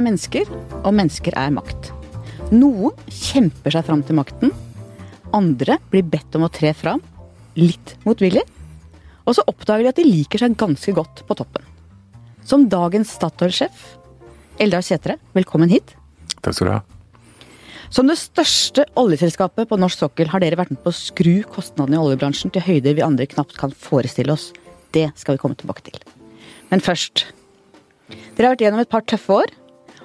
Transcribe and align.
er 0.00 0.06
mennesker, 0.08 0.50
og 0.80 0.94
mennesker 0.96 1.36
er 1.38 1.52
makt. 1.54 1.92
Noen 2.50 2.96
kjemper 3.12 3.74
seg 3.74 3.86
fram 3.86 4.02
til 4.06 4.16
makten. 4.18 4.54
Andre 5.36 5.76
blir 5.92 6.06
bedt 6.08 6.34
om 6.38 6.46
å 6.46 6.52
tre 6.52 6.72
fram, 6.74 7.02
litt 7.58 7.94
motvillig. 8.06 8.42
Og 9.28 9.36
så 9.36 9.44
oppdager 9.50 9.84
de 9.84 9.92
at 9.92 10.00
de 10.00 10.06
liker 10.08 10.42
seg 10.42 10.56
ganske 10.58 10.94
godt 10.96 11.22
på 11.28 11.36
toppen. 11.38 11.66
Som 12.46 12.66
dagens 12.72 13.12
Statoil-sjef, 13.18 13.84
Eldar 14.60 14.82
Sætre, 14.84 15.18
velkommen 15.36 15.70
hit. 15.70 15.94
Takk 16.40 16.56
skal 16.56 16.66
du 16.66 16.72
ha. 16.78 16.80
Som 17.90 18.06
det 18.06 18.16
største 18.20 18.86
oljeselskapet 18.98 19.68
på 19.68 19.78
norsk 19.78 20.04
sokkel 20.04 20.30
har 20.30 20.42
dere 20.42 20.58
vært 20.58 20.72
med 20.72 20.80
på 20.82 20.92
å 20.92 20.96
skru 20.96 21.40
kostnadene 21.50 21.98
i 21.98 22.02
oljebransjen 22.02 22.52
til 22.54 22.64
høyder 22.64 22.96
vi 22.96 23.04
andre 23.04 23.26
knapt 23.30 23.58
kan 23.58 23.74
forestille 23.74 24.34
oss. 24.34 24.50
Det 24.94 25.08
skal 25.18 25.36
vi 25.36 25.42
komme 25.42 25.58
tilbake 25.58 25.84
til. 25.90 25.98
Men 26.70 26.82
først. 26.82 27.26
Dere 28.10 28.46
har 28.46 28.54
vært 28.54 28.62
gjennom 28.64 28.82
et 28.82 28.90
par 28.90 29.04
tøffe 29.06 29.34
år, 29.42 29.50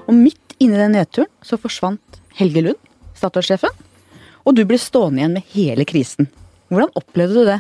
og 0.06 0.14
midt 0.16 0.56
inni 0.62 0.78
den 0.80 0.96
nedturen 0.96 1.30
så 1.46 1.60
forsvant 1.60 2.20
Helge 2.38 2.64
Lund, 2.66 2.82
Statoil-sjefen, 3.16 3.72
og 4.46 4.56
du 4.58 4.64
ble 4.68 4.78
stående 4.80 5.22
igjen 5.22 5.38
med 5.38 5.54
hele 5.56 5.86
krisen. 5.88 6.30
Hvordan 6.70 6.94
opplevde 7.00 7.42
du 7.42 7.50
det? 7.50 7.60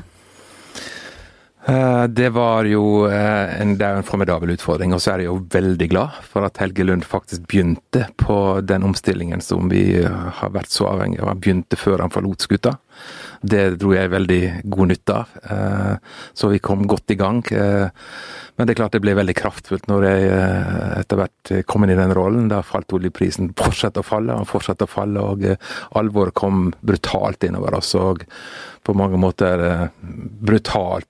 Eh, 1.67 2.03
det 2.03 2.29
var 2.29 2.67
jo 2.69 3.07
eh, 3.09 3.55
en, 3.61 3.71
det 3.79 3.85
er 3.87 3.97
en 3.97 4.05
formidabel 4.05 4.51
utfordring, 4.53 4.91
og 4.93 5.01
så 5.01 5.15
er 5.15 5.23
jeg 5.23 5.31
jo 5.31 5.39
veldig 5.49 5.87
glad 5.89 6.19
for 6.29 6.45
at 6.45 6.59
Helge 6.61 6.85
Lund 6.85 7.05
faktisk 7.09 7.47
begynte 7.49 8.03
på 8.21 8.37
den 8.61 8.85
omstillingen 8.85 9.41
som 9.41 9.71
vi 9.71 10.03
har 10.05 10.51
vært 10.53 10.69
så 10.69 10.91
avhengig 10.91 11.23
av. 11.23 11.31
Han 11.33 11.41
begynte 11.41 11.79
før 11.79 12.03
han 12.05 12.13
forlot 12.13 12.45
skuta. 12.45 12.75
Det 13.41 13.63
dro 13.81 13.95
jeg 13.95 14.13
veldig 14.13 14.41
god 14.75 14.91
nytte 14.91 15.15
av, 15.15 15.33
eh, 15.41 16.21
så 16.37 16.51
vi 16.53 16.61
kom 16.61 16.85
godt 16.89 17.15
i 17.15 17.17
gang. 17.17 17.41
Men 17.41 18.67
det 18.67 18.75
er 18.75 18.79
klart 18.79 18.93
det 18.93 19.01
ble 19.03 19.17
veldig 19.17 19.35
kraftfullt 19.35 19.89
når 19.89 20.05
jeg 20.05 20.29
etter 21.01 21.19
hvert 21.19 21.51
kom 21.67 21.83
inn 21.83 21.95
i 21.95 21.97
den 21.97 22.13
rollen. 22.15 22.45
Da 22.51 22.61
falt 22.63 22.93
oljeprisen 22.95 23.51
fortsatte 23.57 24.05
å 24.05 24.05
falle, 24.05 24.37
og 24.37 24.47
fortsatte 24.47 24.85
å 24.85 24.93
falle, 24.93 25.25
og 25.33 25.43
alvoret 25.97 26.37
kom 26.37 26.69
brutalt 26.85 27.49
innover 27.49 27.81
oss. 27.81 27.91
og 27.97 28.23
på 28.85 28.93
mange 28.97 29.17
måter 29.21 29.89
brutalt 30.45 31.09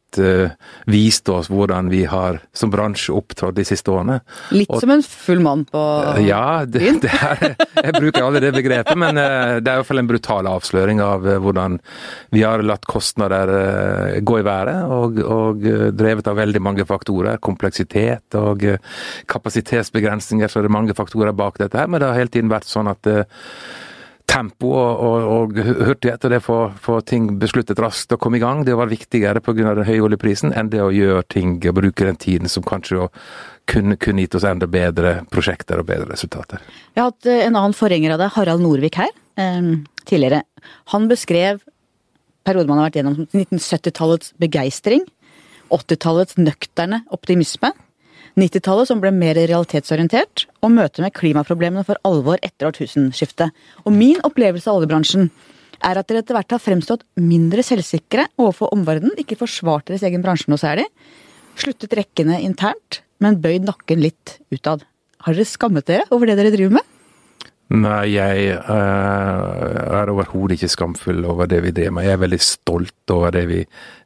vist 0.87 1.27
oss 1.29 1.49
hvordan 1.51 1.89
vi 1.91 2.05
har 2.07 2.37
som 2.55 2.71
bransje 2.71 3.11
opptrådt 3.11 3.57
de 3.57 3.65
siste 3.67 3.91
årene. 3.91 4.21
Litt 4.55 4.71
og, 4.71 4.79
som 4.79 4.93
en 4.93 5.03
full 5.03 5.41
mann 5.43 5.65
på 5.67 5.81
Ja, 6.23 6.63
det, 6.63 6.85
det 7.03 7.11
er, 7.11 7.57
jeg 7.57 7.95
bruker 7.97 8.23
aldri 8.23 8.45
det 8.45 8.53
begrepet, 8.55 8.95
men 8.99 9.19
det 9.19 9.25
er 9.25 9.59
i 9.59 9.81
hvert 9.81 9.89
fall 9.89 9.99
en 9.99 10.09
brutal 10.09 10.47
avsløring 10.47 11.03
av 11.03 11.27
hvordan 11.43 11.79
vi 12.35 12.45
har 12.45 12.63
latt 12.63 12.87
kostnader 12.87 13.51
gå 14.23 14.39
i 14.39 14.45
været, 14.47 14.85
og, 14.95 15.19
og 15.19 15.67
drevet 15.99 16.31
av 16.31 16.39
veldig 16.39 16.63
mange 16.63 16.87
faktorer. 16.87 17.41
Kompleksitet 17.43 18.39
og 18.39 18.63
kapasitetsbegrensninger, 19.31 20.47
så 20.47 20.63
det 20.63 20.71
er 20.71 20.77
mange 20.79 20.95
faktorer 20.95 21.35
bak 21.35 21.59
dette 21.59 21.79
her. 21.79 21.91
Men 21.91 21.99
det 21.99 22.11
har 22.11 22.21
hele 22.23 22.31
tiden 22.31 22.53
vært 22.53 22.71
sånn 22.71 22.91
at 22.91 23.11
tempo 24.35 24.71
og, 24.75 25.01
og, 25.07 25.25
og 25.31 25.59
hurtighet 25.87 26.27
og 26.27 26.33
det 26.33 26.41
å 26.51 26.57
få 26.81 26.99
ting 27.07 27.29
besluttet 27.39 27.79
raskt 27.81 28.15
og 28.15 28.21
komme 28.23 28.39
i 28.39 28.43
gang, 28.43 28.63
det 28.67 28.75
var 28.77 28.91
viktigere 28.91 29.41
pga. 29.43 29.73
den 29.77 29.87
høye 29.87 30.03
oljeprisen 30.03 30.53
enn 30.55 30.71
det 30.73 30.81
å 30.83 30.91
gjøre 30.93 31.23
ting 31.31 31.57
og 31.63 31.77
bruke 31.79 32.07
den 32.07 32.19
tiden 32.19 32.51
som 32.51 32.65
kanskje 32.67 33.07
kunne, 33.69 33.97
kunne 33.97 34.25
gitt 34.25 34.35
oss 34.37 34.47
enda 34.47 34.67
bedre 34.69 35.21
prosjekter 35.31 35.81
og 35.81 35.87
bedre 35.89 36.11
resultater. 36.11 36.61
Vi 36.93 37.01
har 37.01 37.13
hatt 37.13 37.31
en 37.31 37.55
annen 37.55 37.77
forgjenger 37.77 38.15
av 38.15 38.25
deg, 38.25 38.33
Harald 38.35 38.65
Norvik 38.65 38.99
her, 38.99 39.13
tidligere. 40.05 40.43
Han 40.93 41.09
beskrev 41.11 41.63
perioden 42.45 42.69
man 42.69 42.81
har 42.81 42.89
vært 42.89 42.99
gjennom 43.01 43.25
1970-tallets 43.25 44.35
begeistring, 44.41 45.05
80-tallets 45.73 46.37
nøkterne 46.37 47.01
optimisme, 47.15 47.71
90-tallet 48.35 48.89
som 48.89 48.99
ble 48.99 49.13
mer 49.15 49.37
realitetsorientert, 49.39 50.45
og 50.59 50.73
møtet 50.75 51.03
med 51.05 51.13
klimaproblemene 51.15 51.85
for 51.87 51.99
alvor 52.07 52.41
etter 52.43 52.67
årtusenskiftet. 52.67 53.53
Og 53.87 53.95
min 53.95 54.19
opplevelse 54.27 54.67
av 54.67 54.81
oljebransjen 54.81 55.29
er 55.85 55.99
at 55.99 56.09
dere 56.09 56.23
etter 56.23 56.35
hvert 56.35 56.55
har 56.55 56.63
fremstått 56.63 57.05
mindre 57.19 57.63
selvsikre 57.63 58.27
overfor 58.35 58.73
omverdenen, 58.75 59.15
ikke 59.21 59.39
forsvart 59.39 59.87
deres 59.87 60.03
egen 60.07 60.23
bransje 60.25 60.51
noe 60.51 60.59
særlig, 60.59 60.87
sluttet 61.55 61.95
rekkene 61.95 62.41
internt, 62.43 63.01
men 63.23 63.39
bøyd 63.39 63.67
nakken 63.69 64.03
litt 64.03 64.37
utad. 64.51 64.83
Har 65.23 65.37
dere 65.37 65.47
skammet 65.47 65.87
dere 65.87 66.09
over 66.11 66.27
det 66.27 66.35
dere 66.39 66.51
driver 66.53 66.77
med? 66.79 66.91
Nei, 67.73 68.11
jeg 68.13 68.59
uh, 68.61 69.95
er 69.97 70.11
overhodet 70.13 70.59
ikke 70.59 70.69
skamfull 70.69 71.23
over 71.25 71.47
det 71.49 71.63
vi 71.65 71.71
driver 71.73 71.95
med. 71.97 72.05
Jeg 72.05 72.13
er 72.13 72.21
veldig 72.21 72.39
stolt 72.45 73.13
over 73.15 73.33
det 73.33 73.41
vi 73.49 73.63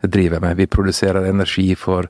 driver 0.07 0.39
med. 0.45 0.55
Vi 0.61 0.69
produserer 0.71 1.27
energi 1.27 1.73
for, 1.75 2.07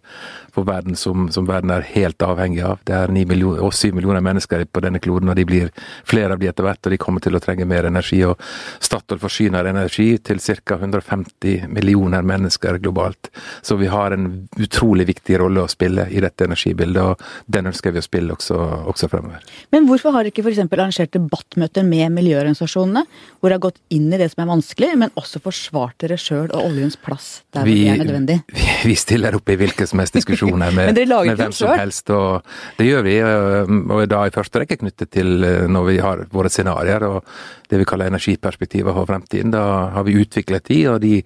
for 0.59 0.67
verden 0.67 0.95
som, 0.99 1.29
som, 1.31 1.47
verden 1.47 1.71
er 1.73 1.85
helt 1.93 2.21
avhengig 2.23 2.61
av. 2.65 2.79
Det 2.87 2.95
er 2.95 3.13
9 3.13 3.25
millioner, 3.29 3.63
og 3.63 3.73
7 3.75 3.93
millioner 3.95 4.23
mennesker 4.23 4.65
på 4.67 4.83
denne 4.83 4.99
kloden, 5.03 5.31
og 5.31 5.37
de 5.39 5.45
blir 5.47 5.71
flere 6.07 6.35
av 6.35 6.41
de 6.41 6.49
etter 6.49 6.65
hvert. 6.65 6.81
Og 6.85 6.93
de 6.93 6.99
kommer 7.01 7.23
til 7.23 7.37
å 7.37 7.41
trenge 7.43 7.67
mer 7.69 7.87
energi. 7.89 8.21
Og 8.27 8.39
Statoil 8.83 9.21
forsyner 9.21 9.69
energi 9.69 10.11
til 10.23 10.41
ca. 10.43 10.79
150 10.79 11.67
millioner 11.71 12.25
mennesker 12.25 12.79
globalt. 12.83 13.31
Så 13.61 13.77
vi 13.79 13.89
har 13.91 14.15
en 14.15 14.27
utrolig 14.59 15.07
viktig 15.09 15.39
rolle 15.39 15.63
å 15.63 15.71
spille 15.71 16.07
i 16.11 16.21
dette 16.23 16.47
energibildet, 16.47 17.03
og 17.03 17.51
den 17.51 17.71
ønsker 17.71 17.95
vi 17.95 18.01
å 18.01 18.05
spille 18.05 18.35
også, 18.35 18.57
også 18.91 19.09
fremover. 19.11 19.43
Men 19.73 19.87
hvorfor 19.89 20.15
har 20.15 20.25
dere 20.25 20.33
ikke 20.33 20.45
f.eks. 20.45 20.63
arrangert 20.67 21.15
debattmøter 21.15 21.87
med 21.87 22.13
miljøorganisasjonene, 22.17 23.05
hvor 23.39 23.49
dere 23.49 23.59
har 23.59 23.65
gått 23.69 23.81
inn 23.95 24.09
i 24.13 24.19
det 24.19 24.29
som 24.33 24.43
er 24.43 24.51
vanskelig, 24.51 24.91
men 24.99 25.15
også 25.19 25.41
forsvart 25.43 25.99
dere 26.03 26.19
sjøl 26.19 26.49
og 26.49 26.65
oljens 26.65 26.99
plass 26.99 27.29
der 27.55 27.67
vi, 27.67 27.79
det 27.85 27.93
er 27.93 28.03
nødvendig? 28.03 28.39
Vi, 28.53 28.67
vi 28.91 28.97
stiller 28.99 29.37
opp 29.37 29.49
i 29.49 29.57
hvilken 29.59 29.89
som 29.89 30.01
helst 30.01 30.19
diskusjoner 30.49 30.75
med, 30.75 30.99
med 31.29 31.41
hvem 31.41 31.55
som 31.55 31.73
helst. 31.77 32.09
og 32.09 32.45
Det 32.77 32.89
gjør 32.89 33.05
vi, 33.05 33.15
og 33.23 34.03
da 34.09 34.25
i 34.25 34.35
første 34.35 34.63
rekke 34.63 34.79
knyttet 34.81 35.11
til 35.15 35.47
når 35.69 35.89
vi 35.89 35.97
har 36.03 36.25
våre 36.33 36.51
scenarioer 36.51 37.07
og 37.07 37.33
det 37.69 37.79
vi 37.81 37.87
kaller 37.87 38.09
energiperspektivet 38.09 38.93
for 38.93 39.09
fremtiden. 39.09 39.53
Da 39.53 39.63
har 39.93 40.05
vi 40.07 40.17
utviklet 40.19 40.69
de, 40.69 40.79
og 40.89 41.01
de 41.03 41.21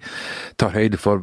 tar 0.60 0.74
høyde 0.76 1.00
for 1.00 1.22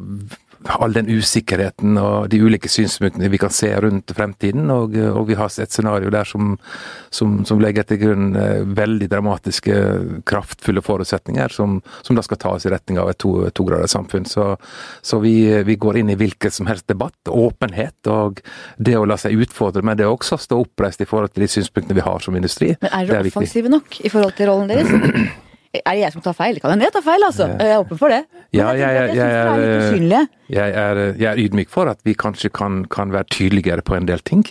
all 0.64 0.94
den 0.94 1.08
usikkerheten 1.10 1.96
og 2.00 2.28
de 2.32 2.40
ulike 2.42 2.70
synspunktene 2.70 3.30
vi 3.32 3.40
kan 3.40 3.52
se 3.54 3.70
rundt 3.82 4.12
fremtiden. 4.16 4.70
Og, 4.70 4.96
og 4.96 5.26
vi 5.28 5.36
har 5.38 5.50
et 5.50 5.72
scenario 5.74 6.12
der 6.12 6.28
som, 6.28 6.56
som, 7.10 7.40
som, 7.48 7.60
legger 7.62 7.86
til 7.86 8.00
grunn 8.02 8.30
veldig 8.76 9.08
dramatiske, 9.12 9.76
kraftfulle 10.28 10.82
forutsetninger, 10.84 11.52
som, 11.54 11.80
som 12.02 12.18
da 12.18 12.24
skal 12.26 12.40
ta 12.42 12.54
oss 12.56 12.66
i 12.66 12.72
retning 12.72 13.00
av 13.02 13.12
et 13.12 13.20
to, 13.22 13.34
tograderssamfunn. 13.54 14.26
Så, 14.28 14.48
så 15.02 15.20
vi, 15.22 15.36
vi, 15.66 15.78
går 15.82 16.02
inn 16.02 16.12
i 16.14 16.18
hvilken 16.18 16.54
som 16.54 16.70
helst 16.70 16.88
debatt. 16.90 17.18
Åpenhet 17.28 18.10
og 18.12 18.42
det 18.78 18.96
å 18.98 19.06
la 19.08 19.18
seg 19.20 19.38
utfordre, 19.42 19.84
men 19.86 19.98
det 19.98 20.08
å 20.08 20.16
også 20.16 20.40
stå 20.40 20.58
oppreist 20.62 21.02
i 21.02 21.08
forhold 21.08 21.34
til 21.34 21.46
de 21.46 21.52
synspunktene 21.52 21.98
vi 21.98 22.06
har 22.06 22.22
som 22.22 22.36
industri. 22.38 22.74
Men 22.82 22.92
er 22.98 23.08
dere 23.08 23.32
offensive 23.32 23.72
nok 23.72 24.02
i 24.02 24.12
forhold 24.12 24.36
til 24.38 24.52
rollen 24.52 24.70
deres? 24.72 25.40
Er 25.72 25.94
det 25.96 26.02
jeg 26.02 26.12
som 26.12 26.20
tar 26.20 26.34
feil? 26.36 26.58
Kan 26.60 26.74
hende 26.74 26.84
jeg 26.84 26.92
tar 26.92 27.04
feil, 27.06 27.22
altså. 27.24 27.46
Jeg 27.56 27.72
er 27.72 27.80
åpen 27.80 27.96
for 27.96 28.12
det. 28.12 28.26
Ja, 28.52 28.66
jeg, 28.76 28.92
jeg, 28.92 29.14
jeg, 29.16 29.28
er, 29.32 30.26
jeg, 30.52 30.72
er, 30.76 30.98
jeg 31.16 31.28
er 31.30 31.38
ydmyk 31.40 31.70
for 31.72 31.88
at 31.88 32.02
vi 32.04 32.12
kanskje 32.12 32.50
kan, 32.52 32.82
kan 32.92 33.08
være 33.14 33.30
tydeligere 33.32 33.80
på 33.80 33.96
en 33.96 34.04
del 34.04 34.20
ting. 34.20 34.42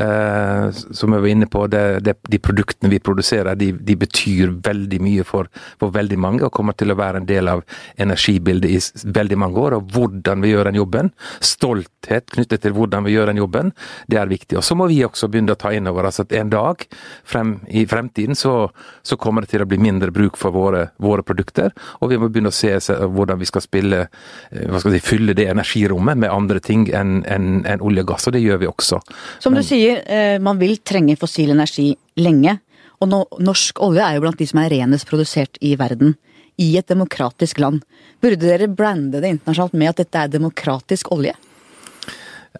Uh, 0.00 0.72
som 0.72 1.12
jeg 1.12 1.20
var 1.20 1.28
inne 1.28 1.48
på, 1.52 1.66
det, 1.68 1.82
det, 2.06 2.14
de 2.32 2.40
produktene 2.40 2.88
vi 2.94 3.02
produserer, 3.04 3.58
de, 3.60 3.74
de 3.76 3.96
betyr 4.00 4.54
veldig 4.64 5.00
mye 5.04 5.26
for, 5.28 5.50
for, 5.76 5.92
veldig 5.92 6.16
mange, 6.24 6.40
og 6.46 6.54
kommer 6.56 6.72
til 6.80 6.94
å 6.94 6.96
være 6.96 7.20
en 7.20 7.28
del 7.28 7.52
av 7.52 7.60
energibildet 8.00 8.72
i 8.72 9.12
veldig 9.20 9.40
mange 9.44 9.60
år. 9.60 9.76
Og 9.76 9.92
hvordan 9.92 10.46
vi 10.46 10.54
gjør 10.54 10.70
den 10.70 10.80
jobben, 10.80 11.12
stolthet 11.44 12.32
knyttet 12.32 12.64
til 12.64 12.72
hvordan 12.78 13.04
vi 13.04 13.18
gjør 13.18 13.34
den 13.34 13.42
jobben, 13.42 13.74
det 14.08 14.22
er 14.22 14.32
viktig. 14.32 14.56
Og 14.62 14.64
så 14.64 14.78
må 14.80 14.88
vi 14.88 15.02
også 15.04 15.28
begynne 15.28 15.52
å 15.52 15.60
ta 15.60 15.74
inn 15.76 15.92
over 15.92 16.08
oss 16.08 16.24
at 16.24 16.32
en 16.32 16.56
dag 16.56 16.88
frem, 17.28 17.58
i 17.68 17.84
fremtiden 17.90 18.40
så, 18.40 18.70
så 19.04 19.20
kommer 19.20 19.44
det 19.44 19.52
til 19.52 19.66
å 19.66 19.68
bli 19.68 19.82
mindre 19.90 20.08
bruk 20.14 20.40
for 20.40 20.53
våre, 20.54 20.84
våre, 21.02 21.24
produkter. 21.26 21.74
Og 22.00 22.12
vi 22.12 22.18
må 22.20 22.30
begynne 22.30 22.52
å 22.52 22.54
se 22.54 22.72
hvordan 22.78 23.40
vi 23.40 23.48
skal 23.48 23.64
spille, 23.64 24.02
eh, 24.50 24.78
skal 24.78 24.94
si, 24.94 25.02
fylle 25.04 25.36
det 25.36 25.48
energirommet 25.52 26.20
med 26.24 26.32
andre 26.32 26.62
ting 26.64 26.86
enn 26.94 27.22
en, 27.30 27.64
en 27.66 27.84
olje 27.84 28.04
og 28.04 28.12
gass, 28.14 28.28
og 28.28 28.36
det 28.36 28.44
gjør 28.44 28.62
vi 28.62 28.70
også. 28.70 29.00
Som 29.42 29.56
du 29.56 29.60
Men, 29.60 29.68
sier, 29.68 30.02
eh, 30.06 30.38
man 30.38 30.60
vil 30.62 30.78
trenge 30.86 31.18
fossil 31.20 31.54
energi 31.54 31.92
lenge. 32.20 32.58
Og 33.02 33.10
no, 33.10 33.24
norsk 33.42 33.82
olje 33.84 34.04
er 34.04 34.16
jo 34.16 34.24
blant 34.24 34.40
de 34.40 34.48
som 34.48 34.62
er 34.62 34.72
renest 34.72 35.08
produsert 35.10 35.58
i 35.60 35.74
verden. 35.80 36.16
I 36.54 36.76
et 36.78 36.86
demokratisk 36.86 37.58
land. 37.58 37.82
Burde 38.22 38.38
dere 38.46 38.70
brande 38.70 39.18
det 39.18 39.32
internasjonalt 39.34 39.74
med 39.74 39.90
at 39.90 40.04
dette 40.04 40.20
er 40.20 40.30
demokratisk 40.30 41.10
olje? 41.14 41.34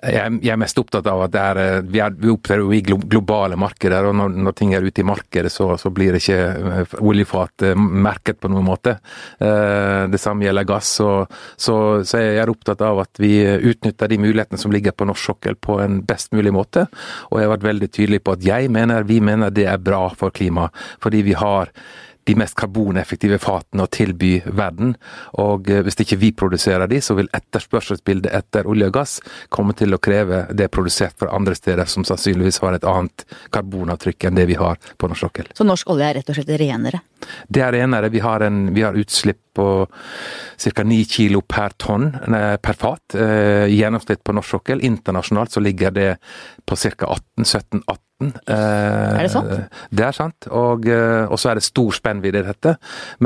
Jeg, 0.02 0.40
er 0.50 0.58
mest 0.58 0.78
opptatt 0.80 1.06
av 1.06 1.20
at 1.22 1.36
er, 1.38 1.58
eh, 1.62 1.76
vi, 1.86 2.00
er, 2.02 2.14
vi 2.18 2.32
opptrer 2.32 2.64
i 2.74 2.80
globale 2.82 3.54
markeder, 3.60 4.08
og 4.08 4.16
når, 4.18 4.32
når, 4.42 4.56
ting 4.58 4.72
er 4.74 4.82
ute 4.82 5.04
i 5.04 5.06
markedet, 5.06 5.52
så, 5.54 5.68
så 5.78 5.92
blir 5.94 6.18
ikke 6.18 6.38
eh, 6.40 6.96
oljefat 6.98 7.66
eh, 7.68 7.78
merket 7.78 8.40
på 8.42 8.50
noen 8.50 8.66
måte. 8.66 8.96
Det 9.38 10.18
samme 10.20 10.46
gjelder 10.46 10.66
gass. 10.66 10.88
Så, 10.98 11.08
så, 11.56 11.76
så 12.06 12.20
jeg 12.20 12.40
er 12.42 12.50
opptatt 12.50 12.82
av 12.84 13.00
at 13.04 13.20
vi 13.22 13.36
utnytter 13.70 14.10
de 14.10 14.18
mulighetene 14.22 14.60
som 14.60 14.72
ligger 14.74 14.94
på 14.96 15.06
norsk 15.08 15.30
sokkel 15.30 15.58
på 15.62 15.78
en 15.84 16.00
best 16.06 16.34
mulig 16.34 16.52
måte. 16.54 16.86
Og 17.30 17.38
jeg 17.38 17.46
har 17.46 17.54
vært 17.54 17.68
veldig 17.68 17.90
tydelig 17.94 18.22
på 18.24 18.34
at 18.34 18.46
jeg 18.46 18.72
mener, 18.74 19.06
vi 19.06 19.20
mener 19.24 19.54
det 19.54 19.68
er 19.70 19.82
bra 19.82 20.08
for 20.16 20.34
klimaet, 20.34 20.74
fordi 21.02 21.22
vi 21.26 21.36
har 21.38 21.70
de 22.28 22.36
mest 22.38 22.56
karboneffektive 22.58 23.38
fatene 23.42 23.84
å 23.84 23.90
tilby 23.92 24.38
verden. 24.46 24.94
Og 25.42 25.70
eh, 25.70 25.82
hvis 25.84 25.98
ikke 26.04 26.20
vi 26.20 26.32
produserer 26.36 26.88
de, 26.90 27.00
så 27.04 27.16
vil 27.18 27.30
etterspørselsbildet 27.36 28.32
etter 28.34 28.68
olje 28.70 28.90
og 28.90 28.96
gass 28.96 29.16
komme 29.54 29.76
til 29.78 29.94
å 29.94 30.00
kreve 30.02 30.44
det 30.52 30.70
produsert 30.74 31.16
fra 31.20 31.32
andre 31.36 31.56
steder 31.58 31.88
som 31.90 32.06
sannsynligvis 32.06 32.60
har 32.64 32.78
et 32.78 32.88
annet 32.88 33.26
karbonavtrykk 33.54 34.28
enn 34.28 34.38
det 34.40 34.48
vi 34.50 34.58
har 34.60 34.80
på 34.98 35.10
norsk 35.10 35.26
sokkel. 35.26 35.50
Så 35.56 35.66
norsk 35.66 35.90
olje 35.94 36.10
er 36.10 36.18
rett 36.20 36.30
og 36.32 36.38
slett 36.38 36.54
renere? 36.60 37.02
Det 37.48 37.62
er 37.64 37.72
renere. 37.76 38.10
Vi 38.12 38.20
har, 38.24 38.44
en, 38.44 38.66
vi 38.74 38.84
har 38.84 38.96
utslipp 38.98 39.40
på 39.54 39.68
ca. 39.86 40.82
9 40.82 41.04
kilo 41.06 41.40
per 41.46 41.76
tonn 41.78 42.08
per 42.10 42.74
fat 42.74 43.14
eh, 43.14 43.70
i 43.70 43.78
gjennomsnitt 43.78 44.24
på 44.26 44.34
norsk 44.34 44.56
sokkel. 44.56 44.82
Internasjonalt 44.82 45.54
så 45.54 45.62
ligger 45.62 45.94
det 45.94 46.08
på 46.66 46.76
ca. 46.76 47.14
18-17-18 47.38 48.02
Eh, 48.13 48.13
er 48.22 49.24
det 49.26 49.30
sant? 49.32 49.50
Det 49.90 50.04
er 50.06 50.14
sant, 50.14 50.46
og, 50.54 50.86
eh, 50.86 51.24
og 51.26 51.38
så 51.40 51.50
er 51.50 51.58
det 51.58 51.66
stor 51.66 51.96
spennvidde 51.96 52.40
i 52.40 52.46
dette. 52.46 52.76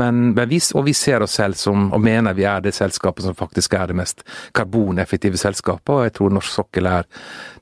Men, 0.01 0.31
men 0.33 0.49
vi, 0.49 0.59
og 0.73 0.87
vi 0.87 0.95
ser 0.97 1.23
oss 1.25 1.37
selv 1.37 1.59
som, 1.59 1.91
og 1.93 2.01
mener 2.03 2.37
vi 2.37 2.47
er 2.49 2.63
det 2.65 2.73
selskapet 2.75 3.27
som 3.27 3.37
faktisk 3.37 3.75
er 3.77 3.91
det 3.91 3.99
mest 3.99 4.25
karboneffektive 4.57 5.39
selskapet, 5.39 5.93
og 5.93 6.03
jeg 6.07 6.15
tror 6.17 6.33
norsk 6.35 6.55
sokkel 6.57 6.89
er 6.89 7.09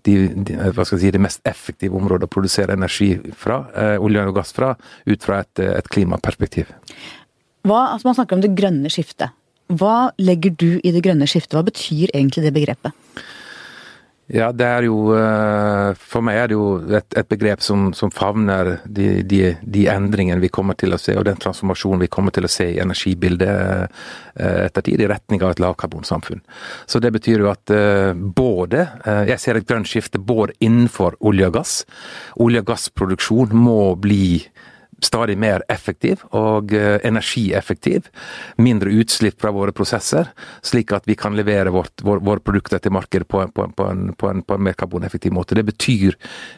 de, 0.08 0.16
de, 0.48 0.58
si, 0.88 1.12
det 1.12 1.22
mest 1.22 1.44
effektive 1.48 2.00
området 2.00 2.30
å 2.30 2.32
produsere 2.32 2.78
energi 2.78 3.14
fra, 3.36 3.66
eh, 3.76 3.96
olje 4.00 4.28
og 4.28 4.38
gass 4.40 4.56
fra, 4.56 4.74
ut 5.08 5.28
fra 5.28 5.42
et, 5.44 5.66
et 5.68 5.92
klimaperspektiv. 5.92 6.72
Hva, 7.68 7.90
altså 7.92 8.08
man 8.08 8.16
snakker 8.16 8.38
om 8.38 8.46
det 8.46 8.56
grønne 8.56 8.92
skiftet. 8.94 9.36
Hva 9.68 10.14
legger 10.16 10.54
du 10.56 10.70
i 10.80 10.94
det 10.96 11.04
grønne 11.04 11.28
skiftet? 11.28 11.58
Hva 11.58 11.66
betyr 11.68 12.14
egentlig 12.16 12.46
det 12.46 12.56
begrepet? 12.56 12.96
Ja, 14.28 14.50
det 14.52 14.66
er 14.68 14.84
jo 14.84 15.14
eh, 15.16 15.94
For 15.96 16.26
meg 16.26 16.36
er 16.36 16.50
det 16.52 16.58
jo 16.58 16.66
et, 16.98 17.16
et 17.16 17.30
begrep 17.32 17.62
som, 17.64 17.94
som 17.96 18.12
favner 18.12 18.74
de, 18.84 19.22
de, 19.24 19.54
de, 19.64 19.86
endringene 19.88 20.44
vi 20.44 20.52
kommer 20.52 20.76
til 20.76 20.92
å 20.92 21.00
se, 21.00 21.16
og 21.16 21.24
den 21.30 21.40
transformasjonen 21.40 22.04
vi 22.04 22.10
kommer 22.12 22.36
til 22.36 22.44
å 22.44 22.52
se 22.52 22.68
i 22.74 22.82
energibildet 22.84 23.88
eh, 23.88 24.66
etter 24.66 24.84
tid, 24.84 25.00
i 25.00 25.08
retning 25.08 25.46
av 25.46 25.56
et 25.56 25.64
lavkarbonsamfunn. 25.64 26.44
Så 26.92 27.00
det 27.04 27.14
betyr 27.16 27.46
jo 27.46 27.52
at 27.54 27.72
eh, 27.72 28.12
både 28.14 28.84
Jeg 29.32 29.40
ser 29.40 29.58
et 29.58 29.68
grønt 29.68 29.88
skifte 29.88 30.20
både 30.20 30.58
innenfor 30.60 31.16
olje 31.24 31.48
og 31.48 31.56
gass. 31.56 31.78
Olje- 32.44 32.66
og 32.66 32.72
gassproduksjon 32.74 33.56
må 33.56 33.96
bli 33.96 34.44
stadig 35.04 35.38
mer 35.38 35.64
effektiv 35.70 36.24
og 36.36 36.74
eh, 36.74 36.98
energieffektiv. 37.06 38.10
Mindre 38.58 38.94
utslipp 38.98 39.42
fra 39.42 39.52
våre 39.54 39.74
prosesser, 39.76 40.32
slik 40.66 40.94
at 40.96 41.06
vi 41.10 41.16
kan 41.20 41.36
levere 41.38 41.74
vårt, 41.74 42.02
vår, 42.02 42.22
våre 42.26 42.44
produkter 42.44 42.82
til 42.82 42.94
markedet 42.96 43.28
på, 43.30 43.44
på, 43.54 43.68
på, 43.78 43.88
en, 43.92 44.14
på, 44.18 44.30
en, 44.32 44.42
på 44.42 44.58
en 44.58 44.66
mer 44.66 44.78
karboneffektiv 44.78 45.36
måte. 45.38 45.58
Det 45.58 45.66
betyr 45.68 46.18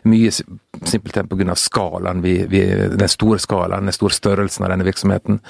mye 0.09 0.31
simpelthen 0.31 1.27
pga. 1.27 1.55
skalaen, 1.55 2.23
vi, 2.23 2.37
vi, 2.49 2.63
den 2.95 3.11
store 3.11 3.39
skalaen, 3.43 3.89
den 3.89 3.95
store 3.95 4.15
størrelsen 4.15 4.65
av 4.65 4.73
denne 4.73 4.87
virksomheten. 4.87 5.41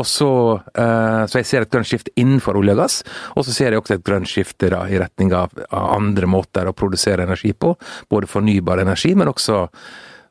Og 0.00 0.06
så, 0.08 0.32
eh, 0.72 1.22
så 1.28 1.42
jeg 1.42 1.50
ser 1.50 1.66
et 1.66 1.72
grønt 1.72 1.90
skifte 1.90 2.14
innenfor 2.16 2.56
olje 2.56 2.76
og 2.76 2.84
gass, 2.84 3.00
og 3.36 3.44
så 3.44 3.54
ser 3.54 3.72
jeg 3.72 3.82
også 3.82 3.98
et 3.98 4.06
grønt 4.06 4.30
skifte 4.30 4.72
da, 4.72 4.84
i 4.88 5.00
retning 5.00 5.34
av, 5.36 5.52
av 5.68 5.94
andre 5.98 6.30
måter 6.30 6.68
å 6.68 6.76
produsere 6.76 7.28
energi 7.28 7.52
på. 7.52 7.74
Både 8.08 8.30
fornybar 8.30 8.80
energi, 8.84 9.14
men 9.18 9.28
også 9.28 9.66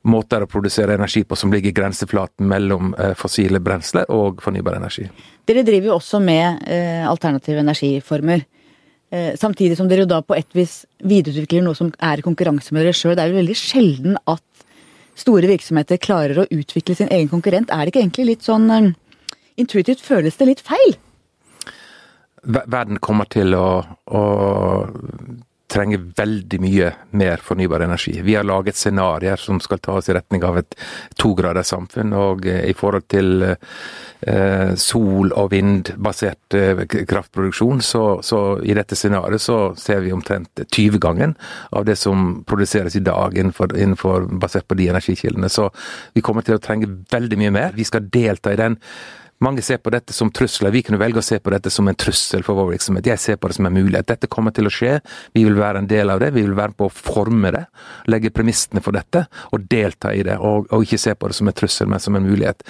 måter 0.10 0.44
å 0.44 0.50
produsere 0.50 0.96
energi 0.98 1.24
på 1.28 1.38
som 1.38 1.54
ligger 1.54 1.72
i 1.72 1.78
grenseflaten 1.78 2.48
mellom 2.48 2.94
eh, 2.98 3.14
fossile 3.18 3.62
brensler 3.64 4.08
og 4.14 4.42
fornybar 4.44 4.78
energi. 4.80 5.08
Dere 5.48 5.64
driver 5.68 5.92
jo 5.92 5.98
også 5.98 6.22
med 6.24 6.68
eh, 6.68 7.04
alternative 7.08 7.64
energiformer. 7.64 8.46
Eh, 9.12 9.34
samtidig 9.40 9.78
som 9.80 9.90
dere 9.90 10.08
da 10.10 10.22
på 10.24 10.36
et 10.36 10.50
vis 10.58 10.82
videreutvikler 11.04 11.66
noe 11.66 11.78
som 11.78 11.92
er 12.04 12.20
i 12.20 12.26
konkurranse 12.26 12.76
med 12.76 12.86
dere 12.86 12.98
sjøl. 12.98 13.16
Det 13.18 13.26
er 13.26 13.34
jo 13.34 13.42
veldig 13.42 13.58
sjelden 13.60 14.22
at 14.26 14.44
store 15.18 15.50
virksomheter 15.50 16.00
klarer 16.02 16.44
å 16.44 16.48
utvikle 16.54 16.96
sin 16.98 17.12
egen 17.12 17.32
konkurrent. 17.32 17.72
Er 17.72 17.86
det 17.86 17.94
ikke 17.94 18.06
egentlig 18.06 18.32
litt 18.34 18.48
sånn 18.48 18.96
Intuitivt 19.58 20.04
føles 20.06 20.36
det 20.38 20.46
litt 20.46 20.60
feil? 20.62 20.92
Verden 22.46 23.00
kommer 23.02 23.26
til 23.26 23.56
å, 23.58 23.82
å 24.06 24.22
trenger 25.68 26.00
veldig 26.16 26.60
mye 26.64 26.92
mer 27.20 27.42
fornybar 27.44 27.84
energi. 27.84 28.22
Vi 28.24 28.36
har 28.36 28.46
laget 28.48 28.78
scenarioer 28.80 29.40
som 29.42 29.60
skal 29.60 29.82
ta 29.84 29.98
oss 30.00 30.08
i 30.10 30.16
retning 30.16 30.44
av 30.48 30.58
et 30.62 30.78
tograders 31.20 31.74
samfunn. 31.74 32.14
Og 32.16 32.48
eh, 32.48 32.64
i 32.72 32.76
forhold 32.78 33.08
til 33.12 33.44
eh, 33.50 34.72
sol- 34.80 35.36
og 35.36 35.52
vindbasert 35.52 36.56
eh, 36.56 36.84
kraftproduksjon, 36.88 37.84
så, 37.84 38.06
så, 38.24 38.42
i 38.64 38.78
dette 38.78 38.96
scenarioet 38.96 39.44
så 39.44 39.60
ser 39.80 40.06
vi 40.06 40.16
omtrent 40.16 40.64
20-gangen 40.64 41.36
av 41.76 41.88
det 41.88 41.98
som 42.00 42.46
produseres 42.48 42.96
i 42.96 43.04
dag 43.04 43.36
innenfor, 43.38 43.76
innenfor, 43.76 44.32
basert 44.40 44.68
på 44.68 44.80
de 44.80 44.88
energikildene. 44.94 45.52
Så 45.52 45.68
vi 46.16 46.24
kommer 46.24 46.48
til 46.48 46.58
å 46.58 46.64
trenge 46.64 46.90
veldig 47.12 47.44
mye 47.44 47.56
mer. 47.60 47.76
Vi 47.76 47.88
skal 47.88 48.08
delta 48.08 48.56
i 48.56 48.60
den 48.60 48.80
mange 49.44 49.62
ser 49.62 49.78
på 49.82 49.92
dette 49.94 50.16
som 50.16 50.32
trusler. 50.34 50.74
Vi 50.74 50.82
kunne 50.86 51.00
velge 51.02 51.22
å 51.22 51.26
se 51.26 51.38
på 51.42 51.52
dette 51.54 51.70
som 51.74 51.88
en 51.90 51.98
trussel 51.98 52.46
for 52.46 52.58
vår 52.58 52.72
virksomhet. 52.74 53.10
Jeg 53.12 53.22
ser 53.22 53.38
på 53.38 53.50
det 53.50 53.58
som 53.60 53.68
en 53.70 53.76
mulighet. 53.76 54.08
Dette 54.10 54.30
kommer 54.32 54.56
til 54.56 54.70
å 54.70 54.74
skje. 54.74 54.96
Vi 55.38 55.44
vil 55.46 55.60
være 55.60 55.84
en 55.84 55.90
del 55.90 56.10
av 56.14 56.22
det. 56.24 56.32
Vi 56.34 56.46
vil 56.46 56.58
være 56.58 56.74
med 56.74 56.80
på 56.82 56.90
å 56.90 56.94
forme 56.94 57.54
det. 57.54 57.64
Legge 58.10 58.34
premissene 58.34 58.82
for 58.84 58.98
dette 58.98 59.28
og 59.54 59.68
delta 59.70 60.14
i 60.16 60.24
det. 60.26 60.40
Og, 60.42 60.72
og 60.74 60.88
ikke 60.88 61.02
se 61.02 61.14
på 61.14 61.30
det 61.30 61.38
som 61.38 61.52
en 61.52 61.58
trussel, 61.58 61.90
men 61.92 62.02
som 62.04 62.18
en 62.18 62.26
mulighet. 62.26 62.66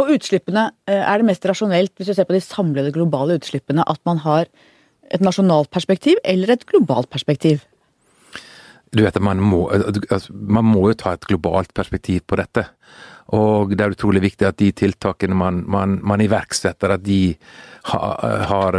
Og 0.00 0.14
utslippene, 0.16 0.68
eh, 0.90 1.02
er 1.02 1.18
det 1.18 1.28
mest 1.28 1.44
rasjonelt, 1.46 1.94
hvis 1.96 2.10
du 2.10 2.14
ser 2.16 2.26
på 2.26 2.34
de 2.34 2.42
samlede 2.42 2.94
globale 2.94 3.38
utslippene, 3.38 3.86
at 3.86 4.00
man 4.06 4.22
har 4.24 4.48
et 5.12 5.22
nasjonalt 5.22 5.70
perspektiv 5.74 6.18
eller 6.24 6.54
et 6.54 6.66
globalt 6.66 7.10
perspektiv? 7.10 7.66
Du 8.94 9.02
vet, 9.02 9.18
man 9.22 9.42
må, 9.42 9.66
altså, 9.74 10.30
man 10.30 10.66
må 10.66 10.88
jo 10.92 10.98
ta 10.98 11.14
et 11.14 11.26
globalt 11.26 11.74
perspektiv 11.74 12.22
på 12.30 12.38
dette. 12.38 12.68
Og 13.32 13.72
det 13.72 13.80
er 13.80 13.94
utrolig 13.94 14.20
viktig 14.24 14.46
at 14.46 14.58
de 14.60 14.70
tiltakene 14.76 15.36
man, 15.38 15.62
man, 15.70 15.96
man 16.04 16.20
iverksetter, 16.20 16.92
at 16.96 17.04
de 17.06 17.34
har, 17.88 18.44
har, 18.50 18.76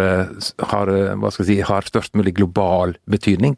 har, 0.69 0.91
si, 1.37 1.59
har, 1.61 1.87
størst 1.89 2.15
mulig 2.17 2.35
global 2.37 2.95
betydning. 3.09 3.57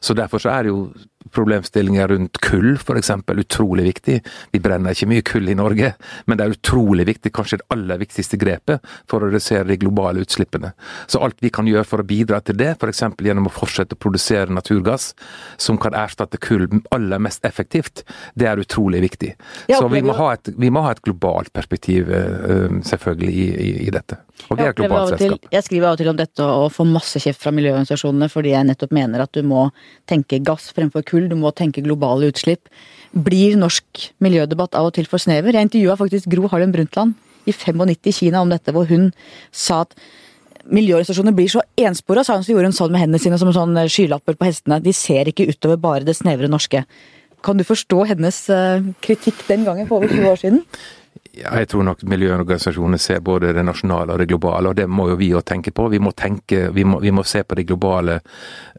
Så 0.00 0.16
derfor 0.16 0.40
så 0.40 0.54
er 0.54 0.62
det 0.64 0.72
jo 0.72 0.82
problemstillinger 1.30 2.08
rundt 2.08 2.40
kull 2.42 2.74
f.eks. 2.76 3.10
utrolig 3.28 3.84
viktig. 3.84 4.18
Vi 4.52 4.60
brenner 4.60 4.96
ikke 4.96 5.08
mye 5.10 5.24
kull 5.26 5.48
i 5.48 5.56
Norge, 5.58 5.92
men 6.26 6.38
det 6.38 6.44
er 6.44 6.56
utrolig 6.56 7.06
viktig, 7.08 7.32
kanskje 7.34 7.60
det 7.60 7.68
aller 7.74 8.00
viktigste 8.02 8.38
grepet 8.40 8.92
for 9.10 9.22
å 9.22 9.30
redusere 9.30 9.68
de 9.68 9.78
globale 9.80 10.24
utslippene. 10.24 10.72
Så 11.06 11.22
alt 11.22 11.40
vi 11.44 11.52
kan 11.54 11.68
gjøre 11.68 11.86
for 11.88 12.02
å 12.02 12.08
bidra 12.08 12.40
til 12.44 12.58
det, 12.60 12.74
f.eks. 12.78 13.04
gjennom 13.22 13.48
å 13.48 13.54
fortsette 13.54 13.96
å 13.96 14.02
produsere 14.02 14.52
naturgass 14.52 15.12
som 15.60 15.78
kan 15.80 15.96
erstatte 15.98 16.40
kull 16.42 16.68
aller 16.94 17.22
mest 17.22 17.44
effektivt, 17.48 18.04
det 18.34 18.48
er 18.48 18.60
utrolig 18.62 19.02
viktig. 19.06 19.34
Så 19.70 19.86
vi 19.92 20.02
må 20.04 20.16
ha 20.18 20.32
et, 20.36 20.52
må 20.56 20.84
ha 20.84 20.92
et 20.94 21.02
globalt 21.04 21.52
perspektiv 21.54 22.10
eh, 22.12 22.78
selvfølgelig 22.86 23.32
i, 23.32 23.48
i, 23.52 23.72
i 23.86 23.94
dette. 23.94 24.20
Og 24.50 24.58
det 24.58 24.64
er 24.66 24.76
globalt 24.76 25.14
selskap. 25.16 25.50
Jeg 25.54 25.66
skriver 25.66 25.88
av 25.88 25.96
og 25.96 26.00
til 26.00 26.10
om 26.12 26.18
dette 26.18 26.46
og 26.46 26.72
får 26.74 26.88
masse 26.88 27.20
kjeft 27.22 27.42
fra 27.42 27.52
miljøorganisasjonene 27.54 28.28
fordi 28.32 28.54
jeg 28.54 28.68
nettopp 28.68 28.94
mener 28.96 29.24
at 29.24 29.32
du 29.36 29.42
må 29.46 29.66
tenke 30.10 30.40
gass 30.44 30.70
fremfor 30.76 31.04
kull, 31.08 31.28
du 31.30 31.36
må 31.38 31.52
tenke 31.56 31.84
globale 31.84 32.30
utslipp. 32.32 32.72
Blir 33.12 33.58
norsk 33.60 34.08
miljødebatt 34.24 34.76
av 34.78 34.90
og 34.90 34.96
til 34.96 35.08
for 35.10 35.22
snever? 35.22 35.54
Jeg 35.54 35.68
intervjua 35.68 35.98
faktisk 36.00 36.30
Gro 36.32 36.50
Harlem 36.52 36.74
Brundtland 36.74 37.14
i 37.46 37.54
95 37.54 38.10
i 38.10 38.16
Kina 38.16 38.42
om 38.42 38.52
dette, 38.52 38.74
hvor 38.74 38.88
hun 38.90 39.10
sa 39.50 39.82
at 39.86 39.96
miljøorganisasjonene 40.70 41.34
blir 41.36 41.50
så 41.50 41.62
enspora, 41.80 42.22
sa 42.24 42.36
hun 42.38 42.46
så 42.46 42.54
gjorde 42.54 42.70
hun 42.70 42.76
sånn 42.76 42.92
med 42.94 43.02
hendene 43.02 43.22
sine 43.22 43.38
som 43.40 43.50
sånn 43.54 43.74
skylapper 43.90 44.38
på 44.38 44.46
hestene. 44.46 44.78
De 44.82 44.94
ser 44.94 45.30
ikke 45.30 45.48
utover 45.50 45.80
bare 45.82 46.06
det 46.06 46.16
snevre 46.18 46.50
norske. 46.50 46.84
Kan 47.42 47.58
du 47.58 47.66
forstå 47.66 48.04
hennes 48.12 48.44
eh, 48.54 48.84
kritikk 49.02 49.40
den 49.48 49.64
gangen 49.66 49.88
for 49.88 49.98
over 49.98 50.12
20 50.12 50.28
år 50.30 50.38
siden? 50.38 50.60
Jeg 51.32 51.64
tror 51.72 51.86
nok 51.86 52.02
miljøorganisasjonene 52.12 52.98
ser 53.00 53.22
både 53.24 53.54
det 53.56 53.62
nasjonale 53.64 54.12
og 54.12 54.20
det 54.20 54.26
globale, 54.28 54.68
og 54.68 54.76
det 54.76 54.84
må 54.84 55.06
jo 55.08 55.14
vi 55.16 55.30
òg 55.32 55.46
tenke 55.48 55.70
på. 55.72 55.86
Vi 55.88 56.00
må, 56.02 56.10
tenke, 56.12 56.66
vi 56.76 56.84
må, 56.84 56.98
vi 57.00 57.08
må 57.08 57.22
se 57.24 57.40
på 57.40 57.56
globale, 57.64 58.18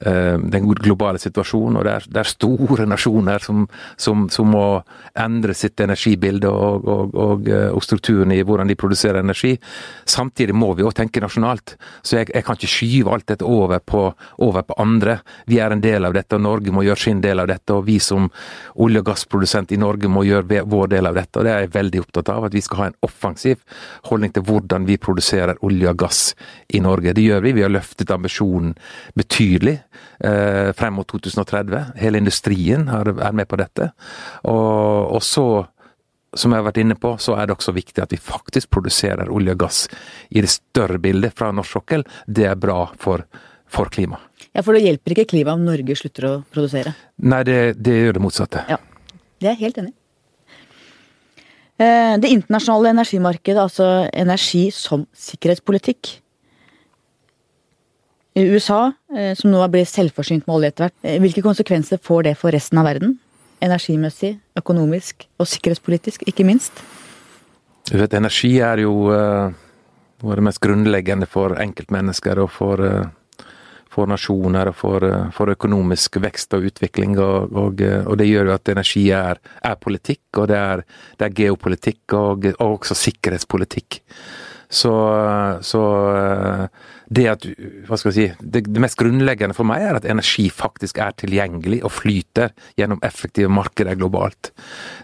uh, 0.05 0.37
den 0.37 0.67
globale 0.69 1.17
situasjonen. 1.17 1.79
og 1.79 1.87
Det 1.87 1.93
er, 1.93 2.05
det 2.13 2.19
er 2.21 2.29
store 2.29 2.85
nasjoner 2.85 3.41
som, 3.41 3.65
som, 3.97 4.27
som, 4.29 4.51
må 4.53 4.83
endre 5.17 5.55
sitt 5.57 5.81
energibilde 5.81 6.51
og, 6.51 6.85
og, 6.85 7.15
og, 7.15 7.47
eh, 7.49 7.71
og, 7.73 7.81
strukturen 7.81 8.31
i 8.35 8.43
hvordan 8.43 8.69
de 8.69 8.77
produserer 8.77 9.23
energi. 9.23 9.55
Samtidig 10.05 10.53
må 10.53 10.75
vi 10.77 10.85
òg 10.85 10.93
tenke 10.93 11.23
nasjonalt. 11.23 11.73
Så 12.03 12.19
jeg, 12.19 12.29
jeg, 12.35 12.45
kan 12.45 12.59
ikke 12.59 12.69
skyve 12.69 13.15
alt 13.15 13.27
dette 13.33 13.47
over 13.49 13.81
på, 13.81 14.03
over 14.45 14.61
på, 14.61 14.77
andre. 14.77 15.17
Vi 15.49 15.57
er 15.57 15.73
en 15.73 15.81
del 15.81 16.05
av 16.05 16.13
dette, 16.13 16.37
og 16.37 16.45
Norge 16.45 16.75
må 16.75 16.85
gjøre 16.85 17.05
sin 17.07 17.23
del 17.23 17.41
av 17.41 17.49
dette. 17.49 17.73
Og 17.73 17.87
vi 17.89 17.97
som 17.97 18.29
olje- 18.75 19.01
og 19.01 19.09
gassprodusent 19.09 19.73
i 19.73 19.81
Norge 19.81 20.11
må 20.11 20.27
gjøre 20.27 20.61
vår 20.69 20.93
del 20.93 21.09
av 21.09 21.17
dette, 21.17 21.39
og 21.39 21.49
det 21.49 21.55
er 21.55 21.65
jeg 21.65 21.75
veldig 21.79 22.05
opptatt 22.05 22.29
av 22.29 22.42
av 22.43 22.51
at 22.51 22.57
vi 22.57 22.63
skal 22.63 22.81
ha 22.81 22.89
en 22.91 22.97
offensiv 23.05 23.61
holdning 24.09 24.33
til 24.35 24.45
hvordan 24.47 24.87
vi 24.89 24.99
produserer 25.01 25.61
olje 25.65 25.89
og 25.91 25.99
gass 26.03 26.21
i 26.73 26.83
Norge. 26.83 27.15
Det 27.15 27.25
gjør 27.25 27.43
vi. 27.47 27.55
Vi 27.57 27.65
har 27.65 27.73
løftet 27.73 28.11
ambisjonen 28.13 28.75
betydelig 29.17 29.77
eh, 30.19 30.71
frem 30.77 30.99
mot 30.99 31.07
2030. 31.09 31.93
Hele 32.03 32.21
industrien 32.21 32.89
er 32.91 33.13
med 33.31 33.49
på 33.49 33.59
dette. 33.61 33.93
Og, 34.43 35.15
og 35.17 35.23
så 35.23 35.47
som 36.33 36.53
jeg 36.53 36.63
har 36.63 36.67
vært 36.67 36.81
inne 36.81 36.97
på, 36.97 37.13
så 37.21 37.35
er 37.37 37.47
det 37.47 37.55
også 37.57 37.75
viktig 37.75 38.01
at 38.01 38.13
vi 38.13 38.19
faktisk 38.21 38.71
produserer 38.73 39.31
olje 39.31 39.53
og 39.53 39.63
gass 39.65 39.81
i 40.33 40.41
det 40.41 40.51
større 40.51 40.99
bildet 41.01 41.35
fra 41.37 41.51
norsk 41.53 41.77
sokkel. 41.77 42.05
Det 42.25 42.47
er 42.49 42.59
bra 42.59 42.87
for, 42.99 43.25
for 43.69 43.91
klimaet. 43.93 44.29
Ja, 44.53 44.61
For 44.61 44.77
det 44.77 44.83
hjelper 44.85 45.15
ikke 45.15 45.29
klimaet 45.31 45.57
om 45.57 45.65
Norge 45.65 45.97
slutter 45.97 46.29
å 46.29 46.33
produsere? 46.53 46.93
Nei, 47.25 47.41
det, 47.47 47.59
det 47.81 47.99
gjør 47.99 48.17
det 48.17 48.23
motsatte. 48.25 48.65
Ja, 48.69 48.77
det 49.41 49.49
er 49.49 49.55
jeg 49.55 49.63
helt 49.65 49.79
enig 49.81 49.93
i. 49.93 49.97
Eh, 51.83 52.15
det 52.21 52.29
internasjonale 52.29 52.91
energimarkedet, 52.93 53.59
altså 53.61 53.87
energi 54.13 54.67
som 54.71 55.07
sikkerhetspolitikk. 55.17 56.19
I 58.35 58.43
USA, 58.49 58.93
eh, 59.15 59.33
som 59.37 59.51
nå 59.51 59.61
blitt 59.69 59.89
selvforsynt 59.89 60.47
med 60.47 60.55
olje 60.55 60.71
etter 60.71 60.85
hvert, 60.85 60.99
eh, 61.03 61.19
hvilke 61.21 61.43
konsekvenser 61.45 62.01
får 62.01 62.23
det 62.29 62.37
for 62.37 62.51
resten 62.51 62.77
av 62.77 62.85
verden? 62.85 63.17
Energimessig, 63.61 64.39
økonomisk 64.57 65.27
og 65.39 65.47
sikkerhetspolitisk, 65.47 66.23
ikke 66.27 66.45
minst? 66.45 66.71
Du 67.89 67.97
vet, 67.97 68.13
energi 68.13 68.59
er 68.59 68.77
jo 68.77 69.09
noe 69.09 70.31
av 70.31 70.35
det 70.35 70.43
mest 70.43 70.59
grunnleggende 70.59 71.27
for 71.27 71.55
enkeltmennesker 71.59 72.39
og 72.39 72.49
for 72.49 73.11
for 73.93 74.09
nasjoner 74.09 74.71
og 74.71 74.77
for, 74.77 75.05
eh, 75.07 75.27
for, 75.35 75.53
økonomisk 75.53 76.17
vekst 76.23 76.55
og 76.57 76.69
utvikling. 76.69 77.17
Og, 77.21 77.53
og, 77.53 77.81
eh, 77.81 78.01
og, 78.05 78.17
det 78.19 78.29
gjør 78.29 78.51
jo 78.51 78.55
at 78.57 78.73
energi 78.73 79.05
er, 79.15 79.41
er 79.61 79.75
politikk, 79.81 80.25
og 80.41 80.49
det 80.51 80.59
er, 80.59 80.85
det 81.19 81.29
er 81.29 81.37
geopolitikk 81.41 82.17
og, 82.17 82.49
og, 82.57 82.79
også 82.79 82.97
sikkerhetspolitikk. 82.97 84.01
Så, 84.73 84.93
så 85.61 85.81
det 87.13 87.25
at 87.29 87.45
hva 87.87 87.97
skal 87.99 88.11
jeg 88.11 88.15
si, 88.15 88.25
det, 88.39 88.63
det, 88.69 88.81
mest 88.81 88.97
grunnleggende 88.99 89.55
for 89.55 89.67
meg 89.67 89.83
er 89.85 89.99
at 89.99 90.07
energi 90.09 90.47
faktisk 90.53 90.99
er 91.03 91.15
tilgjengelig 91.19 91.81
og 91.85 91.93
flyter 91.93 92.53
gjennom 92.79 93.01
effektive 93.05 93.51
markeder 93.53 93.97
globalt. 93.99 94.51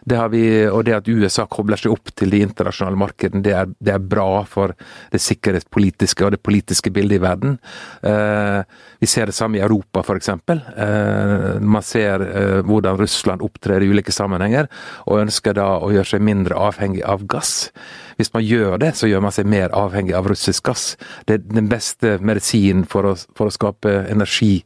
Det 0.09 0.21
vi, 0.33 0.43
og 0.69 0.85
det 0.87 0.95
at 0.97 1.09
USA 1.11 1.45
kobler 1.51 1.79
seg 1.79 1.93
opp 1.93 2.13
til 2.17 2.33
de 2.33 2.41
internasjonale 2.45 2.99
markedene, 2.99 3.43
det 3.45 3.57
det 3.79 3.93
er 3.93 4.05
bra 4.11 4.43
for 4.49 4.73
det 5.13 5.21
sikkerhetspolitiske 5.21 6.25
og 6.25 6.33
det 6.35 6.41
politiske 6.43 6.91
bildet 6.93 7.19
i 7.19 7.23
verden. 7.23 7.57
Eh, 8.05 8.61
vi 8.99 9.09
ser 9.09 9.29
det 9.29 9.37
samme 9.37 9.59
i 9.59 9.63
Europa, 9.63 10.03
f.eks. 10.03 10.31
Eh, 10.49 11.59
man 11.61 11.85
ser 11.85 12.25
eh, 12.25 12.59
hvordan 12.65 12.99
Russland 12.99 13.45
opptrer 13.45 13.83
i 13.83 13.89
ulike 13.91 14.13
sammenhenger, 14.15 14.69
og 15.07 15.23
ønsker 15.25 15.57
da 15.57 15.71
å 15.79 15.91
gjøre 15.93 16.15
seg 16.15 16.25
mindre 16.25 16.57
avhengig 16.59 17.03
av 17.05 17.25
gass. 17.29 17.69
Hvis 18.19 18.33
man 18.33 18.43
gjør 18.43 18.77
det, 18.81 18.93
så 18.99 19.07
gjør 19.07 19.21
man 19.23 19.31
seg 19.31 19.47
mer 19.47 19.71
avhengig 19.71 20.11
av 20.17 20.27
russisk 20.27 20.65
gass. 20.67 20.97
Det 21.23 21.37
er 21.37 21.45
den 21.55 21.69
beste 21.71 22.17
medisinen 22.19 22.83
for 22.89 23.15
for 23.15 23.47
å 23.47 23.53
skape 23.53 23.93
energi 24.11 24.59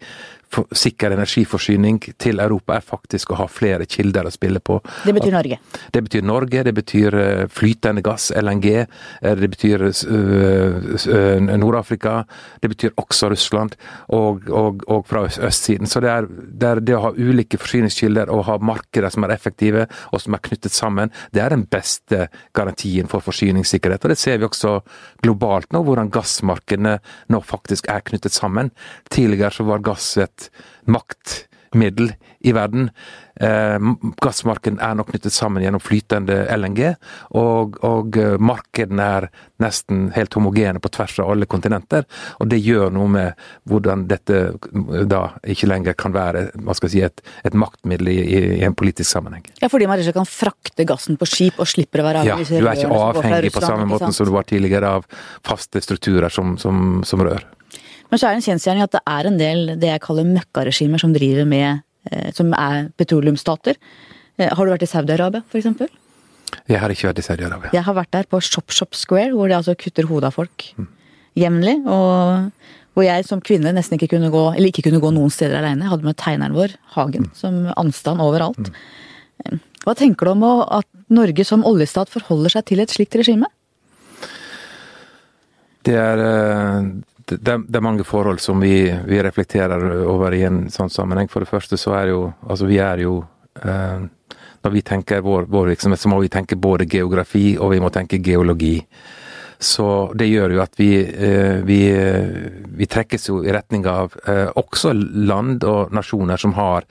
sikker 0.75 1.15
energiforsyning 1.15 1.99
til 2.21 2.41
Europa 2.43 2.77
er 2.77 2.85
faktisk 2.85 3.33
å 3.33 3.39
ha 3.41 3.47
flere 3.51 3.87
kilder 3.89 4.27
å 4.27 4.33
spille 4.33 4.61
på. 4.63 4.79
Det 5.05 5.13
betyr 5.15 5.33
Norge? 5.35 5.59
Det 5.93 6.03
betyr 6.05 6.25
Norge, 6.25 6.63
det 6.67 6.73
betyr 6.77 7.17
eh, 7.19 7.43
flytende 7.51 8.03
gass, 8.05 8.29
LNG. 8.35 8.67
Eh, 8.83 9.35
det 9.39 9.49
betyr 9.55 9.85
eh, 9.89 11.57
Nord-Afrika. 11.57 12.23
Det 12.61 12.71
betyr 12.73 12.93
også 13.01 13.31
Russland, 13.33 13.77
og, 14.15 14.47
og, 14.49 14.85
og 14.91 15.07
fra 15.09 15.25
østsiden. 15.27 15.89
Så 15.89 16.03
det 16.03 16.11
er, 16.11 16.29
det 16.29 16.69
er, 16.69 16.83
det 16.83 16.97
å 16.97 17.03
ha 17.07 17.13
ulike 17.17 17.59
forsyningskilder 17.61 18.31
og 18.33 18.45
ha 18.49 18.59
markeder 18.61 19.13
som 19.13 19.25
er 19.25 19.35
effektive 19.35 19.87
og 20.11 20.21
som 20.21 20.35
er 20.35 20.43
knyttet 20.45 20.75
sammen, 20.75 21.11
det 21.33 21.43
er 21.43 21.53
den 21.53 21.65
beste 21.69 22.27
garantien 22.55 23.09
for 23.11 23.23
forsyningssikkerhet. 23.25 24.03
Og 24.03 24.13
det 24.13 24.19
ser 24.21 24.39
vi 24.39 24.47
også 24.47 24.79
globalt 25.23 25.71
nå, 25.73 25.83
hvordan 25.85 26.11
gassmarkedene 26.13 26.97
nå 27.33 27.43
faktisk 27.45 27.89
er 27.91 28.03
knyttet 28.05 28.35
sammen. 28.35 28.71
Tidligere 29.13 29.53
så 29.53 29.67
var 29.67 29.83
gass 29.85 30.13
et 30.21 30.42
maktmiddel 30.85 32.13
i 32.43 32.51
verden. 32.51 32.89
Eh, 33.39 33.79
gassmarkedet 34.21 34.81
er 34.83 34.97
nok 34.99 35.09
knyttet 35.09 35.33
sammen 35.33 35.63
gjennom 35.63 35.81
flytende 35.81 36.43
LNG, 36.53 36.81
og, 37.39 37.79
og 37.87 38.17
eh, 38.19 38.35
markedene 38.37 39.05
er 39.17 39.27
nesten 39.63 40.09
helt 40.13 40.35
homogene 40.37 40.81
på 40.83 40.91
tvers 40.93 41.15
av 41.23 41.31
alle 41.33 41.47
kontinenter. 41.49 42.05
Og 42.43 42.51
det 42.51 42.59
gjør 42.61 42.91
noe 42.93 43.09
med 43.15 43.47
hvordan 43.71 44.05
dette 44.11 44.41
eh, 44.51 45.07
da 45.09 45.23
ikke 45.55 45.71
lenger 45.71 45.97
kan 45.97 46.13
være 46.13 46.49
hva 46.59 46.77
skal 46.77 46.91
jeg 46.91 46.95
si, 46.97 47.05
et, 47.07 47.25
et 47.47 47.57
maktmiddel 47.57 48.11
i, 48.11 48.19
i, 48.21 48.43
en 48.67 48.77
politisk 48.77 49.09
sammenheng. 49.15 49.47
Ja, 49.63 49.71
Fordi 49.71 49.89
man 49.89 50.03
ikke 50.03 50.17
kan 50.19 50.29
frakte 50.29 50.85
gassen 50.87 51.17
på 51.17 51.29
skip 51.29 51.63
og 51.63 51.71
slipper 51.71 52.03
å 52.03 52.09
være 52.11 52.27
avhengig 52.27 52.59
Ja, 52.59 52.59
du 52.59 52.69
er 52.69 52.83
ikke 52.83 53.01
avhengig 53.07 53.55
på 53.55 53.65
samme 53.65 53.89
måte 53.89 54.11
som 54.13 54.29
du 54.29 54.35
var 54.35 54.51
tidligere 54.51 54.93
av 54.99 55.09
faste 55.47 55.81
strukturer 55.81 56.29
som, 56.33 56.57
som, 56.61 57.01
som 57.07 57.23
rør. 57.23 57.47
Men 58.13 58.21
så 58.21 58.27
er 58.29 58.35
det 58.35 58.43
en 58.43 58.45
kjensgjerning 58.51 58.85
at 58.85 58.93
det 58.93 58.99
er 59.09 59.25
en 59.25 59.37
del 59.39 59.61
det 59.81 59.87
jeg 59.89 60.01
kaller 60.03 60.27
møkkaregimer 60.29 61.01
som 61.01 61.15
driver 61.15 61.47
med 61.49 61.81
eh, 62.11 62.29
Som 62.37 62.51
er 62.53 62.91
petroleumsstater. 62.93 63.79
Eh, 64.37 64.51
har 64.53 64.59
du 64.61 64.69
vært 64.69 64.85
i 64.85 64.89
Saudi-Arabia, 64.91 65.41
f.eks.? 65.49 65.87
Jeg 66.69 66.77
har 66.77 66.93
ikke 66.93 67.07
vært 67.09 67.21
i 67.23 67.25
Saudi-Arabia. 67.25 67.71
Jeg 67.73 67.81
har 67.87 67.95
vært 67.97 68.11
der 68.13 68.27
på 68.29 68.37
Shop 68.37 68.69
Shop 68.69 68.93
Square, 68.93 69.31
hvor 69.33 69.49
de 69.49 69.55
altså 69.57 69.73
kutter 69.73 70.05
hodet 70.05 70.29
av 70.29 70.35
folk 70.35 70.65
mm. 70.77 70.85
jevnlig. 71.41 71.73
Og 71.89 72.93
hvor 72.93 73.07
jeg 73.07 73.25
som 73.25 73.41
kvinne 73.41 73.71
nesten 73.73 73.97
ikke 73.97 74.11
kunne 74.11 74.29
gå, 74.29 74.43
eller 74.51 74.69
ikke 74.69 74.83
kunne 74.85 75.01
gå 75.01 75.09
noen 75.15 75.33
steder 75.33 75.57
alene. 75.63 75.87
Jeg 75.87 75.93
hadde 75.95 76.05
med 76.05 76.17
tegneren 76.21 76.57
vår, 76.57 76.75
Hagen, 76.93 77.25
mm. 77.25 77.31
som 77.39 77.57
anstand 77.81 78.21
overalt. 78.21 78.69
Mm. 79.49 79.63
Hva 79.87 79.95
tenker 79.97 80.29
du 80.29 80.35
om 80.35 80.45
at 80.61 80.85
Norge 81.09 81.47
som 81.49 81.65
oljestat 81.65 82.13
forholder 82.13 82.53
seg 82.53 82.69
til 82.69 82.85
et 82.85 82.93
slikt 82.93 83.17
regime? 83.17 83.49
Det 85.83 85.97
er 85.97 86.21
det, 87.37 87.57
det, 87.67 87.77
er 87.77 87.85
mange 87.85 88.05
forhold 88.07 88.41
som 88.41 88.61
vi, 88.63 88.87
vi, 89.07 89.21
reflekterer 89.23 90.03
over 90.09 90.35
i 90.35 90.43
en 90.47 90.67
sånn 90.73 90.91
sammenheng. 90.91 91.29
For 91.31 91.43
det 91.43 91.51
første 91.51 91.79
så 91.79 91.95
er 91.99 92.11
jo 92.13 92.21
Altså, 92.47 92.67
vi 92.69 92.79
er 92.83 93.03
jo 93.03 93.17
eh, 93.61 94.05
Når 94.63 94.71
vi 94.71 94.81
tenker 94.85 95.23
vår, 95.25 95.49
vår, 95.51 95.73
virksomhet, 95.73 95.99
så 95.99 96.11
må 96.11 96.21
vi 96.23 96.31
tenke 96.31 96.55
både 96.55 96.87
geografi 96.87 97.57
og 97.57 97.73
vi 97.73 97.81
må 97.83 97.91
tenke 97.91 98.21
geologi. 98.23 98.77
Så 99.59 100.11
det 100.15 100.27
gjør 100.27 100.55
jo 100.55 100.63
at 100.63 100.79
vi, 100.79 100.91
eh, 101.03 101.59
vi, 101.67 101.81
vi 102.79 102.87
trekkes 102.87 103.29
jo 103.29 103.41
i 103.43 103.51
retning 103.55 103.85
av 103.87 104.15
eh, 104.27 104.49
også 104.55 104.93
land 104.93 105.63
og 105.67 105.93
nasjoner 105.95 106.39
som 106.39 106.55
har 106.57 106.87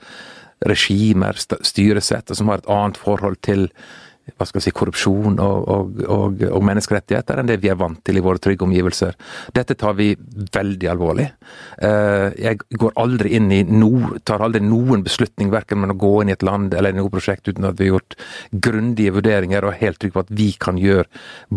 regimer, 0.63 1.35
styresett, 1.37 2.29
og 2.31 2.39
som 2.39 2.49
har 2.49 2.61
et 2.61 2.71
annet 2.71 2.97
forhold 3.01 3.41
til 3.43 3.67
hva 4.23 4.45
skal 4.47 4.61
vi 4.61 4.63
si, 4.63 4.71
korrupsjon 4.75 5.39
og, 5.43 5.65
og, 5.67 5.97
og, 6.07 6.43
og, 6.47 6.61
menneskerettigheter 6.63 7.41
enn 7.41 7.49
det 7.49 7.57
vi 7.63 7.69
er 7.71 7.79
vant 7.79 7.99
til 8.07 8.17
i 8.19 8.23
våre 8.23 8.39
trygge 8.41 8.63
omgivelser. 8.63 9.17
Dette 9.55 9.75
tar 9.79 9.97
vi 9.97 10.13
veldig 10.15 10.89
alvorlig. 10.93 11.25
Eh, 11.83 12.27
jeg 12.39 12.61
går 12.79 12.95
aldri 13.03 13.33
inn 13.35 13.51
i 13.51 13.61
no, 13.67 13.91
tar 14.23 14.45
aldri 14.45 14.63
noen 14.63 15.03
beslutning 15.03 15.51
verken 15.51 15.83
med 15.83 15.95
å 15.95 15.97
gå 15.99 16.13
inn 16.21 16.31
i 16.31 16.37
et 16.37 16.45
land 16.45 16.75
eller 16.77 16.95
i 16.95 16.99
noe 17.01 17.11
prosjekt 17.11 17.51
uten 17.51 17.67
at 17.67 17.79
vi 17.79 17.89
har 17.89 17.97
gjort 17.97 18.17
grundige 18.69 19.17
vurderinger 19.17 19.67
og 19.67 19.73
er 19.73 19.81
helt 19.83 19.99
trygge 19.99 20.15
på 20.15 20.23
at 20.23 20.33
vi 20.39 20.49
kan 20.67 20.79
gjøre 20.79 21.09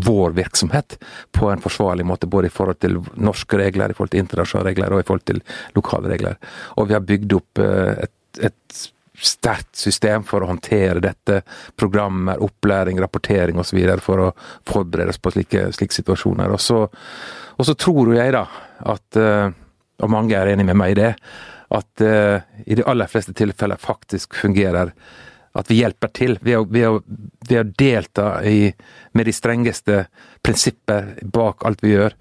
vår 0.09 0.37
virksomhet 0.41 0.99
på 1.37 1.53
en 1.53 1.63
forsvarlig 1.63 2.09
måte, 2.09 2.31
både 2.31 2.51
i 2.51 2.57
forhold 2.57 2.83
til 2.83 2.99
norske 3.15 3.63
regler, 3.63 3.95
i 3.95 3.99
forhold 3.99 4.17
til 4.17 4.25
internasjonale 4.25 4.73
regler 4.73 4.97
og 4.97 5.05
i 5.05 5.07
forhold 5.07 5.27
til 5.31 5.43
lokale 5.79 6.11
regler. 6.13 6.43
Og 6.77 6.91
vi 6.91 6.99
har 6.99 7.09
bygd 7.15 7.39
opp 7.39 7.63
eh, 7.63 8.07
et, 8.09 8.45
et 8.51 8.85
sterkt 9.23 9.77
system 9.77 10.25
for 10.27 10.45
å 10.45 10.51
håndtere 10.51 11.03
dette. 11.05 11.41
Programmer, 11.79 12.43
opplæring, 12.43 13.01
rapportering 13.01 13.59
osv. 13.61 13.81
for 14.05 14.25
å 14.27 14.31
forberede 14.69 15.15
oss 15.15 15.23
på 15.23 15.33
slike, 15.35 15.69
slike 15.77 15.97
situasjoner. 15.97 16.53
Og 16.53 16.61
så, 16.61 16.83
og 17.57 17.69
så, 17.69 17.75
tror 17.75 18.15
jeg 18.17 18.35
da 18.37 18.47
at, 18.93 19.21
eh, 19.21 19.51
og 20.03 20.13
mange 20.13 20.37
er 20.37 20.53
enig 20.53 20.67
med 20.69 20.77
meg 20.77 20.97
i 20.97 21.01
det, 21.01 21.13
at 21.75 22.03
uh, 22.05 22.39
i 22.63 22.77
de 22.79 22.85
aller 22.87 23.09
fleste 23.11 23.33
tilfeller 23.35 23.81
faktisk 23.83 24.37
fungerer 24.39 24.93
at 25.57 25.71
vi 25.71 25.81
hjelper 25.81 26.13
til 26.15 26.39
ved 26.45 26.59
å, 26.59 26.99
ved 27.49 27.73
delta 27.79 28.41
i, 28.45 28.71
med 29.17 29.29
de 29.29 29.35
strengeste 29.35 30.05
prinsipper 30.47 31.15
bak 31.23 31.65
alt 31.67 31.83
vi 31.85 31.95
gjør. 31.95 32.17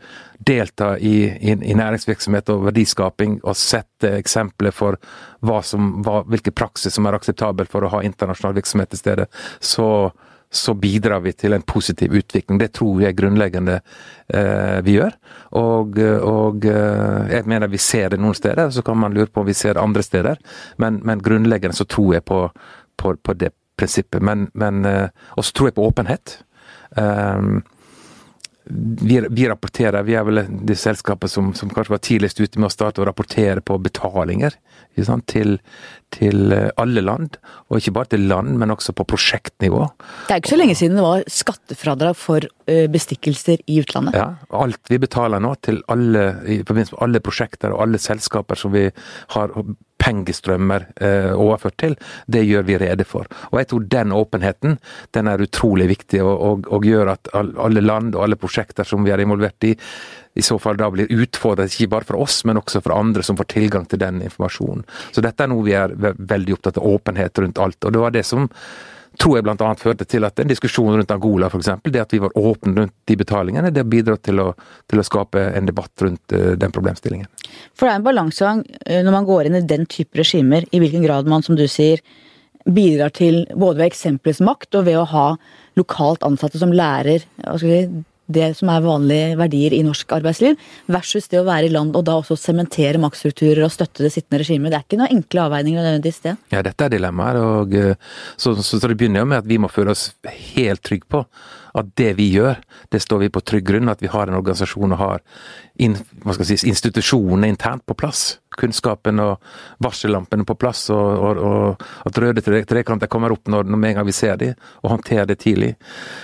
Delta 0.46 0.96
i, 0.98 1.16
i, 1.26 1.56
i 1.56 1.78
næringsvirksomhet 1.78 2.52
og 2.54 2.68
verdiskaping 2.70 3.40
og 3.44 3.58
sette 3.60 4.16
eksempler 4.20 4.76
for 4.76 5.00
hva 5.46 5.62
som, 5.66 6.00
hva, 6.06 6.22
hvilke 6.30 6.54
praksis 6.56 6.96
som 6.96 7.08
er 7.08 7.18
akseptabel 7.18 7.70
for 7.72 7.86
å 7.86 7.92
ha 7.96 8.04
internasjonal 8.06 8.56
virksomhet 8.58 8.94
til 8.94 9.02
stede. 9.02 9.28
Så, 9.60 9.88
så 10.50 10.76
bidrar 10.80 11.24
vi 11.26 11.34
til 11.34 11.54
en 11.54 11.66
positiv 11.66 12.14
utvikling. 12.16 12.60
Det 12.62 12.72
tror 12.78 13.04
jeg 13.04 13.18
grunnleggende 13.18 13.80
eh, 13.80 14.80
vi 14.86 14.98
gjør. 14.98 15.18
Og, 15.60 16.00
og 16.30 16.66
eh, 16.70 17.36
jeg 17.36 17.50
mener 17.52 17.72
vi 17.72 17.82
ser 17.82 18.14
det 18.14 18.22
noen 18.22 18.38
steder, 18.38 18.72
så 18.74 18.86
kan 18.86 19.00
man 19.02 19.16
lure 19.16 19.32
på 19.32 19.44
om 19.44 19.50
vi 19.50 19.58
ser 19.58 19.78
det 19.78 19.86
andre 19.86 20.06
steder. 20.06 20.42
Men, 20.82 21.02
men 21.04 21.24
grunnleggende 21.24 21.78
så 21.78 21.88
tror 21.90 22.18
jeg 22.18 22.26
på, 22.28 22.46
på, 22.98 23.16
på 23.16 23.38
det 23.40 23.52
prinsippet. 23.78 24.24
Men, 24.24 24.50
men 24.54 24.86
eh, 24.86 25.08
også 25.36 25.56
tror 25.56 25.72
jeg 25.72 25.80
på 25.80 25.88
åpenhet. 25.90 26.40
Um, 26.96 27.64
vi, 28.68 29.20
vi, 29.30 29.44
rapporterer, 29.46 30.02
vi 30.08 30.16
er 30.18 30.24
vel 30.26 30.40
det 30.66 30.78
selskapet 30.82 31.30
som, 31.30 31.52
som, 31.54 31.70
kanskje 31.70 31.94
var 31.94 32.00
tidligst 32.02 32.40
ute 32.40 32.58
med 32.58 32.72
å 32.72 32.74
starte 32.74 33.04
å 33.04 33.06
rapportere 33.06 33.62
på 33.62 33.78
betalinger 33.78 34.56
til, 35.30 35.60
til, 36.16 36.40
eh, 36.56 36.72
alle 36.82 37.04
land. 37.06 37.38
Og 37.70 37.78
ikke 37.78 37.94
bare 38.00 38.10
til 38.16 38.26
land, 38.32 38.56
men 38.58 38.74
også 38.74 38.96
på 38.98 39.06
prosjektnivå. 39.12 39.84
Det 40.26 40.34
er 40.34 40.42
ikke 40.42 40.56
så 40.56 40.62
lenge 40.62 40.80
siden 40.80 40.98
det 40.98 41.06
var 41.06 41.28
skattefradrag 41.30 42.18
for 42.18 42.50
bestikkelser 42.66 43.62
i 43.70 43.78
utlandet. 43.84 44.18
Ja, 44.18 44.32
alt 44.58 44.90
vi 44.90 44.98
betaler 45.04 45.44
nå 45.44 45.54
til 45.62 45.84
alle, 45.92 46.24
i 46.50 46.64
forbindelse 46.64 46.96
med 46.96 47.04
alle 47.06 47.22
prosjekter 47.28 47.76
og 47.76 47.86
alle 47.86 48.02
selskaper 48.02 48.58
som 48.58 48.74
vi 48.74 48.88
har 49.36 49.54
pengestrømmer 50.06 50.88
eh, 51.02 51.32
overført 51.34 51.78
til, 51.82 51.96
det 52.32 52.46
gjør 52.46 52.68
vi 52.68 52.78
rede 52.82 53.08
for. 53.08 53.30
Og 53.52 53.60
jeg 53.62 53.72
tror 53.72 53.88
den 53.96 54.14
åpenheten 54.16 54.78
den 55.18 55.32
er 55.32 55.42
utrolig 55.42 55.90
viktig, 55.92 56.22
og, 56.24 56.36
og, 56.36 56.70
og 56.74 56.86
gjør 56.86 57.16
at 57.16 57.32
alle 57.36 57.84
land 57.84 58.14
og 58.16 58.28
alle 58.28 58.40
prosjekter 58.40 58.88
som 58.88 59.06
vi 59.06 59.14
er 59.14 59.24
involvert 59.24 59.68
i, 59.68 59.74
i 60.36 60.44
så 60.44 60.58
fall 60.62 60.78
da 60.80 60.90
blir 60.92 61.12
utfordret, 61.16 61.74
ikke 61.74 61.94
bare 61.96 62.10
fra 62.10 62.20
oss, 62.22 62.42
men 62.46 62.60
også 62.60 62.84
fra 62.86 63.00
andre 63.00 63.24
som 63.26 63.38
får 63.40 63.50
tilgang 63.56 63.88
til 63.90 64.02
den 64.02 64.22
informasjonen. 64.26 64.84
Så 65.16 65.24
dette 65.26 65.46
er 65.46 65.52
noe 65.52 65.66
vi 65.66 65.78
er 65.78 65.96
veldig 65.96 66.58
opptatt 66.58 66.82
av, 66.82 66.90
åpenhet 66.98 67.42
rundt 67.42 67.62
alt. 67.64 67.80
Og 67.84 67.96
det 67.96 68.04
var 68.04 68.16
det 68.16 68.26
som 68.28 68.50
tror 69.20 69.38
jeg 69.38 69.46
bl.a. 69.46 69.72
førte 69.80 70.08
til 70.10 70.26
at 70.28 70.40
en 70.42 70.50
diskusjon 70.50 70.96
rundt 70.96 71.14
Angola 71.14 71.50
f.eks., 71.50 71.72
det 71.84 72.02
at 72.02 72.14
vi 72.16 72.22
var 72.24 72.36
åpne 72.38 72.76
rundt 72.80 72.94
de 73.08 73.18
betalingene, 73.20 73.72
det 73.74 73.86
bidrar 73.90 74.20
til 74.24 74.42
å, 74.44 74.50
til 74.90 75.02
å 75.02 75.06
skape 75.06 75.44
en 75.56 75.70
debatt 75.70 76.06
rundt 76.06 76.36
uh, 76.36 76.54
den 76.60 76.76
problemstillingen. 76.76 77.30
For 77.74 77.88
det 77.88 77.94
er 77.94 78.02
en 78.02 78.08
balansegang 78.08 78.64
uh, 78.66 79.02
når 79.06 79.18
man 79.20 79.28
går 79.30 79.50
inn 79.50 79.60
i 79.60 79.66
den 79.68 79.86
type 79.92 80.20
regimer, 80.20 80.68
i 80.72 80.82
hvilken 80.84 81.06
grad 81.06 81.30
man, 81.32 81.46
som 81.46 81.58
du 81.60 81.66
sier, 81.72 82.04
bidrar 82.66 83.14
til 83.14 83.44
både 83.54 83.84
ved 83.84 83.92
eksempelets 83.92 84.42
makt 84.46 84.80
og 84.80 84.88
ved 84.88 84.98
å 84.98 85.08
ha 85.12 85.28
lokalt 85.78 86.26
ansatte 86.26 86.58
som 86.58 86.74
lærer 86.74 87.22
si, 87.62 87.82
det 88.26 88.52
som 88.58 88.70
er 88.74 88.86
vanlige 88.86 89.36
verdier 89.40 89.76
i 89.76 89.84
norsk 89.86 90.16
arbeidsliv, 90.18 90.56
versus 90.92 91.30
det 91.32 91.42
å 91.42 91.48
være 91.48 91.70
i 91.70 91.74
land 91.74 91.96
og 91.98 92.06
da 92.08 92.18
også 92.20 92.38
sementere 92.40 93.02
maktstrukturer 93.02 93.66
og 93.66 93.74
støtte 93.74 94.06
det 94.06 94.14
sittende 94.16 94.42
regimet. 94.42 94.72
Det 94.74 94.80
er 94.80 94.88
ikke 94.88 95.02
noen 95.02 95.20
enkle 95.20 95.46
avveininger 95.46 95.86
nødvendigvis, 95.86 96.24
det. 96.26 96.38
Ja, 96.54 96.64
dette 96.66 96.88
er 96.88 96.96
dilemmaer. 96.96 97.42
og 97.42 97.76
eh, 97.78 97.94
så, 98.38 98.56
så, 98.56 98.80
så, 98.80 98.88
det 98.88 98.98
begynner 98.98 99.24
jo 99.24 99.30
med 99.34 99.44
at 99.44 99.50
vi 99.50 99.60
må 99.62 99.70
føle 99.72 99.94
oss 99.94 100.10
helt 100.56 100.84
trygge 100.86 101.10
på 101.12 101.26
at 101.76 101.92
det 102.00 102.14
vi 102.20 102.30
gjør, 102.34 102.60
det 102.92 103.02
står 103.04 103.26
vi 103.26 103.32
på 103.34 103.44
trygg 103.44 103.68
grunn. 103.68 103.92
At 103.92 104.04
vi 104.04 104.12
har 104.12 104.30
en 104.30 104.40
organisasjon 104.40 104.96
og 104.96 105.02
har 105.02 105.24
in, 105.84 105.98
si, 106.42 106.60
institusjonene 106.70 107.52
internt 107.52 107.86
på 107.86 107.98
plass 108.00 108.38
kunnskapen 108.56 109.20
og 109.20 109.44
varsellampene 109.84 110.46
på 110.48 110.56
plass, 110.60 110.88
og, 110.94 111.24
og, 111.28 111.40
og 111.46 112.08
at 112.10 112.20
røde 112.22 112.44
trekanter 112.68 113.12
kommer 113.12 113.34
opp 113.36 113.50
når, 113.52 113.68
når 113.68 113.82
med 113.82 113.92
en 113.92 114.00
gang 114.00 114.08
vi 114.08 114.16
ser 114.16 114.40
dem, 114.42 114.56
og 114.84 114.94
håndterer 114.96 115.30
det 115.30 115.40
tidlig. 115.44 115.74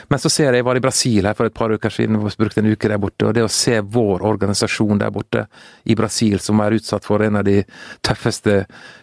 Men 0.09 0.21
så 0.21 0.31
ser 0.31 0.49
jeg, 0.49 0.61
jeg 0.61 0.67
var 0.69 0.79
i 0.79 0.83
Brasil 0.83 1.27
her 1.27 1.37
for 1.37 1.49
et 1.49 1.57
par 1.57 1.73
uker 1.73 1.93
siden, 1.93 2.19
og 2.19 2.29
brukte 2.39 2.63
en 2.63 2.71
uke 2.71 2.91
der 2.91 3.01
borte, 3.01 3.27
og 3.27 3.35
det 3.37 3.45
å 3.45 3.51
se 3.51 3.79
vår 3.81 4.25
organisasjon 4.31 5.01
der 5.01 5.13
borte 5.13 5.45
i 5.83 5.97
Brasil, 5.99 6.39
som 6.43 6.61
er 6.63 6.77
utsatt 6.79 7.07
for 7.07 7.23
en 7.25 7.41
av 7.41 7.47
de 7.47 7.61
tøffeste 8.05 8.61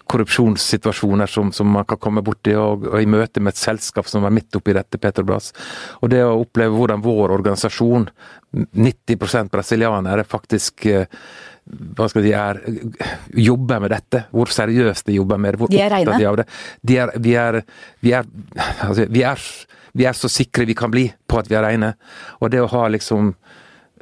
korrupsjonssituasjoner 0.09 1.31
som, 1.31 1.53
som 1.53 1.69
man 1.71 1.85
kan 1.89 2.01
komme 2.01 2.23
borti, 2.25 2.55
og, 2.57 2.87
og 2.89 3.03
i 3.03 3.09
møte 3.11 3.43
med 3.45 3.55
et 3.55 3.61
selskap 3.61 4.09
som 4.09 4.25
er 4.25 4.35
midt 4.35 4.57
oppi 4.57 4.75
dette, 4.77 5.01
Petrobras. 5.01 5.53
Og 6.01 6.13
det 6.13 6.23
å 6.25 6.39
oppleve 6.41 6.75
hvordan 6.77 7.05
vår 7.05 7.37
organisasjon, 7.37 8.09
90 8.49 9.51
brasilianere, 9.53 10.25
faktisk 10.25 10.87
eh, 10.89 11.05
hva 11.69 12.09
skal 12.09 12.25
de 12.25 12.33
er, 12.33 12.61
jobber 13.37 13.83
med 13.85 13.93
dette. 13.93 14.25
Hvor 14.33 14.51
seriøst 14.53 15.09
de 15.09 15.19
jobber 15.19 15.41
med 15.41 15.55
det. 15.55 15.61
Hvor 15.61 15.73
de 15.73 15.83
er 15.85 15.93
reine? 15.93 16.17
De 16.17 16.29
av 16.31 16.39
det. 16.41 16.47
De 16.81 16.97
er, 17.03 17.13
vi, 17.21 17.35
er, 17.37 17.61
vi, 18.01 18.15
er, 18.17 18.29
altså, 18.87 19.05
vi, 19.05 19.25
er, 19.29 19.45
vi 19.93 20.09
er 20.09 20.17
så 20.17 20.31
sikre 20.33 20.69
vi 20.69 20.77
kan 20.79 20.93
bli 20.93 21.09
på 21.29 21.41
at 21.41 21.51
vi 21.51 21.59
er 21.59 21.67
reine. 21.69 21.93
Og 22.41 22.53
det 22.55 22.63
å 22.65 22.73
ha 22.73 22.89
liksom 22.95 23.35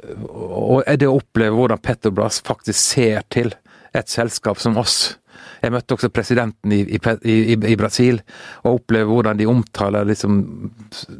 Og 0.07 0.83
det 0.85 1.07
å 1.09 1.15
oppleve 1.17 1.57
hvordan 1.57 1.79
Petrobras 1.81 2.37
faktisk 2.45 2.77
ser 2.77 3.23
til 3.33 3.49
et 3.97 4.11
selskap 4.13 4.59
som 4.61 4.77
oss 4.77 5.17
jeg 5.61 5.73
møtte 5.73 5.95
også 5.95 6.09
presidenten 6.13 6.73
i, 6.73 6.81
i, 6.95 6.99
i, 7.27 7.55
i 7.73 7.77
Brasil, 7.79 8.19
og 8.63 8.81
opplevde 8.81 9.11
hvordan 9.11 9.39
de 9.39 9.47
omtaler 9.49 10.07
liksom 10.09 10.37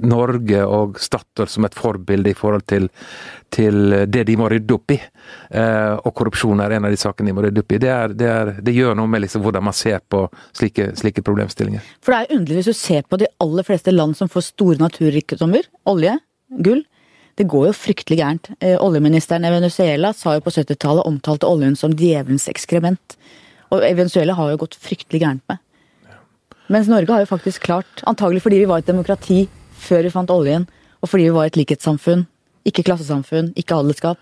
Norge 0.07 0.63
og 0.65 1.00
Statoil 1.01 1.50
som 1.51 1.67
et 1.67 1.77
forbilde 1.77 2.31
i 2.31 2.38
forhold 2.38 2.65
til, 2.69 2.89
til 3.53 3.96
det 4.12 4.25
de 4.27 4.38
må 4.39 4.50
rydde 4.51 4.75
opp 4.75 4.96
i. 4.96 5.00
Eh, 5.50 5.93
og 5.98 6.13
korrupsjon 6.17 6.62
er 6.63 6.77
en 6.77 6.89
av 6.89 6.93
de 6.93 7.00
sakene 7.00 7.31
de 7.31 7.38
må 7.38 7.46
rydde 7.46 7.63
opp 7.63 7.75
i. 7.75 7.81
Det, 7.84 7.93
er, 7.93 8.17
det, 8.17 8.29
er, 8.34 8.53
det 8.63 8.75
gjør 8.75 8.98
noe 9.00 9.12
med 9.12 9.25
liksom 9.25 9.46
hvordan 9.46 9.67
man 9.69 9.77
ser 9.77 10.03
på 10.03 10.25
slike, 10.57 10.91
slike, 11.00 11.24
problemstillinger. 11.25 11.86
For 12.03 12.13
det 12.13 12.22
er 12.22 12.39
underlig 12.39 12.62
hvis 12.62 12.72
du 12.74 12.79
ser 12.79 13.07
på 13.07 13.19
de 13.22 13.29
aller 13.43 13.67
fleste 13.67 13.93
land 13.93 14.17
som 14.19 14.31
får 14.31 14.50
store 14.51 14.81
naturrikdommer, 14.84 15.67
olje, 15.89 16.17
gull. 16.63 16.86
Det 17.38 17.46
går 17.46 17.67
jo 17.67 17.74
fryktelig 17.77 18.17
gærent. 18.17 18.48
Eh, 18.60 18.79
oljeministeren 18.81 19.46
i 19.46 19.51
Venezuela 19.53 20.10
sa 20.17 20.34
jo 20.34 20.41
på 20.41 20.53
70-tallet 20.55 21.05
omtalte 21.05 21.46
oljen 21.46 21.75
som 21.77 21.93
djevelens 21.93 22.48
ekskrement. 22.50 23.17
Og 23.74 23.83
Venezuela 23.83 24.36
har 24.38 24.51
jo 24.53 24.62
gått 24.63 24.77
fryktelig 24.79 25.21
gærent 25.24 25.43
med. 25.51 25.63
Mens 26.71 26.89
Norge 26.91 27.13
har 27.13 27.24
jo 27.24 27.29
faktisk 27.29 27.63
klart, 27.63 28.01
antagelig 28.09 28.43
fordi 28.43 28.59
vi 28.63 28.67
var 28.67 28.83
et 28.83 28.89
demokrati 28.89 29.45
før 29.79 30.03
vi 30.03 30.12
fant 30.12 30.31
oljen, 30.33 30.67
og 31.00 31.12
fordi 31.12 31.29
vi 31.29 31.36
var 31.36 31.47
et 31.47 31.59
likhetssamfunn, 31.59 32.25
ikke 32.67 32.83
klassesamfunn, 32.89 33.53
ikke 33.59 33.77
adelskap. 33.77 34.19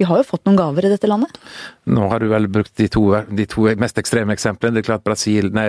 Vi 0.00 0.06
har 0.08 0.18
jo 0.18 0.26
fått 0.26 0.46
noen 0.48 0.56
gaver 0.56 0.86
i 0.86 0.92
dette 0.92 1.08
landet. 1.10 1.36
Nå 1.84 2.06
har 2.08 2.22
du 2.22 2.30
vel 2.32 2.48
brukt 2.50 2.72
de 2.80 2.88
to, 2.90 3.04
de 3.28 3.44
to 3.46 3.68
mest 3.78 4.00
ekstreme 4.00 4.32
eksemplene. 4.34 4.74
Det 4.78 4.82
er 4.82 4.88
klart 4.88 5.04
Brasil, 5.04 5.52
nei, 5.54 5.66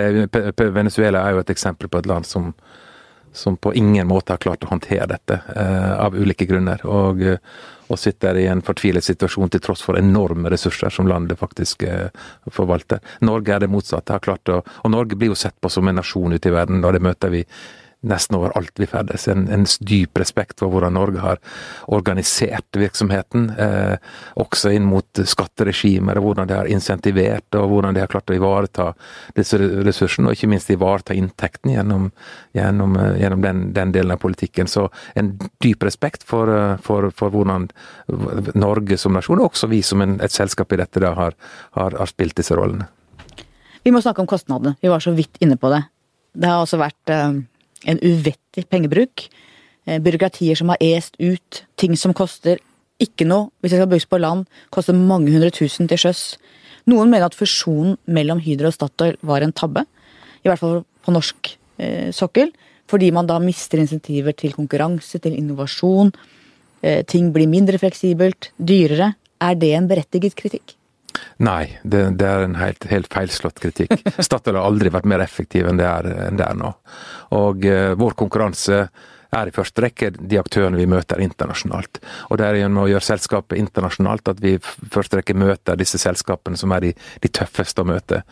Venezuela 0.72 1.26
er 1.26 1.36
jo 1.36 1.44
et 1.44 1.52
eksempel 1.52 1.92
på 1.92 2.00
et 2.00 2.08
land 2.08 2.26
som, 2.26 2.48
som 3.36 3.60
på 3.60 3.74
ingen 3.76 4.08
måte 4.08 4.34
har 4.34 4.42
klart 4.42 4.64
å 4.64 4.72
håndtere 4.72 5.10
dette, 5.12 5.42
eh, 5.54 5.92
av 6.00 6.16
ulike 6.16 6.48
grunner. 6.48 6.82
Og, 6.88 7.22
og 7.88 8.00
sitter 8.00 8.38
i 8.40 8.46
en 8.50 8.62
fortvilet 8.64 9.04
situasjon 9.04 9.52
til 9.52 9.62
tross 9.64 9.84
for 9.84 9.98
enorme 9.98 10.50
ressurser 10.52 10.92
som 10.94 11.08
landet 11.10 11.40
faktisk 11.40 11.84
eh, 11.88 12.08
forvalter. 12.52 13.02
Norge 13.20 13.54
er 13.54 13.64
det 13.64 13.72
motsatte. 13.72 14.12
har 14.12 14.24
klart 14.24 14.48
å, 14.48 14.62
Og 14.82 14.90
Norge 14.90 15.16
blir 15.16 15.32
jo 15.32 15.38
sett 15.38 15.56
på 15.60 15.68
som 15.68 15.88
en 15.88 16.00
nasjon 16.00 16.32
ute 16.32 16.48
i 16.48 16.54
verden, 16.54 16.84
og 16.84 16.92
det 16.92 17.02
møter 17.04 17.32
vi 17.32 17.44
nesten 18.04 18.36
overalt 18.38 18.80
vi 18.80 18.88
ferdes. 18.88 19.26
En, 19.28 19.46
en, 19.52 19.66
dyp 19.84 20.18
respekt 20.20 20.60
for 20.60 20.72
hvordan 20.72 20.94
Norge 20.96 21.22
har 21.22 21.40
organisert 21.92 22.78
virksomheten, 22.78 23.48
eh, 23.58 23.96
også 24.40 24.72
inn 24.76 24.86
mot 24.88 25.22
skatteregimer, 25.24 26.20
hvordan 26.22 26.48
de 26.50 26.58
har 26.58 26.70
insentivert, 26.70 27.48
og 27.58 27.70
hvordan 27.72 27.96
de 27.96 28.02
har 28.04 28.12
klart 28.12 28.30
å 28.30 28.36
ivareta 28.36 28.90
disse 29.36 29.58
ressursene, 29.58 30.28
og 30.28 30.36
ikke 30.36 30.50
minst 30.52 30.72
ivareta 30.74 31.16
inntektene 31.16 31.78
gjennom, 31.78 32.10
gjennom, 32.56 32.98
eh, 33.00 33.20
gjennom 33.22 33.44
den, 33.44 33.64
den, 33.76 33.94
delen 33.94 34.16
av 34.16 34.22
politikken. 34.22 34.70
Så 34.70 34.88
en 35.14 35.34
dyp 35.64 35.86
respekt 35.86 36.26
for, 36.28 36.50
eh, 36.50 36.76
for, 36.84 37.10
for 37.14 37.34
hvordan 37.34 37.70
Norge 38.54 38.98
som 39.00 39.16
nasjon, 39.16 39.40
og 39.40 39.52
også 39.54 39.70
vi 39.72 39.82
som 39.82 40.02
en, 40.04 40.18
et 40.24 40.34
selskap 40.34 40.72
i 40.72 40.80
dette, 40.82 41.00
da, 41.02 41.14
har, 41.16 41.38
har, 41.78 41.96
har 41.98 42.10
spilt 42.10 42.36
disse 42.36 42.56
rollene. 42.56 42.88
Vi 43.84 43.92
må 43.92 44.00
snakke 44.00 44.22
om 44.22 44.28
kostnadene. 44.28 44.78
Vi 44.80 44.88
var 44.88 45.02
så 45.04 45.12
vidt 45.12 45.36
inne 45.44 45.58
på 45.60 45.68
det. 45.72 45.82
Det 46.34 46.48
har 46.48 46.62
også 46.64 46.80
vært 46.80 47.12
eh, 47.12 47.36
en 47.84 48.00
uvettig 48.02 48.66
pengebruk. 48.70 49.28
Eh, 49.86 50.00
byråkratier 50.00 50.56
som 50.56 50.72
har 50.72 50.78
est 50.80 51.16
ut. 51.18 51.64
Ting 51.76 51.96
som 51.96 52.14
koster 52.14 52.60
ikke 53.02 53.26
noe 53.26 53.50
hvis 53.60 53.74
det 53.74 53.80
skal 53.80 53.90
bygges 53.90 54.10
på 54.10 54.20
land. 54.20 54.46
Koster 54.70 54.96
mange 54.96 55.32
hundre 55.32 55.50
tusen 55.54 55.88
til 55.90 56.00
sjøs. 56.00 56.36
Noen 56.90 57.10
mener 57.10 57.28
at 57.28 57.36
fusjonen 57.36 57.96
mellom 58.06 58.42
Hydro 58.44 58.70
og 58.70 58.76
Statoil 58.76 59.18
var 59.24 59.44
en 59.44 59.52
tabbe. 59.52 59.84
I 60.44 60.50
hvert 60.50 60.60
fall 60.60 60.82
på 61.04 61.14
norsk 61.14 61.56
eh, 61.78 62.12
sokkel. 62.12 62.52
Fordi 62.90 63.10
man 63.16 63.28
da 63.28 63.38
mister 63.40 63.80
insentiver 63.80 64.36
til 64.36 64.52
konkurranse, 64.52 65.18
til 65.18 65.36
innovasjon. 65.36 66.12
Eh, 66.84 67.02
ting 67.08 67.32
blir 67.32 67.48
mindre 67.48 67.80
fleksibelt, 67.80 68.52
dyrere. 68.60 69.14
Er 69.40 69.56
det 69.56 69.72
en 69.76 69.88
berettiget 69.88 70.36
kritikk? 70.36 70.76
Nei, 71.44 71.78
det, 71.82 72.04
det, 72.20 72.28
er 72.28 72.46
en 72.46 72.58
helt, 72.58 72.86
helt 72.90 73.10
feilslått 73.12 73.60
kritikk. 73.62 73.96
Statoil 74.26 74.58
har 74.58 74.68
aldri 74.68 74.92
vært 74.94 75.08
mer 75.10 75.24
effektiv 75.24 75.68
enn 75.70 75.80
det 75.80 75.88
er, 75.88 76.10
enn 76.28 76.40
det 76.40 76.46
er 76.46 76.58
nå. 76.58 76.70
Og 77.38 77.66
eh, 77.70 77.92
vår 77.98 78.16
konkurranse 78.18 78.86
er 79.34 79.50
i 79.50 79.54
første 79.54 79.82
rekke 79.84 80.10
de 80.14 80.38
aktørene 80.40 80.78
vi 80.78 80.86
møter 80.90 81.22
internasjonalt. 81.24 82.00
Og 82.30 82.38
det 82.38 82.46
er 82.46 82.60
gjennom 82.60 82.84
å 82.84 82.88
gjøre 82.90 83.08
selskapet 83.08 83.58
internasjonalt 83.60 84.30
at 84.30 84.42
vi 84.42 84.54
i 84.56 84.62
første 84.62 85.18
rekke 85.20 85.36
møter 85.38 85.78
disse 85.80 85.98
selskapene 86.00 86.58
som 86.60 86.72
er 86.76 86.88
de, 86.88 86.92
de 87.24 87.30
tøffeste 87.34 87.82
å 87.82 87.88
møte. 87.88 88.22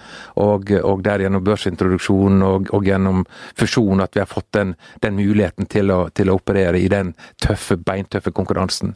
Og, 0.43 0.73
og 0.83 1.03
det 1.05 1.15
er 1.15 1.27
gjennom 1.27 1.45
børsintroduksjon 1.47 2.47
og, 2.47 2.71
og, 2.73 2.87
gjennom 2.87 3.25
fusjon 3.59 4.05
at 4.05 4.17
vi 4.17 4.23
har 4.23 4.31
fått 4.31 4.51
den, 4.57 4.75
den 5.03 5.19
muligheten 5.19 5.69
til 5.71 5.93
å, 5.95 6.01
til 6.15 6.31
å, 6.31 6.39
operere 6.43 6.81
i 6.81 6.89
den 6.93 7.13
tøffe, 7.43 7.77
beintøffe 7.77 8.33
konkurransen. 8.35 8.95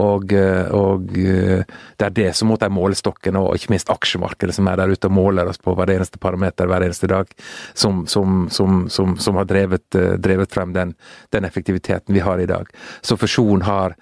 Og, 0.00 0.32
og 0.74 1.10
det 1.12 2.06
er 2.06 2.14
det 2.14 2.30
som 2.36 2.50
måtte 2.50 2.68
er 2.68 2.74
målestokken, 2.74 3.36
og 3.38 3.54
ikke 3.56 3.72
minst 3.74 3.90
aksjemarkedet 3.92 4.56
som 4.56 4.68
er 4.70 4.80
der 4.80 4.92
ute 4.92 5.10
og 5.10 5.14
måler 5.14 5.50
oss 5.50 5.60
på 5.62 5.74
hver 5.76 5.92
eneste 5.94 6.20
parameter 6.22 6.68
hver 6.68 6.84
eneste 6.86 7.10
dag, 7.10 7.30
som, 7.78 8.04
som, 8.10 8.48
som 8.50 9.40
har 9.40 9.48
drevet, 9.48 9.98
drevet 10.20 10.54
frem 10.54 10.74
den, 10.76 10.94
den 11.34 11.47
effektiviteten 11.48 12.14
vi 12.14 12.22
har 12.24 12.40
i 12.40 12.48
dag. 12.48 12.70
Så 13.02 13.18
fusjon 13.20 13.64
har 13.66 13.96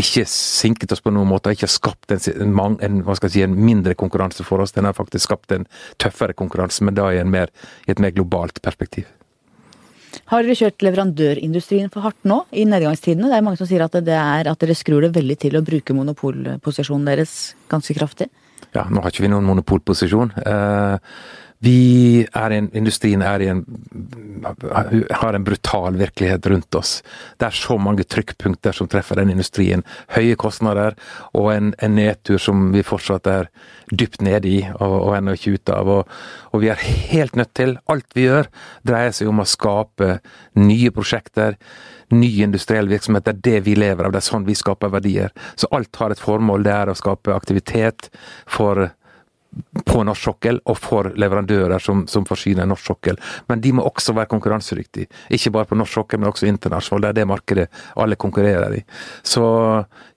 ikke 0.00 0.24
sinket 0.30 0.92
oss 0.94 1.02
på 1.04 1.12
noen 1.12 1.28
måte, 1.28 1.52
ikke 1.52 1.68
skapt 1.70 2.12
en, 2.14 2.20
en, 2.80 3.00
si, 3.26 3.42
en, 3.44 3.56
mindre 3.56 3.96
konkurranse 3.98 4.46
for 4.46 4.62
oss. 4.62 4.72
Den 4.76 4.88
har 4.88 4.96
faktisk 4.96 5.26
skapt 5.28 5.52
en 5.56 5.66
tøffere 6.00 6.36
konkurranse, 6.36 6.84
men 6.86 6.96
da 6.96 7.10
i, 7.12 7.22
mer, 7.26 7.52
i 7.86 7.94
et 7.94 8.02
mer 8.02 8.14
globalt 8.16 8.62
perspektiv. 8.64 9.08
Har 10.30 10.42
dere 10.42 10.56
kjørt 10.58 10.82
leverandørindustrien 10.82 11.90
for 11.92 12.06
hardt 12.06 12.24
nå 12.26 12.40
i 12.50 12.64
nedgangstidene? 12.66 13.28
Det 13.30 13.36
er 13.36 13.44
mange 13.46 13.60
som 13.60 13.68
sier 13.70 13.84
at, 13.84 13.98
det 14.06 14.16
er, 14.16 14.50
at 14.50 14.62
dere 14.62 14.78
skrur 14.78 15.04
det 15.06 15.12
veldig 15.14 15.36
til 15.42 15.58
å 15.58 15.64
bruke 15.66 15.94
monopolposisjonen 15.94 17.06
deres 17.06 17.34
ganske 17.70 17.94
kraftig? 17.98 18.30
Ja, 18.74 18.86
nå 18.86 19.02
har 19.02 19.10
ikke 19.10 19.26
vi 19.26 19.30
noen 19.32 19.46
monopolposisjon. 19.48 20.34
Eh, 20.46 21.14
vi 21.60 22.24
er 22.24 22.54
en, 22.56 22.70
industrien 22.76 23.20
er 23.20 23.42
en, 23.44 23.58
har 25.20 25.36
en 25.36 25.44
brutal 25.44 25.98
virkelighet 26.00 26.46
rundt 26.48 26.74
oss. 26.78 26.92
Det 27.36 27.50
er 27.50 27.56
så 27.56 27.76
mange 27.76 28.06
trykkpunkter 28.08 28.72
som 28.76 28.88
treffer 28.88 29.20
den 29.20 29.34
industrien. 29.34 29.84
Høye 30.14 30.38
kostnader 30.40 30.96
og 31.36 31.50
en, 31.52 31.74
en 31.84 31.98
nedtur 31.98 32.40
som 32.40 32.70
vi 32.72 32.84
fortsatt 32.86 33.28
er 33.28 33.50
dypt 33.92 34.24
nede 34.24 34.48
i 34.48 34.60
og, 34.72 34.94
og 35.02 35.12
ennå 35.18 35.34
ikke 35.36 35.58
ute 35.58 35.74
av. 35.76 35.90
Og, 35.98 36.14
og, 36.48 36.62
vi 36.62 36.70
er 36.72 36.86
helt 37.12 37.36
nødt 37.36 37.52
til, 37.58 37.76
alt 37.92 38.08
vi 38.16 38.24
gjør, 38.24 38.48
dreier 38.88 39.12
seg 39.16 39.28
om 39.28 39.42
å 39.44 39.48
skape 39.48 40.16
nye 40.56 40.94
prosjekter. 40.96 41.58
Ny 42.10 42.30
industriell 42.46 42.88
virksomhet. 42.90 43.26
Det 43.26 43.34
er 43.36 43.44
det 43.50 43.66
vi 43.68 43.76
lever 43.76 44.08
av. 44.08 44.14
Det 44.14 44.22
er 44.22 44.28
sånn 44.30 44.48
vi 44.48 44.56
skaper 44.58 44.90
verdier. 44.96 45.36
Så 45.60 45.68
alt 45.76 46.00
har 46.00 46.10
et 46.14 46.24
formål. 46.24 46.64
Det 46.64 46.72
er 46.74 46.90
å 46.90 46.96
skape 46.98 47.36
aktivitet 47.36 48.08
for 48.48 48.88
på 49.84 50.02
norsk 50.06 50.28
sokkel, 50.28 50.60
og 50.70 50.78
for 50.78 51.10
leverandører 51.18 51.82
som, 51.82 52.04
som 52.10 52.26
forsyner 52.28 52.68
norsk 52.68 52.92
sokkel. 52.92 53.18
Men 53.50 53.62
de 53.62 53.72
må 53.76 53.84
også 53.86 54.14
være 54.16 54.30
konkurransedyktige. 54.30 55.10
Ikke 55.34 55.52
bare 55.54 55.68
på 55.70 55.78
norsk 55.78 55.98
sokkel, 56.00 56.20
men 56.20 56.30
også 56.30 56.48
internasjonalt. 56.50 57.06
Det 57.06 57.10
er 57.10 57.18
det 57.20 57.28
markedet 57.30 57.66
alle 58.00 58.18
konkurrerer 58.20 58.76
i. 58.78 58.82
Så 59.26 59.42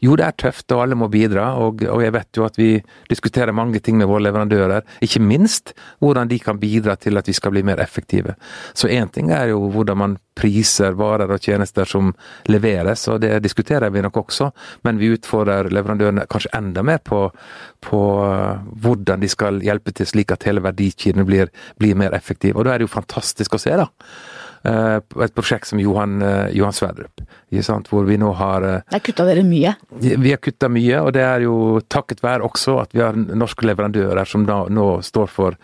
jo, 0.03 0.17
det 0.19 0.27
er 0.27 0.37
tøft, 0.45 0.67
og 0.75 0.83
alle 0.83 0.97
må 0.99 1.09
bidra. 1.11 1.53
Og, 1.63 1.85
og 1.89 2.03
jeg 2.03 2.13
vet 2.15 2.39
jo 2.39 2.45
at 2.47 2.59
vi 2.59 2.71
diskuterer 3.09 3.55
mange 3.55 3.81
ting 3.83 3.97
med 3.97 4.09
våre 4.11 4.27
leverandører. 4.27 4.85
Ikke 5.05 5.23
minst 5.23 5.73
hvordan 6.03 6.29
de 6.29 6.39
kan 6.43 6.59
bidra 6.61 6.97
til 6.99 7.17
at 7.17 7.29
vi 7.29 7.35
skal 7.37 7.55
bli 7.55 7.65
mer 7.65 7.81
effektive. 7.83 8.37
Så 8.73 8.91
én 8.91 9.09
ting 9.13 9.31
er 9.33 9.53
jo 9.53 9.65
hvordan 9.73 9.99
man 9.99 10.17
priser 10.37 10.95
varer 10.97 11.29
og 11.29 11.41
tjenester 11.41 11.85
som 11.85 12.09
leveres, 12.49 13.05
og 13.11 13.21
det 13.21 13.35
diskuterer 13.43 13.93
vi 13.93 14.01
nok 14.01 14.17
også. 14.23 14.49
Men 14.85 14.99
vi 15.01 15.11
utfordrer 15.13 15.69
leverandørene 15.73 16.25
kanskje 16.29 16.53
enda 16.57 16.83
mer 16.85 17.01
på, 17.05 17.27
på 17.85 18.01
hvordan 18.83 19.22
de 19.23 19.31
skal 19.31 19.59
hjelpe 19.63 19.95
til 19.95 20.09
slik 20.09 20.33
at 20.35 20.45
hele 20.47 20.63
verdikjeden 20.63 21.25
blir, 21.27 21.51
blir 21.81 21.97
mer 21.99 22.15
effektiv. 22.15 22.57
Og 22.57 22.67
da 22.67 22.73
er 22.73 22.81
det 22.81 22.89
jo 22.89 22.95
fantastisk 22.95 23.57
å 23.57 23.61
se, 23.61 23.75
da. 23.79 23.89
Uh, 24.63 25.01
et 25.19 25.33
prosjekt 25.35 25.67
som 25.67 25.79
Johan, 25.81 26.21
uh, 26.23 26.47
Johan 26.55 26.71
Sverdrup, 26.71 27.19
hvor 27.89 28.05
vi 28.07 28.15
nå 28.15 28.29
har 28.39 28.63
uh, 28.63 28.77
Der 28.93 29.01
kutta 29.03 29.25
dere 29.27 29.41
mye? 29.43 29.73
Vi 29.99 30.29
har 30.31 30.39
kutta 30.39 30.69
mye, 30.71 31.01
og 31.03 31.09
det 31.17 31.25
er 31.27 31.43
jo 31.43 31.81
takket 31.91 32.23
være 32.23 32.47
også 32.47 32.77
at 32.85 32.95
vi 32.95 33.01
har 33.03 33.17
norske 33.17 33.67
leverandører 33.67 34.23
som 34.29 34.45
da, 34.47 34.61
nå 34.71 35.01
står 35.03 35.27
for 35.27 35.57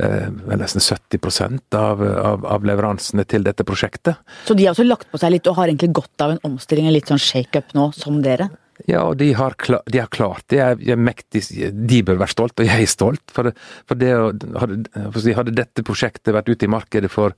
nesten 0.00 0.82
70 0.82 1.60
av, 1.78 2.02
av, 2.02 2.48
av 2.56 2.66
leveransene 2.66 3.22
til 3.28 3.46
dette 3.46 3.66
prosjektet. 3.68 4.18
Så 4.48 4.56
de 4.58 4.66
har 4.66 4.74
også 4.74 4.88
lagt 4.88 5.10
på 5.12 5.20
seg 5.22 5.36
litt 5.36 5.46
og 5.50 5.58
har 5.60 5.70
egentlig 5.70 5.92
godt 6.00 6.26
av 6.26 6.34
en 6.34 6.42
omstilling, 6.50 6.90
en 6.90 6.96
litt 6.96 7.10
sånn 7.10 7.22
shake-up 7.22 7.70
nå, 7.78 7.90
som 7.94 8.18
dere? 8.24 8.48
Ja, 8.88 9.02
og 9.04 9.18
de 9.20 9.32
har, 9.36 9.56
klar, 9.60 9.82
de 9.90 10.00
har 10.00 10.08
klart 10.12 10.46
det. 10.48 10.60
Jeg, 10.60 10.80
jeg 10.92 11.00
mektig, 11.00 11.42
de 11.90 12.00
bør 12.06 12.22
være 12.22 12.34
stolt, 12.34 12.56
og 12.60 12.68
jeg 12.68 12.86
er 12.86 12.90
stolt. 12.90 13.24
For, 13.34 13.50
for 13.88 14.00
det 14.00 14.14
hadde, 14.14 15.34
hadde 15.36 15.56
dette 15.56 15.84
prosjektet 15.86 16.34
vært 16.36 16.50
ute 16.52 16.68
i 16.68 16.72
markedet 16.72 17.12
for 17.12 17.36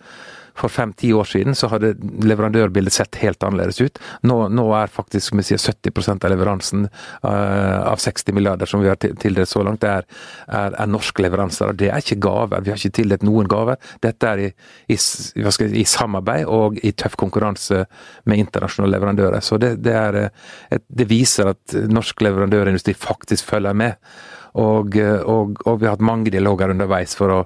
for 0.54 0.68
fem-ti 0.68 1.12
år 1.12 1.24
siden 1.28 1.56
så 1.56 1.68
hadde 1.72 1.94
leverandørbildet 2.26 2.94
sett 2.94 3.18
helt 3.22 3.42
annerledes 3.44 3.80
ut. 3.80 4.00
Nå, 4.28 4.36
nå 4.52 4.66
er 4.76 4.92
faktisk 4.92 5.36
vi 5.38 5.44
sier, 5.46 5.60
70% 5.60 6.26
av 6.26 6.32
leveransen 6.32 6.86
uh, 6.86 7.88
av 7.88 8.02
60 8.02 8.36
milliarder 8.36 8.68
som 8.68 8.82
vi 8.82 8.90
har 8.90 9.00
tildelt 9.00 9.48
så 9.48 9.64
langt, 9.64 9.84
er, 9.84 10.04
er, 10.46 10.76
er, 10.76 10.90
norske 10.92 11.24
leveranser. 11.24 11.72
Det 11.78 11.88
er 11.90 12.04
ikke 12.04 12.20
gaver. 12.26 12.64
Vi 12.64 12.72
har 12.72 12.80
ikke 12.80 12.98
tildelt 13.00 13.24
noen 13.26 13.48
gaver. 13.50 13.80
Dette 14.04 14.28
er 14.28 14.44
i, 14.44 14.50
i, 14.92 14.98
si, 15.00 15.32
i 15.80 15.86
samarbeid 15.88 16.44
og 16.52 16.78
i 16.84 16.92
tøff 16.92 17.16
konkurranse 17.20 17.84
med 18.28 18.44
internasjonale 18.44 18.96
leverandører. 18.98 19.40
Så 19.44 19.58
det, 19.62 19.74
det, 19.84 19.96
er, 19.96 20.20
eh, 20.26 20.52
et, 20.76 20.84
det 20.92 21.08
viser 21.10 21.31
at 21.40 21.74
norsk 21.88 22.22
leverandørindustri 22.24 22.94
faktisk 22.98 23.48
følger 23.48 23.76
med. 23.76 24.12
Og, 24.52 24.98
og, 25.00 25.56
og, 25.64 25.78
vi 25.80 25.86
har 25.88 25.94
hatt 25.94 26.04
mange 26.04 26.32
dialoger 26.32 26.74
underveis, 26.74 27.14
for 27.16 27.32
å, 27.32 27.38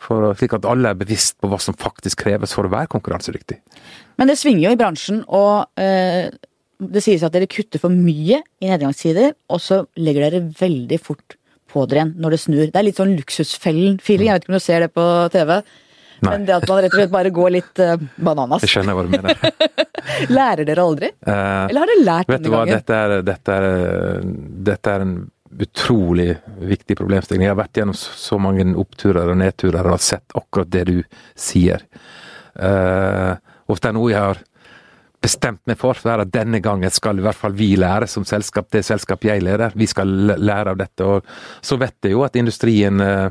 for 0.00 0.30
å, 0.30 0.32
slik 0.38 0.54
at 0.56 0.64
alle 0.68 0.94
er 0.94 1.00
bevisst 1.00 1.36
på 1.36 1.50
hva 1.52 1.58
som 1.60 1.76
faktisk 1.76 2.22
kreves 2.24 2.56
for 2.56 2.64
å 2.64 2.72
være 2.72 2.88
konkurransedyktig. 2.94 3.58
Men 4.16 4.30
det 4.30 4.38
svinger 4.40 4.70
jo 4.70 4.72
i 4.72 4.80
bransjen, 4.80 5.20
og 5.28 5.68
eh, 5.80 6.32
det 6.80 7.04
sies 7.04 7.24
at 7.26 7.34
dere 7.34 7.50
kutter 7.50 7.82
for 7.82 7.92
mye 7.92 8.40
i 8.40 8.70
nedgangstider, 8.70 9.34
og 9.52 9.60
så 9.60 9.82
legger 10.00 10.28
dere 10.28 10.44
veldig 10.56 11.00
fort 11.02 11.36
på 11.74 11.84
dere 11.90 12.00
igjen 12.00 12.14
når 12.22 12.34
det 12.34 12.42
snur. 12.46 12.66
Det 12.70 12.80
er 12.80 12.88
litt 12.88 13.00
sånn 13.00 13.16
luksusfellen-feeling, 13.18 14.30
jeg 14.30 14.38
vet 14.38 14.46
ikke 14.46 14.54
om 14.54 14.60
du 14.60 14.64
ser 14.64 14.86
det 14.86 14.92
på 14.94 15.06
TV. 15.34 15.58
Nei. 16.24 16.32
Men 16.32 16.46
det 16.48 16.56
at 16.56 16.66
man 16.70 16.80
rett 16.84 16.94
og 16.94 17.00
slett 17.00 17.12
bare 17.12 17.32
går 17.34 17.52
litt 17.54 17.82
uh, 17.84 17.94
bananas. 18.16 18.64
Jeg 18.64 18.74
skjønner 18.74 18.96
hva 18.96 19.04
du 19.04 19.12
mener. 19.12 19.84
Lærer 20.36 20.68
dere 20.68 20.84
aldri? 20.84 21.10
Uh, 21.26 21.68
Eller 21.68 21.84
har 21.84 21.92
dere 21.92 22.06
lært 22.08 22.32
denne 22.32 22.54
gangen? 22.54 22.74
Dette 22.74 22.98
er, 23.00 23.14
dette, 23.26 23.58
er, 23.58 24.26
dette 24.70 24.94
er 24.94 25.06
en 25.06 25.14
utrolig 25.64 26.30
viktig 26.72 26.96
problemstilling. 26.98 27.46
Jeg 27.46 27.54
har 27.54 27.60
vært 27.60 27.78
gjennom 27.78 27.98
så 27.98 28.40
mange 28.42 28.66
oppturer 28.80 29.30
og 29.30 29.38
nedturer 29.38 29.84
og 29.84 29.96
har 29.96 30.02
sett 30.02 30.34
akkurat 30.38 30.72
det 30.72 30.84
du 30.90 30.96
sier. 31.38 31.84
Uh, 32.54 33.36
det 33.70 33.88
er 33.90 33.96
noe 33.96 34.10
jeg 34.12 34.20
har 34.20 34.42
bestemt 35.24 35.62
meg 35.68 35.78
for, 35.80 35.96
for 35.96 36.20
at 36.20 36.32
denne 36.32 36.60
gangen 36.64 36.92
skal 36.92 37.18
i 37.18 37.24
hvert 37.24 37.38
fall 37.38 37.54
vi 37.56 37.70
lære 37.80 38.08
som 38.10 38.26
selskap, 38.28 38.68
det 38.74 38.84
selskapet 38.84 39.30
jeg 39.30 39.44
leder. 39.46 39.72
Vi 39.78 39.88
skal 39.88 40.10
lære 40.36 40.74
av 40.74 40.80
dette. 40.80 41.06
Og 41.06 41.64
så 41.64 41.78
vet 41.80 41.96
jeg 42.04 42.16
jo 42.16 42.24
at 42.26 42.36
industrien 42.40 43.00
uh, 43.00 43.30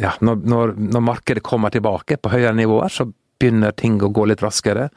ja, 0.00 0.14
når, 0.20 0.44
når, 0.48 0.74
når 0.94 1.04
markedet 1.04 1.44
kommer 1.44 1.72
tilbake 1.72 2.18
på 2.20 2.32
høyere 2.32 2.54
nivåer, 2.56 2.92
så 2.92 3.08
begynner 3.42 3.74
ting 3.76 3.98
å 4.02 4.10
gå 4.14 4.26
litt 4.30 4.42
raskere. 4.44 4.88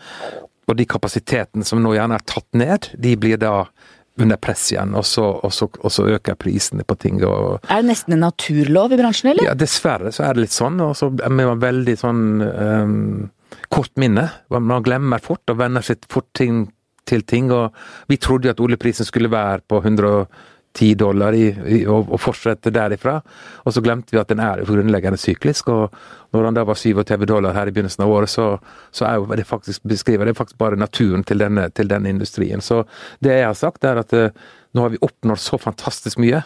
Og 0.65 0.77
de 0.79 0.88
kapasitetene 0.89 1.65
som 1.67 1.81
nå 1.81 1.93
gjerne 1.95 2.17
er 2.17 2.25
tatt 2.25 2.47
ned, 2.58 2.89
de 2.97 3.13
blir 3.19 3.39
da 3.41 3.65
under 4.15 4.39
press 4.39 4.69
igjen, 4.71 4.93
og 4.95 5.03
så, 5.03 5.25
og, 5.43 5.51
så, 5.51 5.67
og 5.81 5.91
så, 5.91 6.05
øker 6.15 6.38
prisene 6.39 6.86
på 6.88 6.95
ting. 7.01 7.19
Og, 7.27 7.58
er 7.67 7.81
det 7.81 7.89
nesten 7.89 8.15
en 8.15 8.23
naturlov 8.23 8.95
i 8.95 8.99
bransjen, 9.01 9.34
eller? 9.34 9.49
Ja, 9.49 9.55
dessverre 9.60 10.13
så 10.15 10.23
er 10.23 10.38
det 10.38 10.45
litt 10.45 10.55
sånn. 10.55 10.79
Og 10.84 10.95
så 10.95 11.10
er 11.19 11.34
man 11.36 11.60
veldig 11.60 11.97
sånn 11.99 12.23
um, 12.45 12.95
kort 13.73 13.91
minne. 13.99 14.29
Man 14.55 14.86
glemmer 14.86 15.23
fort 15.23 15.51
og 15.51 15.60
venner 15.60 15.84
seg 15.84 16.08
fort 16.12 16.29
ting, 16.38 16.63
til 17.05 17.25
ting. 17.27 17.51
Og 17.51 17.75
vi 18.12 18.17
trodde 18.21 18.47
jo 18.47 18.55
at 18.55 18.63
oljeprisen 18.63 19.08
skulle 19.08 19.34
være 19.34 19.65
på 19.67 19.84
100 19.84 20.23
ti 20.75 20.91
dollar 20.99 21.35
i, 21.35 21.45
i, 21.49 21.79
og, 21.88 22.11
og 22.11 22.21
fortsette 22.21 22.73
derifra. 22.73 23.19
Og 23.63 23.75
så 23.75 23.83
glemte 23.83 24.15
vi 24.15 24.19
at 24.21 24.31
den 24.31 24.41
er 24.43 24.63
grunnleggende 24.67 25.19
syklisk. 25.19 25.69
og 25.71 25.95
Når 26.35 26.49
han 26.49 26.57
da 26.57 26.65
var 26.67 26.79
37 26.79 27.25
dollar 27.29 27.55
her 27.55 27.71
i 27.71 27.75
begynnelsen 27.75 28.03
av 28.05 28.11
året, 28.11 28.31
så, 28.31 28.49
så 28.91 29.07
er 29.07 29.39
det 29.39 29.47
faktisk 29.47 29.85
beskriver 29.88 30.27
det 30.27 30.38
faktisk 30.38 30.59
bare 30.61 30.79
naturen 30.79 31.23
til 31.23 31.39
denne, 31.41 31.69
til 31.71 31.89
denne 31.91 32.11
industrien. 32.11 32.61
Så 32.61 32.83
det 33.23 33.39
jeg 33.39 33.47
har 33.47 33.57
sagt, 33.59 33.88
er 33.88 34.03
at 34.03 34.13
uh, 34.13 34.29
nå 34.75 34.83
har 34.83 34.93
vi 34.93 35.03
oppnådd 35.05 35.41
så 35.41 35.59
fantastisk 35.61 36.19
mye. 36.19 36.43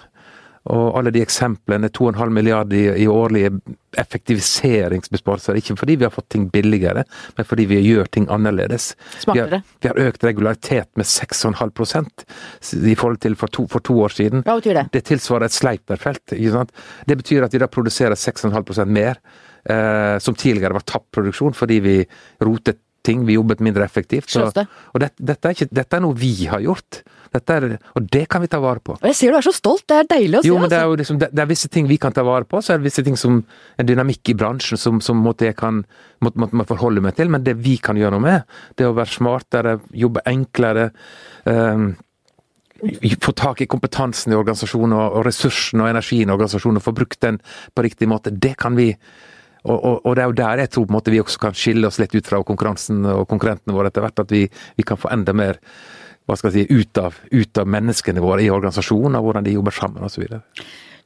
Og 0.70 0.98
alle 1.00 1.12
de 1.16 1.22
eksemplene, 1.24 1.88
2,5 1.96 2.34
milliarder 2.36 2.76
i, 2.76 3.04
i, 3.04 3.08
årlige 3.08 3.52
effektiviseringsbesparelser, 3.98 5.58
ikke 5.58 5.78
fordi 5.80 5.96
vi 6.02 6.06
har 6.06 6.14
fått 6.14 6.28
ting 6.36 6.50
billigere, 6.52 7.06
men 7.38 7.48
fordi 7.48 7.66
vi 7.70 7.80
gjør 7.82 8.10
ting 8.12 8.28
annerledes. 8.32 8.92
Vi 9.26 9.40
har, 9.40 9.56
vi 9.82 9.90
har, 9.90 10.02
økt 10.10 10.26
regularitet 10.28 10.90
med 11.00 11.08
6,5 11.08 12.84
i 12.92 12.96
forhold 12.96 13.22
til 13.24 13.40
for 13.40 13.56
to, 13.56 13.66
for 13.72 13.86
to, 13.86 13.98
år 14.04 14.16
siden. 14.20 14.44
Hva 14.48 14.60
betyr 14.60 14.82
det? 14.82 14.86
Det 14.94 15.06
tilsvarer 15.10 15.48
et 15.48 15.56
Sleiperfelt. 15.56 16.36
Det 17.08 17.18
betyr 17.24 17.48
at 17.48 17.56
vi 17.56 17.64
da 17.64 17.72
produserer 17.72 18.20
6,5% 18.20 18.94
mer, 19.00 19.24
eh, 19.64 20.20
som 20.20 20.36
tidligere 20.36 20.78
var 20.78 20.86
tapt 20.86 21.10
produksjon 21.16 21.56
fordi 21.58 21.80
vi 21.84 21.98
rotet 22.46 22.84
ting, 23.06 23.24
vi 23.28 23.38
jobbet 23.38 23.62
mindre 23.64 23.86
effektivt. 23.86 24.30
Så, 24.32 24.50
og 24.50 25.02
det, 25.02 25.12
dette, 25.18 25.48
er 25.48 25.56
ikke, 25.56 25.70
dette 25.72 25.98
er 25.98 26.04
noe 26.04 26.18
vi 26.18 26.34
har 26.50 26.64
gjort. 26.64 27.02
Er, 27.30 27.68
og 27.94 28.08
det 28.10 28.24
kan 28.32 28.42
vi 28.42 28.50
ta 28.50 28.58
vare 28.62 28.82
på. 28.82 28.96
Og 28.98 29.06
Jeg 29.06 29.18
ser 29.20 29.34
du 29.34 29.38
er 29.38 29.46
så 29.46 29.54
stolt, 29.54 29.84
det 29.90 30.00
er 30.00 30.10
deilig 30.10 30.40
å 30.40 30.42
se. 30.42 30.50
Jo, 30.50 30.58
men 30.58 30.72
det 30.72 30.80
er 30.80 30.88
altså. 30.88 30.96
jo 30.96 31.00
liksom, 31.04 31.22
det, 31.22 31.30
er 31.44 31.50
visse 31.52 31.70
ting 31.70 31.90
vi 31.90 32.00
kan 32.02 32.16
ta 32.16 32.26
vare 32.26 32.48
på, 32.50 32.62
så 32.66 32.74
er 32.74 32.82
det 32.82 32.90
visse 32.90 33.06
ting 33.06 33.18
som 33.20 33.40
en 33.78 33.90
dynamikk 33.90 34.34
i 34.34 34.38
bransjen 34.40 34.82
som, 34.82 34.98
som 35.04 35.22
måtte 35.22 35.46
jeg 35.46 35.58
kan 35.60 35.84
må, 36.26 36.34
må, 36.34 36.50
må 36.52 36.66
forholde 36.68 37.04
meg 37.06 37.16
til. 37.20 37.30
Men 37.30 37.46
det 37.46 37.56
vi 37.62 37.78
kan 37.78 38.00
gjøre 38.00 38.18
noe 38.18 38.26
med, 38.26 38.60
det 38.76 38.88
er 38.88 38.94
å 38.94 38.98
være 38.98 39.14
smartere, 39.14 39.78
jobbe 39.94 40.26
enklere. 40.30 40.90
Um, 41.46 41.92
få 43.22 43.32
tak 43.36 43.62
i 43.62 43.68
kompetansen 43.70 44.34
i 44.34 44.38
organisasjonen 44.40 44.96
og 44.96 45.24
ressursene 45.28 45.84
og 45.84 45.92
energien 45.92 46.30
i 46.30 46.34
organisasjonen 46.34 46.80
og 46.80 46.86
få 46.86 46.96
brukt 46.96 47.20
den 47.22 47.42
på 47.76 47.84
riktig 47.86 48.10
måte. 48.10 48.34
Det 48.34 48.56
kan 48.60 48.78
vi. 48.80 48.94
Og, 49.68 49.76
og, 49.76 49.96
og, 50.06 50.12
det 50.16 50.24
er 50.24 50.30
jo 50.30 50.38
der 50.40 50.62
jeg 50.64 50.72
tror 50.74 50.86
på 50.88 50.94
en 50.94 50.98
måte 50.98 51.14
vi 51.14 51.22
også 51.22 51.42
kan 51.44 51.58
skille 51.58 51.88
oss 51.90 52.00
litt 52.00 52.14
ut 52.16 52.28
fra 52.28 52.40
konkurransen 52.48 53.04
og 53.12 53.26
konkurrentene 53.32 53.76
våre 53.76 53.92
etter 53.92 54.06
hvert. 54.06 54.22
At 54.24 54.32
vi, 54.32 54.46
vi 54.80 54.86
kan 54.88 55.00
få 55.00 55.12
enda 55.14 55.36
mer 55.36 55.60
hva 56.30 56.38
skal 56.38 56.54
jeg 56.54 56.70
si, 56.70 56.78
ut 56.78 57.00
av, 57.02 57.18
ut 57.34 57.58
av 57.58 57.72
menneskene 57.74 58.22
våre 58.22 58.44
i 58.46 58.52
organisasjonen, 58.54 59.18
og 59.18 59.26
hvordan 59.26 59.48
de 59.48 59.56
jobber 59.56 59.74
sammen 59.74 60.06
osv. 60.06 60.28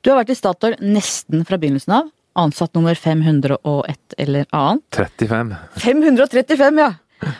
Du 0.04 0.12
har 0.12 0.20
vært 0.20 0.34
i 0.34 0.36
Statoil 0.36 0.76
nesten 0.84 1.46
fra 1.48 1.60
begynnelsen 1.62 1.96
av. 1.96 2.12
Ansatt 2.44 2.74
nummer 2.76 2.98
501 2.98 4.18
eller 4.20 4.48
annet. 4.58 4.84
35. 4.98 5.54
535, 5.80 6.82
ja! 6.82 6.92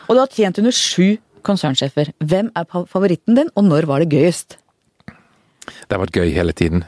Og 0.08 0.16
du 0.16 0.22
har 0.22 0.32
tjent 0.32 0.62
under 0.62 0.76
sju 0.76 1.18
konsernsjefer. 1.44 2.14
Hvem 2.24 2.54
er 2.56 2.68
favoritten 2.72 3.36
din, 3.36 3.52
og 3.60 3.68
når 3.68 3.90
var 3.90 4.04
det 4.04 4.16
gøyest? 4.16 4.56
Det 5.68 5.92
har 5.92 6.02
vært 6.06 6.22
gøy 6.22 6.32
hele 6.36 6.56
tiden. 6.56 6.86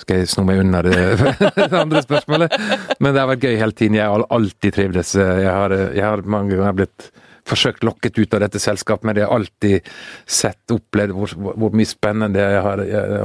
Skal 0.00 0.22
jeg 0.22 0.30
sno 0.32 0.44
meg 0.48 0.62
unna 0.62 0.80
det, 0.86 0.94
det 1.58 1.68
andre 1.76 2.02
spørsmålet? 2.04 2.54
Men 2.98 3.12
det 3.12 3.20
har 3.20 3.28
vært 3.34 3.44
gøy 3.44 3.58
hele 3.60 3.76
tiden. 3.76 3.98
Jeg 4.00 4.08
har 4.08 4.24
alltid 4.32 4.78
trivdes. 4.78 5.14
Jeg 5.18 5.52
jeg 5.98 6.04
har 6.06 6.24
mange 6.24 6.56
ganger 6.56 6.80
blitt 6.82 7.10
forsøkt 7.48 7.84
lokket 7.86 8.18
ut 8.20 8.34
av 8.36 8.44
dette 8.44 8.60
selskapet, 8.62 9.06
men 9.06 9.18
jeg 9.18 9.26
har 9.26 9.34
alltid 9.34 9.88
sett, 10.30 10.60
opplevd 10.72 11.14
hvor, 11.16 11.32
hvor 11.58 11.74
mye 11.76 11.88
spennende 11.88 12.40
jeg 12.40 12.62
har, 12.64 12.82
jeg, 12.86 13.18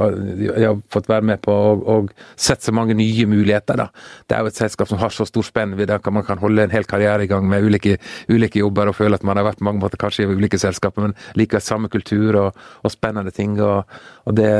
jeg 0.48 0.66
har, 0.66 0.80
fått 0.92 1.08
være 1.10 1.26
med 1.30 1.42
på, 1.44 1.54
og, 1.54 1.84
og, 1.88 2.10
sett 2.38 2.64
så 2.64 2.74
mange 2.74 2.96
nye 2.98 3.26
muligheter. 3.30 3.78
da. 3.78 3.88
Det 4.28 4.36
er 4.36 4.44
jo 4.44 4.52
et 4.52 4.58
selskap 4.58 4.90
som 4.90 5.00
har 5.00 5.14
så 5.14 5.26
stor 5.28 5.46
spennvidde 5.46 5.96
at 5.96 6.10
man 6.12 6.26
kan 6.26 6.42
holde 6.42 6.66
en 6.66 6.74
hel 6.74 6.86
karriere 6.88 7.24
i 7.24 7.30
gang 7.30 7.46
med 7.48 7.64
ulike, 7.64 7.98
ulike, 8.28 8.62
jobber 8.62 8.90
og 8.90 8.98
føle 8.98 9.18
at 9.18 9.26
man 9.26 9.38
har 9.38 9.46
vært 9.48 9.62
på 9.62 9.68
mange 9.68 9.82
måter 9.82 10.00
kanskje 10.00 10.26
i 10.26 10.30
ulike 10.32 10.60
selskaper, 10.60 11.08
men 11.08 11.16
likevel 11.38 11.64
samme 11.64 11.92
kultur 11.92 12.40
og, 12.42 12.62
og 12.82 12.94
spennende 12.94 13.34
ting. 13.34 13.58
og, 13.62 13.86
og 14.26 14.36
det, 14.36 14.50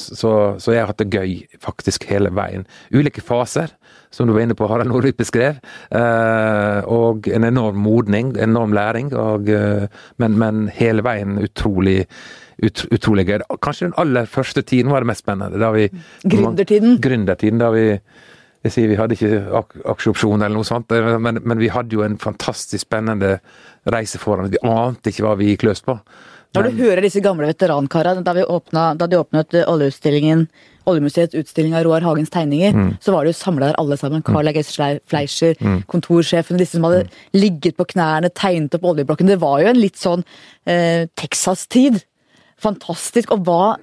så, 0.00 0.32
så 0.62 0.74
jeg 0.74 0.84
har 0.84 0.92
hatt 0.92 1.02
det 1.04 1.12
gøy 1.12 1.60
faktisk 1.62 2.08
hele 2.10 2.32
veien. 2.34 2.66
Ulike 2.94 3.24
faser 3.24 3.76
som 4.10 4.26
du 4.28 4.34
var 4.34 4.44
inne 4.46 4.56
på, 4.58 4.68
Harald 4.70 4.90
Nordvik 4.90 5.18
beskrev. 5.20 5.60
Eh, 5.90 6.80
og 6.92 7.28
en 7.28 7.46
enorm 7.48 7.80
modning, 7.82 8.34
enorm 8.40 8.74
læring. 8.76 9.12
Og, 9.16 9.48
eh, 9.48 9.86
men, 10.22 10.38
men, 10.38 10.66
hele 10.74 11.04
veien 11.06 11.38
utrolig 11.42 12.04
ut, 12.62 12.86
utrolig 12.92 13.26
gøy. 13.28 13.42
Kanskje 13.62 13.90
den 13.90 13.98
aller 14.00 14.30
første 14.30 14.62
tiden 14.62 14.92
var 14.92 15.04
det 15.04 15.12
mest 15.12 15.24
spennende. 15.24 15.60
Da 15.60 15.72
vi, 15.74 15.88
gründertiden. 16.24 17.00
Gründertiden, 17.02 17.60
da 17.62 17.72
vi 17.74 17.90
jeg 18.66 18.72
sier 18.74 18.88
Vi 18.90 18.96
hadde 18.98 19.14
ikke 19.14 19.60
aksjeopsjon 19.92 20.42
eller 20.42 20.56
noe 20.56 20.66
sånt, 20.66 20.90
men, 21.22 21.38
men, 21.42 21.60
vi 21.60 21.70
hadde 21.70 21.94
jo 21.94 22.02
en 22.02 22.16
fantastisk 22.18 22.82
spennende 22.82 23.36
reise 23.92 24.18
foran. 24.18 24.50
Vi 24.50 24.62
ante 24.66 25.12
ikke 25.12 25.26
hva 25.26 25.36
vi 25.38 25.52
gikk 25.52 25.68
løs 25.68 25.84
på. 25.86 25.94
Når 26.56 26.70
du 26.70 26.80
hører 26.80 27.04
disse 27.04 27.22
gamle 27.24 27.50
veterankarene, 27.50 28.24
da, 28.24 28.86
da 28.96 29.10
de 29.10 29.20
åpnet 29.20 29.60
oljeutstillingen 29.66 30.48
Oljemuseets 30.86 31.34
utstilling 31.34 31.74
av 31.74 31.82
Roar 31.82 32.04
Hagens 32.06 32.30
tegninger, 32.30 32.74
mm. 32.76 32.90
så 33.02 33.10
var 33.10 33.26
det 33.26 33.32
jo 33.32 33.38
samla 33.40 33.72
der 33.72 33.78
alle 33.80 33.96
sammen. 33.98 34.22
Carl 34.22 34.46
Agest 34.46 34.76
Fleischer, 34.78 35.56
mm. 35.58 35.80
kontorsjefen, 35.90 36.60
disse 36.60 36.78
som 36.78 36.86
hadde 36.86 37.08
mm. 37.08 37.16
ligget 37.34 37.78
på 37.78 37.88
knærne, 37.90 38.30
tegnet 38.30 38.76
opp 38.78 38.86
oljeblokken. 38.92 39.32
Det 39.32 39.40
var 39.42 39.64
jo 39.64 39.72
en 39.72 39.80
litt 39.80 39.98
sånn 39.98 40.22
eh, 40.70 41.08
Texas-tid. 41.18 41.98
Fantastisk. 42.62 43.34
Og 43.34 43.42
hva 43.48 43.74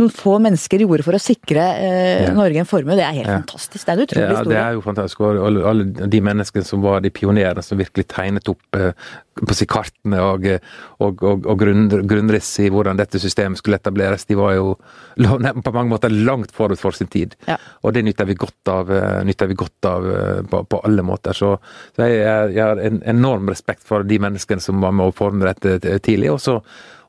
noen 0.00 0.08
få 0.08 0.38
mennesker 0.40 0.80
gjorde 0.86 1.04
for 1.04 1.16
å 1.18 1.20
sikre 1.20 1.64
eh, 1.76 2.22
ja. 2.24 2.30
Norge 2.32 2.62
en 2.62 2.68
formue, 2.68 2.96
det 2.96 3.04
er 3.04 3.16
helt 3.18 3.28
ja. 3.28 3.40
fantastisk. 3.42 3.84
Det 3.84 3.90
er 3.90 3.98
en 3.98 4.06
utrolig 4.06 4.22
ja, 4.24 4.30
historie. 4.32 4.54
Det 4.54 4.62
er 4.62 4.76
jo 4.78 4.84
fantastisk. 4.86 5.20
Og 5.20 5.40
alle, 5.48 5.64
alle 5.68 6.08
de 6.14 6.20
menneskene 6.24 6.64
som 6.64 6.84
var 6.84 7.02
de 7.04 7.10
pionerene 7.12 7.64
som 7.66 7.80
virkelig 7.80 8.06
tegnet 8.08 8.48
opp 8.48 8.78
eh, 8.78 9.10
på 9.36 9.56
si 9.56 9.66
kartene 9.68 10.20
og, 10.24 10.48
og, 11.04 11.20
og, 11.28 11.44
og 11.44 11.60
grunn, 11.60 11.84
grunnriss 12.08 12.48
i 12.64 12.70
hvordan 12.72 13.00
dette 13.00 13.20
systemet 13.20 13.60
skulle 13.60 13.76
etableres, 13.80 14.24
de 14.28 14.38
var 14.38 14.54
jo 14.56 14.72
på 15.66 15.74
mange 15.76 15.92
måter 15.92 16.12
langt 16.12 16.56
forut 16.56 16.80
for 16.80 16.96
sin 16.96 17.12
tid. 17.12 17.36
Ja. 17.50 17.58
Og 17.84 17.92
det 17.92 18.06
nytter 18.08 18.30
vi 18.32 18.38
godt 18.40 18.72
av, 18.72 18.94
eh, 18.96 19.44
vi 19.44 19.58
godt 19.60 19.90
av 19.92 20.08
eh, 20.08 20.40
på, 20.48 20.62
på, 20.72 20.80
alle 20.88 21.04
måter. 21.04 21.36
Så, 21.36 21.52
så 21.92 22.08
jeg, 22.08 22.24
jeg, 22.56 22.64
har 22.64 22.80
en 22.80 23.04
enorm 23.12 23.52
respekt 23.52 23.84
for 23.84 24.08
de 24.08 24.22
menneskene 24.24 24.64
som 24.64 24.80
var 24.80 24.96
med 24.96 25.12
å 25.12 25.16
forme 25.20 25.52
dette 25.52 26.00
tidlig. 26.00 26.32
Og 26.32 26.40
så, 26.40 26.56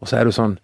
og 0.04 0.12
så 0.12 0.20
er 0.20 0.28
det 0.28 0.36
jo 0.36 0.40
sånn 0.42 0.60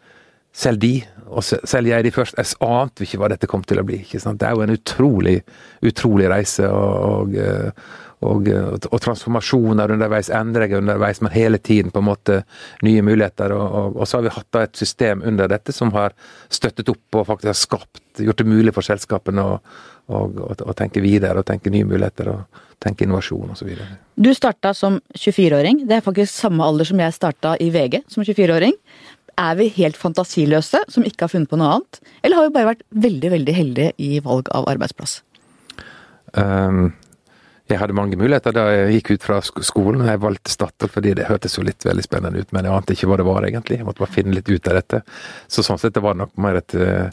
selv 0.56 0.82
de, 0.82 0.94
og 1.30 1.46
selv 1.46 1.88
jeg 1.88 2.04
de 2.04 2.12
først, 2.12 2.38
jeg 2.38 2.58
ante 2.66 3.06
ikke 3.06 3.20
hva 3.22 3.30
dette 3.32 3.48
kom 3.50 3.64
til 3.68 3.82
å 3.82 3.86
bli. 3.86 4.02
ikke 4.04 4.22
sant? 4.22 4.42
Det 4.42 4.50
er 4.50 4.58
jo 4.58 4.66
en 4.66 4.76
utrolig, 4.76 5.40
utrolig 5.86 6.30
reise. 6.32 6.68
og, 6.68 7.36
og, 7.38 7.82
og, 8.20 8.50
og 8.92 9.00
transformasjoner 9.00 9.94
underveis, 9.96 10.30
endringer 10.34 10.82
underveis, 10.82 11.22
men 11.24 11.32
hele 11.32 11.58
tiden 11.58 11.94
på 11.94 12.02
en 12.02 12.10
måte 12.10 12.42
nye 12.84 13.04
muligheter. 13.06 13.54
Og, 13.56 13.96
og, 13.96 14.08
så 14.08 14.20
har 14.20 14.26
vi 14.26 14.34
hatt 14.36 14.60
et 14.60 14.82
system 14.82 15.24
under 15.26 15.48
dette 15.52 15.76
som 15.76 15.94
har 15.96 16.16
støttet 16.52 16.92
opp 16.92 17.22
og 17.22 17.30
faktisk 17.30 17.54
har 17.54 17.60
skapt, 17.62 18.04
gjort 18.20 18.42
det 18.42 18.50
mulig 18.50 18.74
for 18.76 18.86
selskapene 18.86 19.46
å, 19.46 19.60
å, 20.10 20.74
tenke 20.76 21.04
videre 21.04 21.40
og 21.40 21.48
tenke 21.48 21.72
nye 21.72 21.88
muligheter 21.88 22.34
og 22.34 22.66
tenke 22.84 23.06
innovasjon 23.06 23.54
osv. 23.56 23.72
Du 24.20 24.32
starta 24.36 24.74
som 24.76 25.00
24-åring. 25.16 25.86
Det 25.88 26.00
er 26.00 26.04
faktisk 26.04 26.34
samme 26.34 26.66
alder 26.66 26.88
som 26.88 27.00
jeg 27.00 27.16
starta 27.16 27.56
i 27.60 27.70
VG 27.72 28.02
som 28.12 28.26
24-åring. 28.26 28.76
Er 29.40 29.56
vi 29.60 29.70
helt 29.78 29.98
fantasiløse 30.00 30.82
som 30.92 31.06
ikke 31.08 31.26
har 31.26 31.32
funnet 31.32 31.52
på 31.52 31.60
noe 31.60 31.78
annet, 31.78 32.00
eller 32.24 32.40
har 32.40 32.48
vi 32.48 32.56
bare 32.58 32.72
vært 32.74 32.88
veldig 33.08 33.30
veldig 33.36 33.56
heldige 33.56 33.94
i 34.04 34.18
valg 34.26 34.50
av 34.56 34.68
arbeidsplass? 34.72 35.22
Um, 36.36 36.92
jeg 37.70 37.78
hadde 37.78 37.96
mange 37.98 38.18
muligheter 38.18 38.54
da 38.54 38.66
jeg 38.74 38.98
gikk 38.98 39.12
ut 39.14 39.26
fra 39.28 39.40
skolen. 39.46 40.08
Jeg 40.10 40.22
valgte 40.24 40.52
Statoil 40.52 40.92
fordi 40.92 41.16
det 41.18 41.28
hørtes 41.30 41.56
jo 41.58 41.64
litt 41.66 41.86
veldig 41.86 42.06
spennende 42.06 42.42
ut, 42.42 42.52
men 42.56 42.68
jeg 42.68 42.76
ante 42.76 42.96
ikke 42.98 43.10
hva 43.12 43.20
det 43.22 43.28
var 43.30 43.48
egentlig. 43.48 43.80
Jeg 43.80 43.88
måtte 43.88 44.04
bare 44.04 44.16
finne 44.16 44.36
litt 44.36 44.50
ut 44.50 44.72
av 44.72 44.80
dette. 44.80 45.04
Så 45.48 45.66
sånn 45.66 45.80
sett 45.82 45.96
det 45.96 46.04
var 46.04 46.18
nok 46.18 46.34
mer 46.42 46.60
et 46.60 46.76
uh, 46.76 47.08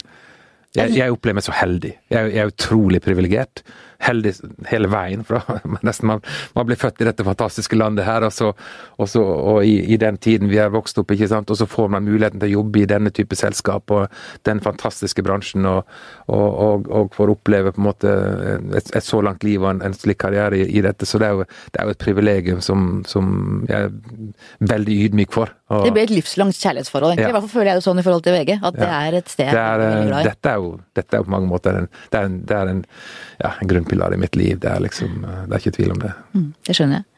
jeg, 0.75 0.97
jeg, 0.97 1.13
opplever 1.13 1.39
meg 1.39 1.45
så 1.45 1.55
heldig. 1.55 1.93
Jeg, 2.07 2.31
jeg 2.31 2.39
er 2.43 2.53
utrolig 2.53 3.01
privilegert. 3.03 3.63
Heldig 3.97 4.31
hele 4.69 4.89
veien 4.93 5.23
fra 5.25 5.39
nesten 5.87 6.05
man, 6.11 6.21
man 6.53 6.67
blir 6.69 6.77
født 6.77 7.01
i 7.01 7.07
dette 7.07 7.25
fantastiske 7.25 7.77
landet 7.79 8.05
her, 8.05 8.23
og, 8.27 8.33
så, 8.33 8.51
og, 8.97 9.07
så, 9.09 9.23
og 9.23 9.65
i, 9.65 9.79
i, 9.89 9.97
den 9.97 10.19
tiden 10.21 10.51
vi 10.51 10.59
har 10.61 10.69
vokst 10.73 10.99
opp, 11.01 11.11
ikke 11.11 11.29
sant, 11.31 11.49
og 11.49 11.57
så 11.57 11.65
får 11.69 11.89
man 11.95 12.05
muligheten 12.05 12.39
til 12.39 12.51
å 12.51 12.59
jobbe 12.59 12.83
i 12.83 12.89
denne 12.89 13.11
type 13.15 13.35
selskap 13.39 13.89
og 13.95 14.05
den 14.47 14.61
fantastiske 14.63 15.25
bransjen, 15.25 15.65
og, 15.65 15.89
og, 16.29 16.85
og 16.93 17.17
får 17.17 17.33
oppleve 17.33 17.73
på 17.73 17.81
en 17.81 17.87
måte 17.87 18.13
et, 18.77 18.93
et 18.93 19.05
så 19.05 19.23
langt 19.25 19.43
liv 19.47 19.65
og 19.65 19.71
en, 19.73 19.81
en 19.89 19.97
slik 19.97 20.21
karriere 20.21 20.61
i, 20.61 20.67
i, 20.77 20.85
dette. 20.85 21.09
Så 21.09 21.19
det 21.21 21.31
er 21.31 21.41
jo, 21.41 21.47
det 21.73 21.81
er 21.81 21.89
jo 21.89 21.97
et 21.97 22.03
privilegium 22.05 22.61
som, 22.63 22.85
som, 23.09 23.33
jeg 23.67 23.89
er 23.89 24.69
veldig 24.69 24.99
ydmyk 25.07 25.33
for. 25.33 25.51
det 25.83 25.91
blir 25.95 26.05
et 26.05 26.13
livslangt 26.13 26.55
kjærlighetsforhold, 26.61 27.15
egentlig. 27.15 27.27
Ja. 27.27 27.33
I 27.33 27.37
hvert 27.39 27.47
fall 27.49 27.55
føler 27.57 27.71
jeg 27.73 27.81
det 27.81 27.87
sånn 27.89 27.99
i 27.99 28.05
forhold 28.05 28.27
til 28.29 28.37
VG. 28.37 28.53
At 28.61 28.77
ja. 28.77 28.79
det 28.79 28.91
er 29.01 29.19
et 29.23 29.33
sted 29.33 29.49
det 29.49 29.63
er, 29.63 29.81
jeg 29.81 29.89
er 29.89 29.95
veldig 29.97 30.11
glad 30.11 30.21
i. 30.21 30.29
Dette 30.29 30.53
er 30.53 30.61
jo, 30.61 30.71
dette 31.01 31.17
er 31.17 31.25
på 31.25 31.33
mange 31.33 31.49
måter 31.49 31.81
en, 31.81 31.89
det 32.11 32.19
er 32.19 32.27
en, 32.29 32.37
det 32.47 32.57
er 32.57 32.71
en, 32.71 32.83
ja, 33.41 33.53
en 33.61 33.71
grunnpilar 33.71 34.15
i 34.15 34.19
mitt 34.21 34.35
liv. 34.39 34.59
Det 34.63 34.69
er 34.71 34.83
liksom, 34.83 35.23
det 35.23 35.51
er 35.51 35.61
ikke 35.61 35.77
tvil 35.79 35.95
om 35.95 36.03
det. 36.03 36.13
Mm, 36.33 36.51
det 36.67 36.77
skjønner 36.77 37.01
jeg. 37.01 37.09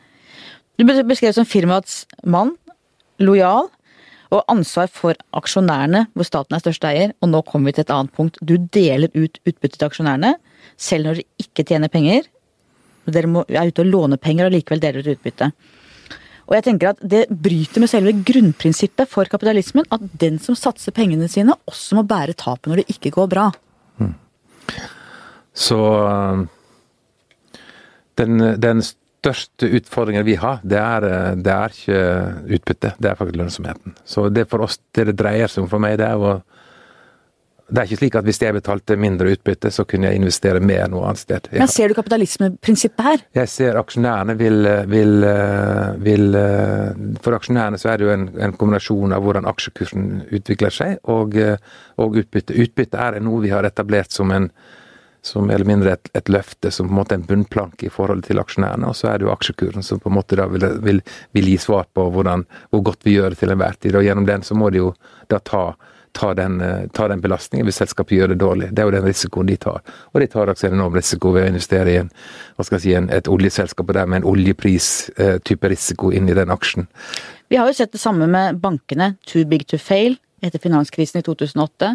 Du 0.79 0.85
beskrevet 0.87 1.35
som 1.35 1.47
firmaets 1.47 2.05
mann, 2.23 2.53
lojal, 3.19 3.67
og 4.29 4.45
ansvar 4.51 4.89
for 4.93 5.17
aksjonærene, 5.35 6.05
hvor 6.13 6.27
staten 6.27 6.55
er 6.55 6.61
største 6.61 6.89
eier. 6.89 7.13
Og 7.23 7.31
nå 7.31 7.41
kommer 7.47 7.69
vi 7.69 7.79
til 7.79 7.87
et 7.87 7.93
annet 7.95 8.13
punkt. 8.15 8.37
Du 8.45 8.55
deler 8.57 9.09
ut 9.15 9.41
utbytte 9.41 9.79
til 9.79 9.87
aksjonærene, 9.89 10.35
selv 10.77 11.07
når 11.09 11.19
dere 11.19 11.45
ikke 11.45 11.65
tjener 11.71 11.91
penger. 11.91 12.29
Dere 13.09 13.31
må, 13.31 13.43
er 13.49 13.71
ute 13.71 13.83
og 13.83 13.89
låner 13.89 14.21
penger 14.21 14.47
og 14.47 14.53
likevel 14.53 14.83
deler 14.83 15.01
ut 15.01 15.15
utbytte. 15.15 15.49
Og 16.49 16.55
jeg 16.57 16.65
tenker 16.65 16.91
at 16.91 17.01
Det 17.01 17.25
bryter 17.29 17.81
med 17.81 17.89
selve 17.91 18.13
grunnprinsippet 18.25 19.09
for 19.09 19.29
kapitalismen, 19.29 19.85
at 19.91 20.05
den 20.21 20.39
som 20.41 20.57
satser 20.57 20.93
pengene 20.93 21.29
sine, 21.29 21.53
også 21.69 21.97
må 21.97 22.05
bære 22.05 22.37
tapet 22.37 22.69
når 22.69 22.81
det 22.81 22.95
ikke 22.95 23.13
går 23.17 23.29
bra. 23.29 23.49
Så 25.55 25.79
den, 28.19 28.39
den, 28.61 28.85
største 29.19 29.67
utfordringen 29.75 30.23
vi 30.23 30.37
har, 30.39 30.61
det 30.63 30.77
er, 30.79 31.05
det 31.35 31.51
er 31.51 31.73
ikke 31.75 32.03
utbytte, 32.55 32.93
det 33.03 33.09
er 33.09 33.17
faktisk 33.19 33.35
lønnsomheten. 33.41 33.97
Så 34.07 34.29
det 34.31 34.45
for 34.47 34.63
oss, 34.63 34.77
det 34.95 35.09
det 35.09 35.17
dreier 35.19 35.51
seg 35.51 35.65
om 35.65 35.67
for 35.71 35.83
meg, 35.83 35.97
det 35.99 36.07
er 36.07 36.23
å 36.23 36.37
det 37.69 37.81
er 37.81 37.87
ikke 37.87 37.99
slik 38.01 38.17
at 38.17 38.25
hvis 38.25 38.41
jeg 38.41 38.55
betalte 38.55 38.97
mindre 38.99 39.33
utbytte, 39.35 39.71
så 39.73 39.85
kunne 39.89 40.09
jeg 40.09 40.19
investere 40.19 40.61
mer 40.63 40.89
noe 40.91 41.05
annet 41.09 41.21
sted. 41.21 41.49
Men 41.53 41.69
ser 41.71 41.91
du 41.91 41.97
kapitalismeprinsippet 41.97 43.05
her? 43.05 43.23
Jeg 43.41 43.51
ser 43.53 43.79
aksjonærene 43.79 44.35
vil, 44.39 44.65
vil, 44.89 45.27
vil 46.05 46.25
For 47.21 47.37
aksjonærene 47.37 47.79
så 47.81 47.93
er 47.93 48.01
det 48.01 48.07
jo 48.07 48.15
en, 48.15 48.25
en, 48.41 48.57
kombinasjon 48.59 49.13
av 49.15 49.23
hvordan 49.25 49.47
aksjekursen 49.49 50.09
utvikler 50.33 50.73
seg, 50.73 50.97
og, 51.09 51.37
og 52.01 52.19
utbytte. 52.23 52.57
Utbytte 52.57 52.99
er 53.05 53.21
noe 53.23 53.43
vi 53.45 53.53
har 53.53 53.67
etablert 53.69 54.15
som 54.15 54.33
en 54.33 54.49
som 55.21 55.47
mer 55.47 55.55
eller 55.55 55.65
mindre 55.65 55.93
et, 55.93 56.09
et, 56.13 56.29
løfte, 56.29 56.71
som 56.71 56.87
på 56.87 56.93
en 56.93 56.99
måte 57.01 57.15
er 57.15 57.19
en 57.19 57.27
bunnplanke 57.27 57.87
i 57.87 57.91
forhold 57.93 58.23
til 58.27 58.39
aksjonærene. 58.39 58.87
Og 58.89 58.95
så 58.95 59.11
er 59.11 59.19
det 59.19 59.27
jo 59.27 59.33
aksjekursen 59.33 59.85
som 59.85 59.99
på 59.99 60.11
en 60.11 60.15
måte 60.15 60.39
da 60.39 60.47
vil, 60.51 60.65
vil, 60.85 61.01
vil 61.35 61.51
gi 61.51 61.57
svar 61.59 61.87
på 61.93 62.07
hvordan, 62.13 62.45
hvor 62.71 62.83
godt 62.91 63.07
vi 63.07 63.17
gjør 63.17 63.33
det 63.33 63.41
til 63.41 63.53
enhver 63.53 63.79
tid. 63.79 63.97
Og 63.99 64.05
gjennom 64.07 64.27
den 64.29 64.45
så 64.47 64.57
må 64.57 64.69
de 64.71 64.83
jo 64.83 64.93
da 65.31 65.41
ta, 65.43 65.63
ta, 66.15 66.31
den, 66.37 66.61
ta 66.95 67.09
den, 67.11 67.23
belastningen 67.23 67.67
hvis 67.67 67.81
selskapet 67.81 68.15
gjør 68.17 68.33
det 68.33 68.39
dårlig. 68.43 68.71
Det 68.71 68.83
er 68.83 68.89
jo 68.89 68.95
den 68.95 69.09
risikoen 69.09 69.51
de 69.51 69.57
tar. 69.59 69.83
Og 70.13 70.23
de 70.23 70.29
tar 70.31 70.53
også 70.53 70.69
en 70.69 70.77
enorm 70.79 70.95
risiko 70.95 71.33
ved 71.35 71.47
å 71.47 71.51
investere 71.51 71.91
i 71.91 71.99
en, 72.05 72.13
hva 72.55 72.67
skal 72.67 72.79
jeg 72.79 72.85
si, 72.85 72.95
en, 72.97 73.11
et 73.13 73.27
oljeselskap 73.31 73.91
og 73.91 73.99
dermed 73.99 74.21
en 74.21 74.31
oljepris-type 74.31 75.67
eh, 75.67 75.75
risiko 75.75 76.13
inn 76.15 76.31
i 76.31 76.37
den 76.37 76.55
aksjen. 76.55 76.87
Vi 77.49 77.57
har 77.57 77.67
jo 77.67 77.75
sett 77.75 77.91
det 77.95 78.01
samme 78.01 78.29
med 78.29 78.61
bankene. 78.61 79.15
Too 79.27 79.43
big 79.49 79.67
to 79.67 79.81
fail 79.81 80.15
etter 80.45 80.61
finanskrisen 80.61 81.21
i 81.21 81.25
2008, 81.25 81.91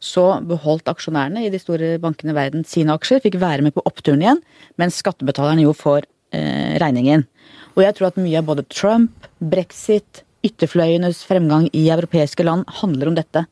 så 0.00 0.26
beholdt 0.46 0.90
aksjonærene 0.90 1.44
i 1.46 1.50
de 1.52 1.60
store 1.62 1.96
bankene 2.02 2.34
i 2.34 2.38
verden 2.38 2.64
sine 2.68 2.94
aksjer, 2.94 3.22
fikk 3.24 3.40
være 3.42 3.64
med 3.66 3.76
på 3.76 3.84
oppturen 3.88 4.22
igjen, 4.24 4.40
mens 4.80 5.00
skattebetalerne 5.02 5.66
jo 5.66 5.74
får 5.76 6.06
eh, 6.36 6.78
regningen. 6.82 7.26
Og 7.76 7.84
jeg 7.84 7.98
tror 7.98 8.10
at 8.10 8.18
mye 8.20 8.40
av 8.40 8.48
både 8.48 8.66
Trump, 8.72 9.28
brexit, 9.38 10.24
ytterfløyenes 10.46 11.24
fremgang 11.26 11.66
i 11.74 11.88
europeiske 11.90 12.46
land 12.46 12.66
handler 12.80 13.10
om 13.10 13.16
dette. 13.18 13.44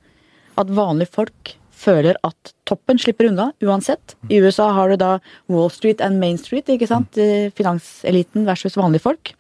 At 0.57 0.71
vanlige 0.73 1.13
folk 1.15 1.57
føler 1.77 2.17
at 2.25 2.53
toppen 2.69 2.99
slipper 3.01 3.29
unna 3.31 3.51
uansett. 3.65 4.17
I 4.33 4.41
USA 4.43 4.71
har 4.75 4.91
du 4.91 4.97
da 5.01 5.17
Wall 5.53 5.69
Street 5.73 6.01
and 6.05 6.21
Main 6.23 6.39
Street, 6.41 6.69
ikke 6.73 6.89
sant. 6.89 7.19
Mm. 7.19 7.53
Finanseliten 7.57 8.47
versus 8.49 8.79
vanlige 8.79 9.05
folk. 9.05 9.35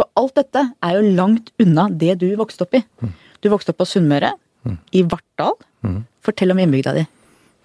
Og 0.00 0.08
alt 0.18 0.38
dette 0.40 0.64
er 0.82 0.96
jo 0.96 1.12
langt 1.18 1.52
unna 1.62 1.88
det 1.90 2.16
du 2.22 2.30
vokste 2.40 2.66
opp 2.66 2.78
i. 2.78 2.82
Mm. 3.02 3.12
Du 3.42 3.50
vokste 3.52 3.74
opp 3.74 3.82
på 3.82 3.88
Sunnmøre, 3.90 4.32
mm. 4.64 4.78
i 4.98 5.02
Vartdal. 5.02 5.54
Mm. 5.86 6.00
Fortell 6.24 6.54
om 6.54 6.62
hjembygda 6.62 6.94
di. 6.96 7.04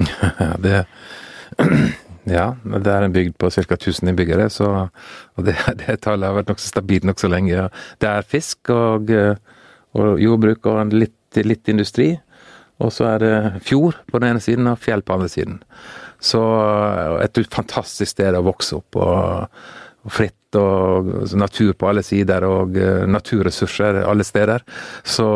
det, 0.66 0.84
ja, 2.38 2.48
det 2.64 2.94
er 2.94 3.06
en 3.06 3.16
bygd 3.16 3.38
på 3.42 3.52
ca. 3.54 3.78
1000 3.78 4.12
innbyggere, 4.12 4.50
så, 4.54 4.72
og 5.36 5.48
det, 5.48 5.58
det 5.82 6.00
tallet 6.06 6.30
har 6.30 6.38
vært 6.40 6.54
nokså 6.54 6.72
stabilt 6.74 7.08
nokså 7.08 7.32
lenge. 7.32 7.54
Ja. 7.54 7.68
Det 8.02 8.12
er 8.12 8.32
fisk 8.36 8.74
og, 8.74 9.12
og 9.98 10.24
jordbruk 10.24 10.70
og 10.70 10.96
litt, 10.96 11.42
litt, 11.44 11.68
industri. 11.72 12.14
Og 12.84 12.94
så 12.94 13.08
er 13.16 13.24
det 13.24 13.36
fjord 13.66 13.98
på 14.06 14.20
den 14.22 14.36
ene 14.36 14.44
siden 14.44 14.70
og 14.70 14.82
fjell 14.84 15.02
på 15.02 15.14
den 15.14 15.22
andre 15.22 15.34
siden. 15.34 15.62
Så 16.22 16.42
et 17.22 17.40
fantastisk 17.54 18.12
sted 18.12 18.38
å 18.38 18.46
vokse 18.46 18.78
opp. 18.78 18.98
og, 18.98 19.48
og 20.08 20.14
fritt 20.14 20.56
og 20.56 21.10
natur 21.36 21.74
på 21.76 21.90
alle 21.90 22.04
sider 22.06 22.46
og 22.48 22.78
naturressurser 23.12 24.04
alle 24.08 24.24
steder. 24.24 24.64
Så 25.04 25.28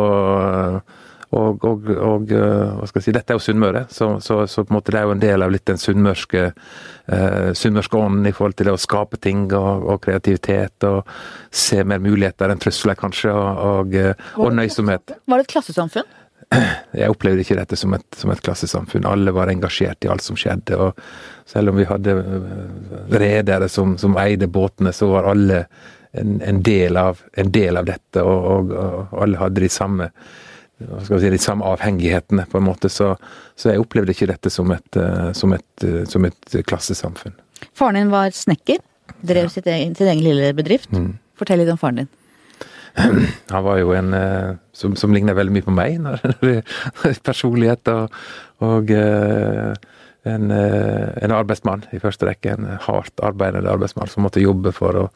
og, 1.31 1.63
og, 1.63 1.89
og, 1.95 2.31
eh, 2.35 2.71
hva 2.75 2.87
skal 2.89 2.99
jeg 2.99 3.05
si, 3.05 3.13
dette 3.15 3.31
er 3.31 3.39
jo 3.39 3.43
Sunnmøre, 3.45 3.85
så, 3.93 4.13
så, 4.23 4.41
så, 4.51 4.65
på 4.65 4.73
en 4.73 4.77
måte 4.77 4.91
det 4.91 4.99
er 4.99 5.07
jo 5.07 5.15
en 5.15 5.23
del 5.23 5.45
av 5.45 5.53
litt 5.53 5.65
den 5.69 5.79
sunnmørske 5.79 6.41
eh, 6.51 7.67
ånden 7.71 8.27
i 8.27 8.33
forhold 8.35 8.57
til 8.59 8.67
det 8.67 8.75
å 8.75 8.81
skape 8.81 9.19
ting 9.23 9.45
og, 9.47 9.85
og 9.93 10.01
kreativitet 10.03 10.87
og 10.89 11.07
se 11.49 11.83
mer 11.87 12.03
muligheter 12.03 12.51
enn 12.51 12.59
trusler, 12.59 12.99
kanskje, 12.99 13.31
og, 13.31 13.95
og, 14.35 14.49
nøysomhet. 14.57 15.15
Var 15.23 15.39
det 15.39 15.47
et 15.47 15.55
klassesamfunn? 15.55 16.17
jeg 16.99 17.11
opplevde 17.11 17.45
ikke 17.45 17.59
dette 17.59 17.79
som 17.79 17.95
et, 17.95 18.07
som 18.17 18.31
et, 18.33 18.43
klassesamfunn. 18.43 19.07
Alle 19.07 19.33
var 19.35 19.51
engasjert 19.51 20.03
i 20.05 20.11
alt 20.11 20.25
som 20.25 20.39
skjedde. 20.39 20.77
og 20.77 20.99
Selv 21.47 21.71
om 21.71 21.79
vi 21.79 21.87
hadde 21.87 22.17
eh, 22.19 23.09
redere 23.15 23.71
som, 23.71 23.95
som, 24.01 24.17
eide 24.19 24.51
båtene, 24.51 24.93
så 24.95 25.09
var 25.13 25.31
alle 25.31 25.63
en, 26.11 26.39
en, 26.43 26.61
del, 26.63 26.97
av, 26.99 27.21
en 27.39 27.51
del, 27.51 27.79
av, 27.79 27.87
dette. 27.87 28.23
Og, 28.23 28.75
alle 29.15 29.39
hadde 29.39 29.63
de 29.63 29.71
samme 29.71 30.11
si, 31.07 31.29
de 31.33 31.39
samme 31.41 31.65
avhengighetene, 31.67 32.45
på 32.51 32.59
en 32.59 32.65
måte. 32.65 32.89
Så, 32.91 33.13
så 33.59 33.73
jeg 33.73 33.83
opplevde 33.83 34.15
ikke 34.15 34.29
dette 34.31 34.51
som 34.53 34.71
et, 34.75 34.97
eh, 34.99 35.31
som 35.37 35.53
et, 35.57 35.85
som 36.09 36.25
et 36.27 36.57
klassesamfunn. 36.67 37.35
Faren 37.77 37.99
din 37.99 38.13
var 38.13 38.33
snekker? 38.35 38.81
Drev 39.21 39.49
ja. 39.49 39.53
sitt 39.53 39.69
egen, 39.69 39.93
sin 39.97 40.09
egen 40.09 40.23
lille 40.25 40.51
bedrift? 40.57 40.91
Mm. 40.93 41.13
Fortell 41.39 41.61
litt 41.61 41.71
om 41.73 41.79
faren 41.81 42.03
din. 42.03 42.11
Han 43.53 43.63
var 43.63 43.79
jo 43.79 43.93
en 43.95 44.15
uh, 44.15 44.57
som, 44.75 44.97
som, 44.99 45.13
ligner 45.15 45.37
veldig 45.37 45.53
mye 45.55 45.67
på 45.67 45.75
meg, 45.75 45.99
når 46.05 46.25
når 46.41 47.21
personlighet 47.23 47.91
og, 47.93 48.17
og 48.65 48.91
en, 48.91 50.51
en, 50.51 51.31
arbeidsmann 51.33 51.87
i 51.95 52.01
første 52.03 52.27
rekke. 52.27 52.57
En 52.57 52.67
hardt 52.83 53.23
arbeidende 53.25 53.71
arbeidsmann 53.71 54.11
som 54.11 54.27
måtte 54.27 54.43
jobbe 54.43 54.73
for 54.75 54.99
å 54.99 55.07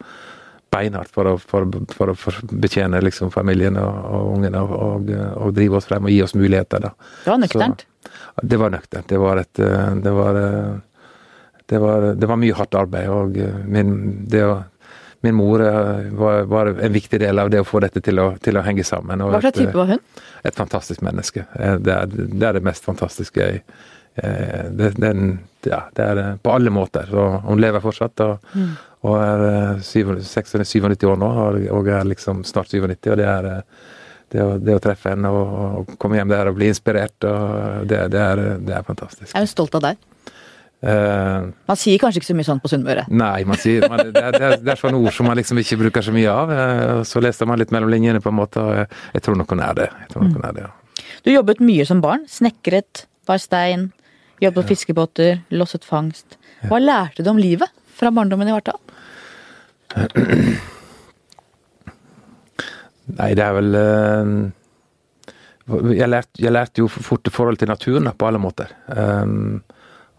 beinhardt 0.75 1.13
for 1.15 1.31
å, 1.31 1.35
for, 1.39 1.65
for 1.95 2.13
å 2.13 2.15
betjene 2.51 3.01
liksom, 3.03 3.31
familien 3.33 3.79
og, 3.81 4.03
og 4.11 4.29
ungene 4.35 4.61
og, 4.61 4.75
og, 4.75 5.09
og, 5.39 5.55
drive 5.55 5.79
oss 5.79 5.89
frem 5.89 6.05
og 6.05 6.13
gi 6.13 6.21
oss 6.27 6.35
muligheter. 6.37 6.85
Da. 6.85 6.93
Det 7.23 7.33
var 7.33 7.41
nøkternt? 7.45 7.87
Så, 7.87 8.45
det 8.53 8.61
var 8.61 8.75
nøkternt. 8.75 9.09
Det 9.09 9.23
var 9.23 9.41
et 9.41 9.63
det 10.05 10.13
var, 10.13 10.39
det 11.65 11.81
var, 11.81 12.07
det 12.21 12.29
var 12.29 12.39
mye 12.43 12.55
hardt 12.59 12.77
arbeid. 12.77 13.09
og 13.09 13.37
min, 13.71 13.93
det 14.29 14.45
å 14.45 14.55
min 15.25 15.35
mor 15.35 15.61
eh, 15.61 16.11
var, 16.11 16.41
var, 16.41 16.65
en 16.65 16.93
viktig 16.93 17.19
del 17.19 17.39
av 17.39 17.49
det 17.49 17.63
å 17.63 17.67
få 17.67 17.81
dette 17.83 18.01
til 18.05 18.21
å, 18.21 18.27
til 18.41 18.59
å 18.59 18.63
henge 18.65 18.85
sammen. 18.85 19.23
Hva 19.25 19.41
slags 19.41 19.57
type 19.57 19.73
var 19.77 19.89
hun? 19.95 20.03
Et 20.45 20.57
fantastisk 20.57 21.01
menneske. 21.05 21.47
Eh, 21.57 21.77
det 21.81 21.95
er 21.95 22.11
det, 22.13 22.43
er 22.45 22.59
det 22.59 22.63
mest 22.65 22.85
fantastiske 22.85 23.41
jeg 23.41 23.63
eh, 23.63 23.91
det, 24.15 24.93
den, 24.95 25.33
ja, 25.67 25.81
det 25.95 26.03
er 26.03 26.19
på 26.39 26.53
alle 26.55 26.71
måter. 26.71 27.09
Så 27.09 27.25
hun 27.43 27.59
lever 27.59 27.83
fortsatt 27.83 28.23
og, 28.23 28.45
mm. 28.55 28.69
og 29.09 29.17
er 29.19 29.81
97 29.83 31.03
år 31.11 31.19
nå 31.19 31.31
og 31.75 31.89
er 31.91 32.07
liksom 32.07 32.45
snart 32.47 32.71
97. 32.71 33.11
og 33.11 33.19
det 33.19 33.27
er 33.27 33.49
det 34.35 34.41
å, 34.43 34.57
det 34.61 34.75
å 34.75 34.81
treffe 34.83 35.13
henne 35.13 35.29
og, 35.31 35.55
og, 35.79 35.95
komme 36.01 36.19
hjem 36.19 36.33
der 36.33 36.49
og 36.49 36.57
bli 36.57 36.69
inspirert, 36.71 37.15
og 37.27 37.87
det, 37.89 38.01
det, 38.13 38.21
er, 38.21 38.43
det 38.65 38.75
er 38.77 38.85
fantastisk. 38.87 39.31
Er 39.31 39.45
hun 39.45 39.51
stolt 39.51 39.77
av 39.79 39.85
deg? 39.89 40.03
Uh, 40.85 41.49
man 41.65 41.79
sier 41.79 41.97
kanskje 42.01 42.19
ikke 42.19 42.29
så 42.29 42.35
mye 42.37 42.45
sånn 42.45 42.59
på 42.61 42.69
Sunnmøre? 42.69 43.05
Nei, 43.09 43.45
man 43.47 43.57
sier, 43.57 43.87
man, 43.89 44.03
det, 44.13 44.21
er, 44.21 44.57
det, 44.59 44.73
er 44.73 44.77
sånne 44.79 44.99
ord 44.99 45.15
som 45.15 45.29
man 45.29 45.39
liksom 45.39 45.57
ikke 45.61 45.79
bruker 45.85 46.05
så 46.05 46.13
mye 46.13 46.29
av. 46.29 46.51
Uh, 46.51 47.01
så 47.07 47.21
leste 47.23 47.47
man 47.49 47.61
litt 47.61 47.73
mellom 47.73 47.93
linjene, 47.93 48.21
på 48.21 48.29
en 48.33 48.37
måte, 48.37 48.61
og 48.61 48.81
jeg, 48.81 48.89
jeg 49.15 49.25
tror 49.25 49.39
nok 49.39 49.55
hun 49.55 49.63
er 49.65 49.79
det. 49.79 49.87
Hun 50.13 50.35
er 50.41 50.57
det 50.57 50.65
ja. 50.67 50.73
Du 51.25 51.31
jobbet 51.31 51.63
mye 51.65 51.87
som 51.87 52.03
barn. 52.03 52.27
Snekret, 52.29 53.05
bar 53.25 53.41
stein, 53.41 53.89
jobbet 54.41 54.61
på 54.61 54.67
fiskebåter, 54.73 55.41
losset 55.55 55.85
fangst. 55.87 56.37
Hva 56.69 56.79
lærte 56.81 57.23
du 57.23 57.29
om 57.31 57.39
livet 57.39 57.69
fra 57.95 58.11
barndommen 58.11 58.49
i 58.49 58.55
Vartdal? 58.55 58.79
Nei, 63.15 63.31
det 63.37 63.43
er 63.45 63.53
vel 63.53 63.75
uh, 63.77 64.25
jeg, 65.93 66.09
lærte, 66.09 66.41
jeg 66.41 66.51
lærte, 66.53 66.81
jo 66.81 66.87
fort 66.89 67.29
forhold 67.33 67.57
til 67.61 67.69
naturen 67.69 68.09
på 68.17 68.27
alle 68.27 68.41
måter. 68.41 68.67
Um, 68.89 69.63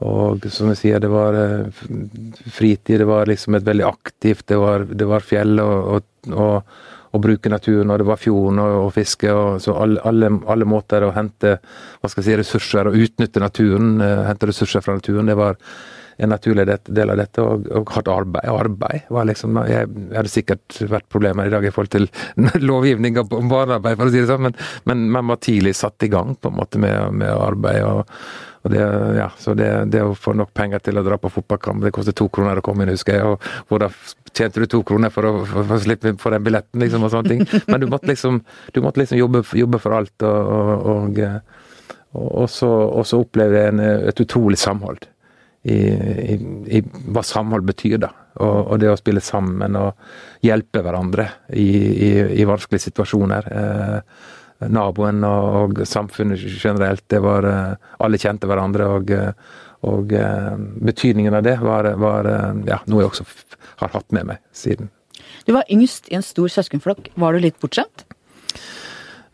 og 0.05 0.45
som 0.53 0.69
jeg 0.73 0.81
sier, 0.81 1.01
det 1.01 1.09
var 1.09 1.37
eh, 1.41 1.69
fritid, 2.53 2.99
det 3.01 3.07
var 3.09 3.31
liksom 3.31 3.55
et 3.57 3.65
veldig 3.65 3.87
aktivt 3.89 4.45
Det 4.51 4.59
var, 4.61 4.85
det 4.85 5.07
var 5.09 5.25
fjell 5.25 5.57
og, 5.63 5.87
og, 5.95 6.03
og, 6.37 6.75
og, 7.17 7.25
bruke 7.25 7.53
naturen, 7.53 7.91
og 7.91 8.01
det 8.01 8.09
var 8.09 8.21
fjorden 8.23 8.63
og, 8.63 8.79
og 8.87 8.95
fiske. 8.95 9.33
og 9.33 9.61
så 9.65 9.75
alle, 9.75 10.01
alle, 10.07 10.31
alle, 10.47 10.69
måter 10.69 11.07
å 11.07 11.13
hente 11.17 11.57
hva 11.59 12.11
skal 12.11 12.23
jeg 12.23 12.31
si, 12.31 12.41
ressurser 12.43 12.91
og 12.91 12.97
utnytte 13.07 13.43
naturen, 13.43 13.97
uh, 14.03 14.25
hente 14.29 14.51
ressurser 14.53 14.85
fra 14.85 14.99
naturen, 14.99 15.33
det 15.33 15.39
var 15.39 15.61
en 16.17 16.33
naturlig 16.33 16.65
del 16.87 17.13
av 17.13 17.21
dette. 17.21 17.45
Og, 17.45 17.67
og 17.77 17.93
hardt 17.93 18.09
arbeid. 18.09 18.49
Arbeid 18.49 19.13
var 19.13 19.29
liksom 19.29 19.59
Jeg, 19.69 19.89
jeg 19.91 20.17
hadde 20.17 20.33
sikkert 20.33 20.81
vært 20.89 21.09
problemer 21.13 21.49
i 21.49 21.53
dag 21.53 21.65
i 21.65 21.73
forhold 21.75 21.93
til 21.93 22.09
lovgivninga 22.71 23.27
om 23.27 23.53
barnearbeid, 23.53 23.99
for 23.99 24.09
å 24.09 24.15
si 24.15 24.23
det 24.23 24.31
sånn, 24.31 24.49
men, 24.49 24.59
men 24.89 25.07
man 25.19 25.33
var 25.33 25.43
tidlig 25.45 25.77
satt 25.77 26.07
i 26.07 26.13
gang 26.13 26.37
på 26.41 26.53
en 26.53 26.61
måte 26.61 26.81
med, 26.83 27.17
med 27.21 27.33
arbeid. 27.33 27.83
og 27.85 28.07
og 28.67 28.73
det, 28.73 28.83
ja, 29.15 29.29
så 29.39 29.55
det, 29.55 29.69
det, 29.95 30.01
å 30.03 30.15
få 30.19 30.33
nok 30.35 30.51
penger 30.57 30.83
til 30.83 30.99
å 30.99 31.05
dra 31.07 31.19
på 31.23 31.31
fotballkamp, 31.31 31.85
det 31.85 31.93
koster 31.95 32.15
to 32.17 32.27
kroner 32.35 32.59
å 32.59 32.65
komme 32.67 32.83
inn, 32.83 32.91
husker 32.97 33.15
jeg. 33.15 33.35
Og 33.37 33.71
hvordan 33.71 33.95
tjente 34.35 34.63
du 34.63 34.67
to 34.71 34.81
kroner 34.87 35.13
for 35.15 35.29
å, 35.29 35.33
for, 35.47 35.69
for 35.69 35.85
slippe 35.85 36.17
for 36.19 36.35
den 36.35 36.43
billetten, 36.47 36.83
liksom, 36.83 37.07
og 37.07 37.13
sånne 37.15 37.31
ting. 37.31 37.63
Men 37.71 37.85
du 37.85 37.87
måtte 37.93 38.11
liksom, 38.11 38.41
du 38.75 38.81
måtte 38.83 39.05
liksom 39.05 39.21
jobbe, 39.21 39.45
jobbe, 39.55 39.81
for 39.83 39.95
alt, 40.01 40.27
og, 40.27 40.51
og, 40.91 41.21
og, 41.23 42.25
og 42.43 42.49
så, 42.51 42.73
så, 43.07 43.21
opplevde 43.23 43.63
jeg 43.63 43.75
en, 43.77 43.85
et 44.11 44.25
utrolig 44.27 44.59
samhold. 44.61 45.07
I, 45.67 45.77
i, 45.77 46.35
i, 46.79 46.81
hva 47.11 47.23
samhold 47.27 47.67
betyr, 47.67 48.01
da. 48.03 48.11
Og, 48.37 48.59
og, 48.61 48.75
det 48.83 48.91
å 48.91 48.99
spille 48.99 49.23
sammen 49.25 49.79
og 49.79 50.45
hjelpe 50.45 50.83
hverandre 50.85 51.31
i, 51.55 51.71
i 52.43 52.47
vanskelige 52.47 52.91
situasjoner. 52.91 53.49
Eh, 53.63 54.35
naboen 54.61 55.25
og, 55.27 55.81
samfunnet 55.87 56.41
generelt. 56.41 57.05
Det 57.11 57.21
var 57.25 57.47
eh, 57.49 57.89
Alle 58.05 58.21
kjente 58.21 58.49
hverandre, 58.49 58.89
og, 58.99 59.13
eh, 59.13 59.33
og 59.87 60.13
eh, 60.17 60.53
betydningen 60.91 61.37
av 61.37 61.47
det 61.47 61.59
var, 61.63 61.93
var 62.01 62.29
ja, 62.69 62.81
noe 62.87 63.05
jeg 63.05 63.13
også 63.13 63.27
har 63.83 63.97
hatt 63.97 64.13
med 64.17 64.33
meg 64.33 64.45
siden. 64.57 64.91
Du 65.47 65.55
var 65.55 65.69
yngst 65.71 66.11
i 66.11 66.17
en 66.19 66.25
stor 66.27 66.51
søskenflokk. 66.53 67.11
Var 67.15 67.37
du 67.37 67.45
litt 67.45 67.59
bortskjemt? 67.63 68.07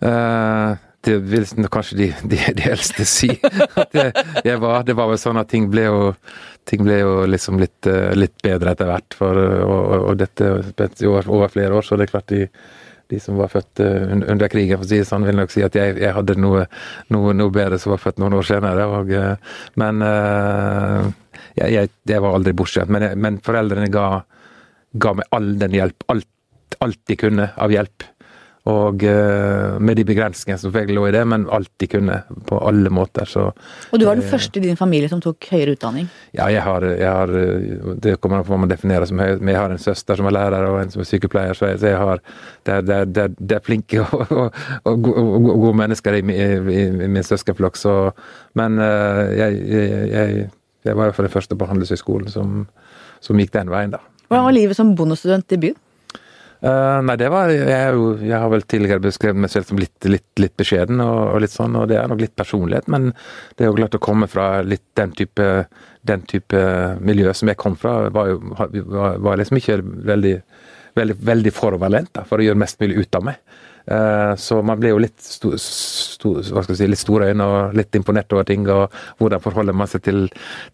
Uh, 0.02 0.74
det 1.06 1.14
vil 1.30 1.46
kanskje 1.70 1.96
de, 1.98 2.08
de, 2.26 2.38
de 2.58 2.64
eldste 2.68 3.06
si. 3.06 3.30
Jeg 4.48 4.58
var, 4.62 4.82
det 4.86 4.96
var 4.98 5.08
vel 5.10 5.20
sånn 5.22 5.38
at 5.40 5.50
ting 5.50 5.68
ble 5.70 5.86
jo, 5.86 6.12
ting 6.68 6.82
ble 6.84 6.98
jo 7.00 7.14
liksom 7.30 7.58
litt, 7.62 7.88
litt 8.18 8.34
bedre 8.44 8.74
etter 8.74 8.90
hvert. 8.90 9.16
For, 9.18 9.38
og, 9.38 9.80
og, 9.80 10.06
og 10.10 10.20
dette 10.20 11.08
over, 11.08 11.48
flere 11.54 11.78
år, 11.78 11.86
så 11.86 11.98
det 11.98 12.08
er 12.08 12.12
klart 12.12 12.34
de 12.34 12.44
de 13.12 13.20
som 13.20 13.38
var 13.38 13.50
født 13.52 13.82
eh, 13.84 14.12
under 14.16 14.48
krigen, 14.52 14.80
for 14.80 14.86
å 14.86 14.90
si 14.90 15.00
det 15.02 15.08
sånn, 15.08 15.26
vil 15.28 15.38
nok 15.38 15.52
si 15.52 15.64
at 15.64 15.76
jeg, 15.76 15.96
jeg 16.00 16.16
hadde 16.16 16.36
noe, 16.40 16.64
noe, 17.12 17.34
noe, 17.36 17.52
bedre 17.54 17.78
som 17.80 17.94
var 17.94 18.02
født 18.02 18.20
noen 18.22 18.38
år 18.38 18.48
senere. 18.48 18.88
Og, 18.98 19.12
eh, 19.16 19.56
men 19.80 20.04
uh, 20.06 21.08
jeg, 21.58 21.68
jeg, 21.74 21.92
jeg, 22.08 22.22
var 22.24 22.38
aldri 22.38 22.54
bortskjemt. 22.56 22.92
Men, 22.92 23.08
men, 23.20 23.40
foreldrene 23.44 23.90
ga, 23.92 24.06
ga, 25.04 25.16
meg 25.18 25.36
all 25.36 25.52
den 25.60 25.76
hjelp, 25.76 26.06
alt, 26.12 26.28
alt 26.84 27.00
de 27.10 27.18
kunne 27.20 27.50
av 27.52 27.74
hjelp. 27.74 28.08
Og 28.70 29.02
uh, 29.02 29.80
med 29.82 29.96
de 29.98 30.04
begrensningene 30.06 30.60
som 30.60 30.68
selvfølgelig 30.68 30.94
lå 30.94 31.06
i 31.08 31.14
det, 31.16 31.22
men 31.26 31.48
alt 31.50 31.70
de 31.82 31.88
kunne. 31.90 32.18
På 32.46 32.60
alle 32.62 32.92
måter. 32.94 33.26
Så, 33.26 33.48
og 33.50 33.98
du 33.98 34.04
var 34.06 34.14
den 34.14 34.22
uh, 34.22 34.30
første 34.30 34.60
i 34.60 34.62
din 34.62 34.78
familie 34.78 35.10
som 35.10 35.22
tok 35.24 35.48
høyere 35.50 35.74
utdanning? 35.74 36.06
Ja, 36.30 36.46
jeg 36.52 36.62
har, 36.62 36.86
jeg 36.86 37.10
har 37.10 37.32
Det 37.98 38.14
kommer 38.22 38.38
an 38.38 38.46
på 38.46 38.54
hva 38.54 38.60
man 38.62 38.70
definerer 38.70 39.08
som 39.10 39.18
høyere. 39.18 39.42
Jeg 39.42 39.58
har 39.58 39.74
en 39.74 39.82
søster 39.82 40.20
som 40.20 40.30
er 40.30 40.36
lærer, 40.38 40.68
og 40.70 40.78
en 40.78 40.94
som 40.94 41.02
er 41.02 41.10
sykepleier. 41.10 41.58
Så 41.58 41.72
jeg, 41.72 41.82
så 41.82 41.90
jeg 41.90 41.98
har 42.04 42.22
Det 42.62 42.72
er, 42.76 42.86
det 42.86 42.94
er, 42.94 43.04
det 43.04 43.22
er, 43.26 43.36
det 43.38 43.58
er 43.58 43.66
flinke 43.66 44.02
og, 44.06 44.30
og, 44.30 44.54
og, 44.84 45.08
og, 45.10 45.60
gode 45.66 45.76
mennesker 45.82 46.20
i, 46.20 46.22
i, 46.22 46.48
i, 46.78 46.86
i 46.86 47.10
min 47.10 47.26
søskenflokk, 47.26 47.76
så 47.76 47.96
Men 48.54 48.78
uh, 48.78 49.26
jeg, 49.34 49.58
jeg, 49.66 50.48
jeg, 50.84 50.96
var 50.96 51.08
iallfall 51.08 51.26
den 51.26 51.34
første 51.34 51.58
på 51.58 51.66
Handelshøyskolen 51.66 52.30
som, 52.30 52.66
som 53.20 53.38
gikk 53.42 53.54
den 53.54 53.70
veien, 53.72 53.96
da. 53.96 54.02
Hvordan 54.28 54.46
var 54.46 54.54
livet 54.54 54.78
som 54.78 54.94
bondestudent 54.96 55.50
i 55.52 55.64
byen? 55.66 55.81
Uh, 56.62 57.00
nei, 57.02 57.16
det 57.18 57.26
var 57.32 57.50
jeg, 57.50 57.94
jo, 57.96 58.12
jeg, 58.22 58.36
har 58.38 58.50
vel 58.52 58.62
tidligere 58.62 59.02
beskrevet 59.02 59.40
meg 59.42 59.50
selv 59.50 59.66
som 59.66 59.80
litt, 59.82 59.96
litt, 60.06 60.28
litt 60.38 60.52
beskjeden, 60.60 61.00
og, 61.02 61.16
og, 61.32 61.40
litt 61.42 61.50
sånn, 61.50 61.74
og 61.74 61.88
det 61.90 61.96
er 61.98 62.06
nok 62.12 62.22
litt 62.22 62.36
personlighet, 62.38 62.86
men 62.92 63.08
det 63.58 63.64
er 63.64 63.72
jo 63.72 63.78
klart 63.80 63.96
å 63.98 64.02
komme 64.04 64.28
fra 64.30 64.46
litt 64.62 64.84
den 65.00 65.10
type, 65.18 65.48
den 66.06 66.22
type 66.30 66.62
miljø 67.02 67.34
som 67.34 67.50
jeg 67.50 67.58
kom 67.58 67.74
fra, 67.80 67.96
var 68.14 68.30
jo 68.30 68.38
var, 68.54 69.18
var 69.18 69.42
liksom 69.42 69.58
ikke 69.58 69.80
veldig, 70.12 70.36
veldig, 71.02 71.18
veldig 71.32 71.56
foroverlent 71.56 72.22
for 72.30 72.38
å 72.38 72.46
gjøre 72.46 72.62
mest 72.62 72.78
mulig 72.84 73.02
ut 73.02 73.18
av 73.18 73.26
meg. 73.32 73.42
Uh, 73.82 74.38
så 74.38 74.62
man 74.62 74.78
blir 74.78 74.94
jo 74.94 75.02
litt, 75.02 75.18
sto, 75.18 75.56
sto, 75.58 76.36
si, 76.46 76.86
litt 76.86 77.02
store 77.02 77.32
øyne 77.32 77.42
og 77.50 77.74
litt 77.74 77.98
imponert 77.98 78.30
over 78.38 78.46
ting, 78.46 78.70
og 78.70 78.94
hvordan 79.18 79.42
forholder 79.42 79.74
man 79.74 79.90
seg 79.90 80.06
til, 80.06 80.28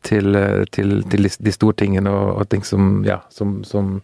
til, 0.04 0.36
til, 0.68 0.98
til 1.08 1.32
de 1.32 1.54
store 1.62 1.80
tingene 1.80 2.12
og, 2.12 2.42
og 2.42 2.50
ting 2.52 2.68
som, 2.68 2.98
ja, 3.08 3.22
som, 3.32 3.62
som 3.64 4.02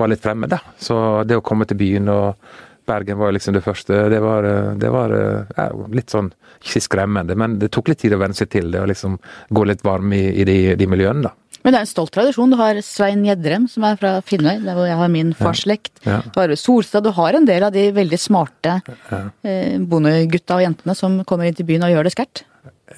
var 0.00 0.10
litt 0.12 0.24
fremmed. 0.24 0.50
da. 0.52 0.60
Så 0.80 0.96
det 1.28 1.38
å 1.38 1.44
komme 1.44 1.68
til 1.68 1.78
byen 1.80 2.10
og 2.12 2.50
Bergen 2.90 3.20
var 3.20 3.32
liksom 3.36 3.54
det 3.54 3.62
første. 3.62 4.08
Det 4.10 4.18
var, 4.22 4.46
det 4.80 4.88
var 4.90 5.12
ja, 5.12 5.68
litt 5.94 6.10
sånn 6.10 6.32
ikke 6.64 6.82
skremmende, 6.84 7.36
men 7.38 7.58
det 7.60 7.70
tok 7.74 7.92
litt 7.92 8.02
tid 8.02 8.16
å 8.16 8.20
venne 8.20 8.36
seg 8.36 8.50
til 8.52 8.72
det 8.72 8.80
og 8.82 8.90
liksom 8.90 9.18
gå 9.54 9.66
litt 9.68 9.84
varm 9.86 10.12
i, 10.16 10.24
i 10.42 10.46
de, 10.48 10.58
de, 10.80 10.88
miljøene, 10.90 11.28
da. 11.28 11.36
Men 11.60 11.74
det 11.74 11.78
er 11.78 11.84
en 11.84 11.90
stolt 11.90 12.12
tradisjon. 12.14 12.52
Du 12.52 12.56
har 12.56 12.78
Svein 12.84 13.22
Gjedrem, 13.26 13.66
som 13.68 13.84
er 13.84 13.98
fra 14.00 14.14
Finnøy, 14.24 14.62
der 14.64 14.76
hvor 14.78 14.86
jeg 14.88 14.96
har 14.96 15.10
min 15.12 15.34
farsslekt. 15.36 15.92
Ja, 16.06 16.16
ja. 16.16 16.20
Du 16.32 16.38
har 16.40 16.54
Solstad. 16.56 17.04
Du 17.04 17.12
har 17.12 17.36
en 17.36 17.48
del 17.48 17.66
av 17.66 17.74
de 17.74 17.82
veldig 17.92 18.18
smarte 18.20 18.78
ja. 18.80 19.18
eh, 19.44 19.76
bondegutta 19.76 20.56
og 20.56 20.64
jentene 20.64 20.96
som 20.96 21.18
kommer 21.28 21.50
inn 21.50 21.58
til 21.58 21.68
byen 21.68 21.84
og 21.84 21.92
gjør 21.92 22.08
det 22.08 22.14
skært. 22.16 22.46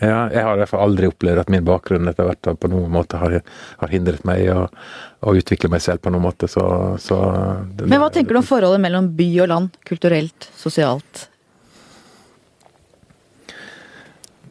Ja, 0.01 0.29
jeg 0.33 0.45
har 0.47 0.57
i 0.57 0.63
hvert 0.63 0.71
fall 0.71 0.85
aldri 0.87 1.09
opplevd 1.11 1.43
at 1.43 1.51
min 1.53 1.65
bakgrunn 1.67 2.09
etter 2.09 2.25
hvert 2.25 2.49
på 2.63 2.71
noen 2.73 2.89
måte 2.95 3.19
har, 3.21 3.35
har 3.83 3.93
hindret 3.93 4.25
meg 4.29 4.47
i 4.47 4.49
å, 4.53 4.63
å, 5.21 5.35
utvikle 5.37 5.69
meg 5.73 5.83
selv 5.85 6.01
på 6.03 6.13
noen 6.15 6.25
måte, 6.25 6.49
så, 6.49 6.65
så 7.03 7.19
det, 7.77 7.91
Men 7.91 8.01
hva 8.01 8.09
tenker 8.15 8.33
du 8.33 8.41
om 8.41 8.47
forholdet 8.47 8.81
mellom 8.83 9.11
by 9.19 9.29
og 9.45 9.53
land, 9.53 9.77
kulturelt, 9.89 10.49
sosialt? 10.57 11.27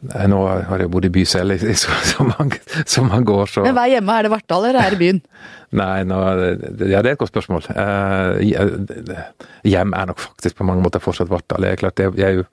Nå 0.02 0.38
har 0.50 0.82
jeg 0.82 0.90
bodd 0.90 1.06
i 1.06 1.12
by 1.14 1.24
selv 1.30 1.54
i 1.54 1.74
så, 1.78 1.94
så, 2.12 2.26
mange, 2.26 2.58
så 2.90 3.04
mange 3.06 3.34
år, 3.34 3.50
så 3.50 3.66
Men 3.66 3.76
hva 3.78 3.86
er 3.86 3.98
hjemme? 3.98 4.16
Er 4.18 4.26
det 4.26 4.32
Vartdal, 4.34 4.70
eller 4.70 4.82
er 4.82 4.96
det 4.96 5.02
byen? 5.02 5.20
Nei, 5.78 5.98
nå, 6.10 6.22
ja, 6.90 7.02
det 7.02 7.04
er 7.04 7.12
et 7.14 7.22
godt 7.22 7.32
spørsmål. 7.32 7.68
Uh, 7.70 8.42
hjem 9.68 9.94
er 9.98 10.10
nok 10.10 10.24
faktisk 10.24 10.58
på 10.58 10.66
mange 10.68 10.84
måter 10.84 11.04
fortsatt 11.04 11.30
Vartdal. 11.32 11.70
Er 11.70 11.78
klart, 11.80 12.02
jeg, 12.02 12.18
jeg, 12.18 12.48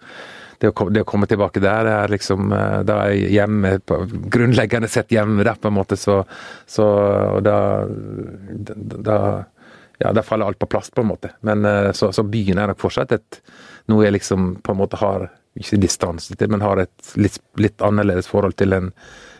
det, 0.58 0.70
å, 0.70 0.88
det, 0.90 1.04
å, 1.04 1.08
komme 1.08 1.28
tilbake 1.30 1.62
der, 1.62 1.86
er 1.86 2.10
liksom 2.12 2.52
eh, 2.54 2.80
Da 2.86 3.02
er 3.04 3.14
jeg 3.14 3.34
hjemme 3.36 3.76
på, 3.78 4.00
Grunnleggende 4.32 4.90
sett 4.90 5.12
hjemme 5.14 5.46
der, 5.46 5.58
på 5.60 5.70
en 5.70 5.76
måte, 5.78 5.98
så, 6.00 6.20
så 6.66 6.88
Og 7.36 7.44
da, 7.46 7.58
da 7.86 9.20
ja, 9.98 10.12
da 10.14 10.22
faller 10.22 10.46
alt 10.46 10.58
på 10.58 10.68
plass, 10.70 10.92
på 10.94 11.02
en 11.02 11.08
måte. 11.10 11.32
Men 11.42 11.64
uh, 11.66 11.90
så, 11.90 12.12
så 12.14 12.22
byen 12.22 12.60
er 12.62 12.70
nok 12.70 12.78
fortsatt 12.78 13.16
et 13.16 13.40
noe 13.90 14.04
jeg 14.04 14.14
liksom 14.14 14.52
på 14.62 14.70
en 14.70 14.78
måte 14.78 15.00
har 15.00 15.24
ikke 15.58 15.80
distanse 15.82 16.36
til, 16.38 16.52
men 16.52 16.62
har 16.62 16.84
et 16.84 17.16
litt, 17.18 17.40
litt 17.58 17.82
annerledes 17.82 18.30
forhold 18.30 18.54
til 18.60 18.76
en 18.76 18.92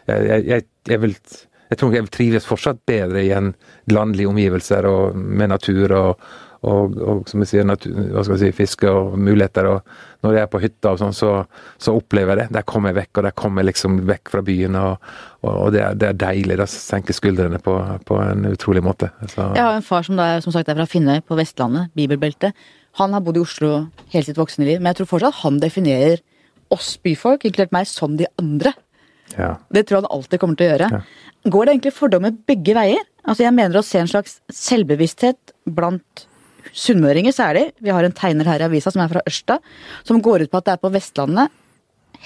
jeg, 0.08 0.42
jeg, 0.48 0.64
jeg, 0.88 1.00
vil, 1.02 1.14
jeg 1.68 1.78
tror 1.78 1.94
jeg 1.94 2.10
trives 2.10 2.48
fortsatt 2.48 2.80
bedre 2.88 3.22
i 3.22 3.32
en 3.36 3.52
landlige 3.92 4.30
omgivelser 4.30 4.88
og 4.88 5.18
med 5.18 5.52
natur 5.52 5.94
og, 5.94 6.28
og, 6.66 6.96
og 6.96 7.28
som 7.30 7.44
jeg 7.44 7.52
sier, 7.52 7.68
natur, 7.68 7.92
hva 8.14 8.24
skal 8.24 8.38
jeg 8.38 8.48
si, 8.48 8.56
fiske 8.56 8.90
og 8.90 9.18
muligheter. 9.20 9.68
og 9.68 10.07
Når 10.24 10.34
jeg 10.34 10.42
er 10.42 10.50
på 10.50 10.60
hytta 10.62 10.92
og 10.94 10.98
sånn, 10.98 11.14
så, 11.14 11.32
så, 11.78 11.92
opplever 11.94 12.34
jeg 12.34 12.48
det. 12.48 12.56
Der 12.56 12.64
kommer 12.66 12.90
jeg 12.90 12.98
vekk, 13.04 13.20
og 13.20 13.26
der 13.28 13.34
kommer 13.38 13.62
jeg 13.62 13.70
liksom 13.70 14.00
vekk 14.08 14.32
fra 14.32 14.42
byen. 14.46 14.78
og, 14.80 15.12
og 15.46 15.68
det, 15.74 15.84
er, 15.84 15.98
det, 15.98 16.08
er, 16.08 16.18
deilig. 16.24 16.56
Da 16.58 16.66
senker 16.70 17.14
skuldrene 17.14 17.60
på, 17.62 17.76
på 18.08 18.18
en 18.24 18.48
utrolig 18.50 18.82
måte. 18.82 19.12
Så. 19.30 19.46
Jeg 19.54 19.62
har 19.62 19.78
en 19.78 19.86
far 19.86 20.06
som, 20.08 20.18
da, 20.18 20.40
som 20.44 20.54
sagt 20.54 20.70
er 20.70 20.78
fra 20.80 20.88
Finnøy, 20.90 21.20
på 21.22 21.38
Vestlandet, 21.38 21.92
bibelbeltet. 21.98 22.66
Han 22.98 23.14
har 23.14 23.22
bodd 23.22 23.38
i 23.38 23.44
Oslo 23.44 23.72
hele 24.10 24.26
sitt 24.26 24.40
voksne 24.40 24.66
liv, 24.66 24.82
men 24.82 24.90
jeg 24.90 25.02
tror 25.02 25.12
fortsatt 25.12 25.42
han 25.44 25.60
definerer 25.62 26.24
oss 26.74 26.96
byfolk, 27.00 27.46
inkludert 27.46 27.74
meg, 27.76 27.86
som 27.88 28.18
de 28.18 28.26
andre. 28.40 28.74
Ja. 29.36 29.54
Det 29.70 29.84
tror 29.86 29.98
jeg 29.98 30.06
han 30.06 30.16
alltid 30.16 30.42
kommer 30.42 30.58
til 30.58 30.66
å 30.66 30.72
gjøre. 30.72 30.88
Ja. 30.96 31.00
Går 31.52 31.66
det 31.66 31.74
egentlig 31.74 31.94
fordommer 31.96 32.34
begge 32.48 32.74
veier? 32.76 33.06
Altså 33.28 33.44
Jeg 33.44 33.54
mener 33.54 33.78
å 33.78 33.86
se 33.86 34.00
en 34.00 34.10
slags 34.10 34.38
selvbevissthet 34.54 35.54
blant 35.76 36.27
sunnmøringer 36.72 37.34
særlig. 37.34 37.68
Vi 37.82 37.92
har 37.94 38.04
en 38.04 38.14
tegner 38.16 38.48
her 38.48 38.62
i 38.62 38.68
avisa 38.68 38.92
som 38.94 39.02
er 39.04 39.10
fra 39.12 39.24
Ørsta, 39.28 39.58
som 40.06 40.22
går 40.24 40.46
ut 40.46 40.52
på 40.52 40.60
at 40.60 40.68
det 40.68 40.74
er 40.76 40.82
på 40.82 40.92
Vestlandet, 40.94 41.54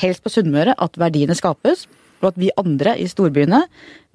helst 0.00 0.24
på 0.24 0.32
Sunnmøre, 0.32 0.76
at 0.78 0.96
verdiene 1.00 1.36
skapes. 1.36 1.86
Og 2.22 2.30
at 2.30 2.38
vi 2.38 2.52
andre 2.60 2.94
i 3.02 3.08
storbyene, 3.10 3.64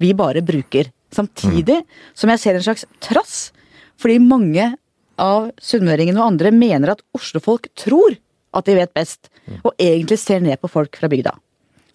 vi 0.00 0.14
bare 0.16 0.42
bruker. 0.44 0.90
Samtidig 1.14 1.82
som 2.16 2.32
jeg 2.32 2.42
ser 2.42 2.58
en 2.58 2.64
slags 2.64 2.86
trass, 3.04 3.50
fordi 4.00 4.18
mange 4.22 4.70
av 5.18 5.50
sunnmøringene 5.60 6.20
og 6.20 6.34
andre 6.34 6.52
mener 6.54 6.94
at 6.94 7.02
oslofolk 7.16 7.68
tror 7.78 8.16
at 8.56 8.68
de 8.68 8.76
vet 8.78 8.94
best, 8.96 9.28
og 9.60 9.74
egentlig 9.80 10.18
ser 10.20 10.40
ned 10.44 10.60
på 10.60 10.70
folk 10.72 10.96
fra 10.96 11.10
bygda. 11.10 11.34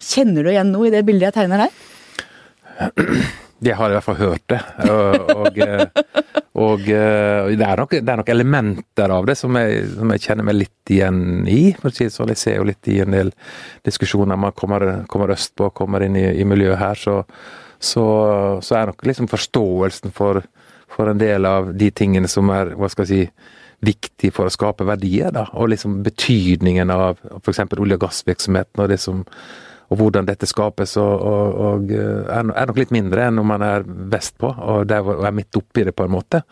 Kjenner 0.04 0.44
du 0.44 0.52
igjen 0.52 0.70
noe 0.74 0.88
i 0.88 0.92
det 0.94 1.02
bildet 1.06 1.30
jeg 1.30 1.36
tegner 1.38 1.64
her? 1.64 1.72
Jeg 3.64 3.76
har 3.78 3.90
i 3.90 3.96
hvert 3.96 4.04
fall 4.04 4.18
hørt 4.18 4.44
det. 4.52 4.60
Og, 4.90 5.30
og, 5.34 5.58
og 6.64 6.84
det, 6.84 7.64
er 7.66 7.80
nok, 7.80 7.94
det, 7.94 8.10
er 8.12 8.20
nok, 8.20 8.30
elementer 8.30 9.14
av 9.14 9.26
det 9.28 9.36
som 9.40 9.56
jeg, 9.58 9.80
som 9.96 10.12
jeg, 10.14 10.22
kjenner 10.26 10.48
meg 10.48 10.58
litt 10.58 10.92
igjen 10.94 11.48
i. 11.50 11.72
for 11.78 11.90
å 11.90 11.96
si 11.96 12.08
sånn. 12.12 12.32
Jeg 12.34 12.42
ser 12.42 12.58
jo 12.60 12.68
litt 12.68 12.90
i 12.92 13.00
en 13.04 13.16
del 13.16 13.32
diskusjoner 13.86 14.38
man 14.40 14.54
kommer, 14.56 15.04
kommer 15.10 15.34
østpå, 15.34 15.72
kommer 15.76 16.06
inn 16.06 16.18
i, 16.20 16.26
i 16.40 16.46
miljøet 16.48 16.80
her, 16.80 17.00
så, 17.00 17.18
så, 17.78 18.06
så, 18.62 18.78
er 18.78 18.92
nok 18.92 19.04
liksom 19.08 19.30
forståelsen 19.32 20.14
for, 20.14 20.44
for 20.90 21.10
en 21.10 21.20
del 21.20 21.48
av 21.48 21.72
de 21.74 21.90
tingene 21.94 22.30
som 22.30 22.52
er 22.54 22.74
hva 22.78 22.90
skal 22.92 23.08
jeg 23.08 23.28
si, 23.28 23.52
viktig 23.84 24.30
for 24.32 24.48
å 24.48 24.52
skape 24.52 24.86
verdier. 24.88 25.32
da, 25.34 25.48
Og 25.52 25.72
liksom 25.74 26.02
betydningen 26.06 26.92
av 26.94 27.18
f.eks. 27.42 27.64
olje- 27.76 27.98
og 27.98 28.04
gassvirksomheten 28.06 28.84
og 28.84 28.90
det 28.92 29.00
som 29.02 29.24
og 29.94 30.00
hvordan 30.00 30.26
dette 30.26 30.48
skapes, 30.50 30.96
og, 31.00 31.14
og, 31.14 31.58
og 31.68 31.94
eh, 31.94 32.34
er, 32.34 32.44
nok 32.66 32.80
litt 32.80 32.94
mindre 32.94 33.28
enn 33.28 33.38
om 33.40 33.46
man 33.54 33.62
er 33.64 33.86
vestpå 33.86 34.50
og, 34.50 34.84
der, 34.90 35.06
og 35.06 35.24
er 35.28 35.36
midt 35.36 35.60
oppi 35.60 35.86
det, 35.86 35.94
på 35.94 36.06
en 36.08 36.14
måte. 36.16 36.42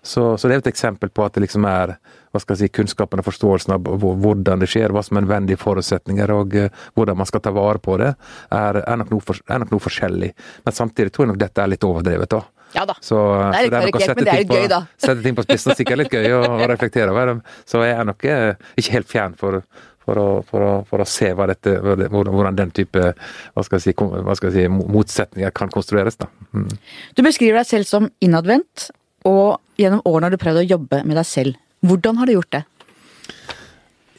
Så, 0.00 0.36
så, 0.36 0.48
det 0.48 0.56
er 0.56 0.64
et 0.64 0.72
eksempel 0.72 1.10
på 1.10 1.26
at 1.26 1.34
det 1.34 1.48
liksom 1.48 1.66
er 1.68 1.96
hva 2.32 2.40
skal 2.40 2.56
jeg 2.56 2.70
si, 2.70 2.72
kunnskapen 2.78 3.20
og 3.20 3.26
forståelsen 3.26 3.74
av 3.74 3.90
hvordan 4.00 4.62
det 4.62 4.70
skjer, 4.72 4.94
hva 4.94 5.02
som 5.04 5.18
er 5.18 5.26
nødvendige 5.26 5.60
forutsetninger 5.60 6.32
og 6.32 6.54
uh, 6.56 6.70
hvordan 6.96 7.18
man 7.20 7.28
skal 7.28 7.42
ta 7.44 7.52
vare 7.52 7.82
på 7.82 7.98
det, 8.00 8.14
er, 8.48 8.78
er, 8.80 9.02
nok 9.02 9.12
for, 9.20 9.42
er, 9.44 9.60
nok 9.60 9.74
noe 9.74 9.84
forskjellig. 9.84 10.30
Men 10.64 10.76
samtidig 10.78 11.12
tror 11.12 11.26
jeg 11.26 11.34
nok 11.34 11.42
dette 11.42 11.60
er 11.60 11.74
litt 11.74 11.84
overdrevet. 11.84 12.32
da. 12.32 12.40
Ja 12.72 12.86
da. 12.88 12.96
Så, 13.04 13.18
det 13.52 13.58
er 13.60 13.68
litt 13.68 13.96
karikert, 13.98 14.16
men 14.16 14.24
det 14.24 14.32
er 14.32 14.42
litt 14.42 14.52
gøy, 14.56 14.66
da. 14.72 14.80
Sette 14.96 15.20
ting 15.24 15.36
på 15.36 15.44
spissen 15.44 15.74
er 15.74 15.78
sikkert 15.82 16.00
litt 16.00 16.14
gøy 16.16 16.36
å, 16.38 16.40
å 16.56 16.68
reflektere 16.70 17.12
over. 17.12 17.34
Så 17.68 17.82
jeg 17.84 17.96
er 17.98 18.08
nok 18.08 18.24
eh, 18.24 18.68
ikke 18.80 18.94
helt 18.96 19.10
fjern 19.10 19.36
for, 19.38 19.60
for, 20.04 20.18
å, 20.18 20.26
for, 20.46 20.64
å, 20.66 20.72
for 20.88 21.04
å, 21.04 21.08
se 21.08 21.30
dette, 21.52 21.76
hvordan 21.82 22.58
den 22.58 22.74
type 22.74 23.12
hva 23.12 23.64
skal 23.66 23.78
jeg 23.78 23.92
si, 23.92 23.94
hva 23.96 24.36
skal 24.38 24.50
jeg 24.50 24.66
si, 24.66 24.90
motsetninger 24.96 25.54
kan 25.56 25.72
konstrueres. 25.72 26.18
Da. 26.20 26.28
Mm. 26.52 26.68
Du 27.16 27.24
beskriver 27.26 27.62
deg 27.62 27.70
selv 27.70 27.88
som 27.88 28.10
innadvendt, 28.24 28.90
og 29.28 29.60
gjennom 29.78 30.02
årene 30.08 30.28
har 30.28 30.34
du 30.34 30.42
prøvd 30.42 30.64
å 30.64 30.68
jobbe 30.74 31.02
med 31.06 31.18
deg 31.20 31.28
selv. 31.28 31.58
Hvordan 31.82 32.20
har 32.20 32.28
du 32.28 32.36
gjort 32.36 32.54
det? 32.54 32.64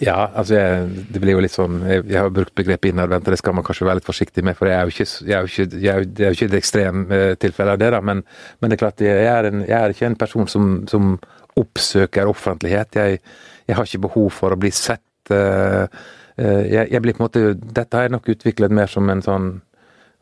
Ja, 0.03 0.25
altså 0.33 0.57
jeg, 0.57 0.87
det 1.13 1.19
blir 1.21 1.37
jo 1.37 1.41
litt 1.43 1.53
sånn 1.53 1.77
Jeg, 1.85 2.01
jeg 2.09 2.17
har 2.17 2.31
brukt 2.33 2.51
begrepet 2.57 2.91
innadvendt, 2.91 3.27
og 3.29 3.35
det 3.35 3.39
skal 3.39 3.55
man 3.55 3.63
kanskje 3.63 3.85
være 3.87 4.01
litt 4.01 4.07
forsiktig 4.07 4.43
med, 4.43 4.57
for 4.57 4.67
jeg 4.67 4.75
er 4.75 4.89
jo 4.89 4.93
ikke, 4.95 5.07
jeg 5.29 5.35
er 5.37 5.45
jo 5.45 5.51
ikke, 5.51 5.81
jeg, 5.85 6.09
det 6.09 6.25
er 6.25 6.33
jo 6.33 6.37
ikke 6.39 6.49
et 6.49 6.57
ekstremtilfelle 6.59 7.75
eh, 7.75 7.77
av 7.77 7.83
det, 7.83 7.91
da, 7.93 8.01
men, 8.09 8.23
men, 8.57 8.71
det 8.71 8.75
er 8.75 8.81
klart 8.81 9.05
jeg 9.05 9.29
er, 9.29 9.49
en, 9.49 9.63
jeg 9.67 9.77
er 9.77 9.93
ikke 9.93 10.09
en 10.09 10.19
person 10.19 10.49
som, 10.49 10.73
som 10.89 11.13
oppsøker 11.59 12.29
offentlighet. 12.29 12.97
Jeg, 12.97 13.19
har 13.77 13.87
ikke 13.87 14.05
behov 14.07 14.31
for 14.33 14.53
å 14.53 14.59
bli 14.59 14.71
sett. 14.73 15.03
Uh, 15.31 15.85
uh, 16.39 16.63
jeg, 16.67 16.99
blir 17.03 17.15
på 17.15 17.21
en 17.21 17.27
måte 17.27 17.43
Dette 17.55 17.95
har 17.95 18.07
jeg 18.07 18.15
nok 18.15 18.27
utviklet 18.33 18.73
mer 18.75 18.91
som 18.91 19.07
en 19.09 19.23
sånn 19.23 19.47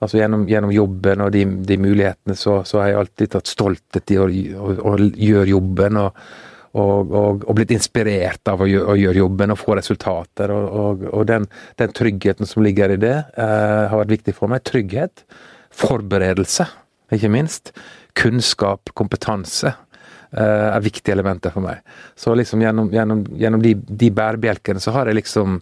altså 0.02 0.18
Gjennom, 0.18 0.48
gjennom 0.50 0.72
jobben 0.74 1.22
og 1.22 1.32
de, 1.34 1.44
de 1.66 1.76
mulighetene, 1.78 2.36
så, 2.38 2.62
så, 2.66 2.80
har 2.82 2.88
jeg 2.90 3.00
alltid 3.02 3.34
tatt 3.36 3.50
stolthet 3.52 4.14
i 4.14 4.18
å, 4.18 4.26
å, 4.58 4.72
å 4.92 4.96
gjøre 4.98 5.52
jobben. 5.52 6.00
og 6.02 6.24
og, 6.72 7.12
og, 7.12 7.42
og, 7.44 7.56
blitt 7.58 7.74
inspirert 7.76 8.48
av 8.48 8.62
å 8.64 8.68
gjøre, 8.70 8.94
å 8.94 9.00
gjøre, 9.00 9.20
jobben 9.20 9.52
og 9.52 9.60
få 9.60 9.76
resultater. 9.80 10.54
Og, 10.56 11.18
den, 11.28 11.48
den, 11.80 11.96
tryggheten 11.96 12.48
som 12.48 12.64
ligger 12.64 12.94
i 12.94 13.00
det, 13.02 13.18
eh, 13.36 13.82
har 13.92 14.00
vært 14.04 14.14
viktig 14.16 14.36
for 14.38 14.52
meg. 14.52 14.64
Trygghet. 14.68 15.26
Forberedelse, 15.76 16.68
ikke 17.16 17.32
minst. 17.32 17.74
Kunnskap, 18.16 18.94
kompetanse 18.96 19.74
eh, 19.74 19.91
er 20.32 20.84
viktige 20.84 21.16
elementer 21.16 21.52
for 21.52 21.66
meg. 21.66 21.82
Så 22.16 22.32
liksom 22.38 22.62
gjennom, 22.64 22.92
gjennom, 22.94 23.26
gjennom 23.36 23.64
de, 23.64 23.76
de 23.76 24.12
bærebjelkene 24.16 24.80
så 24.80 24.94
har 24.96 25.10
jeg 25.12 25.20
liksom 25.20 25.60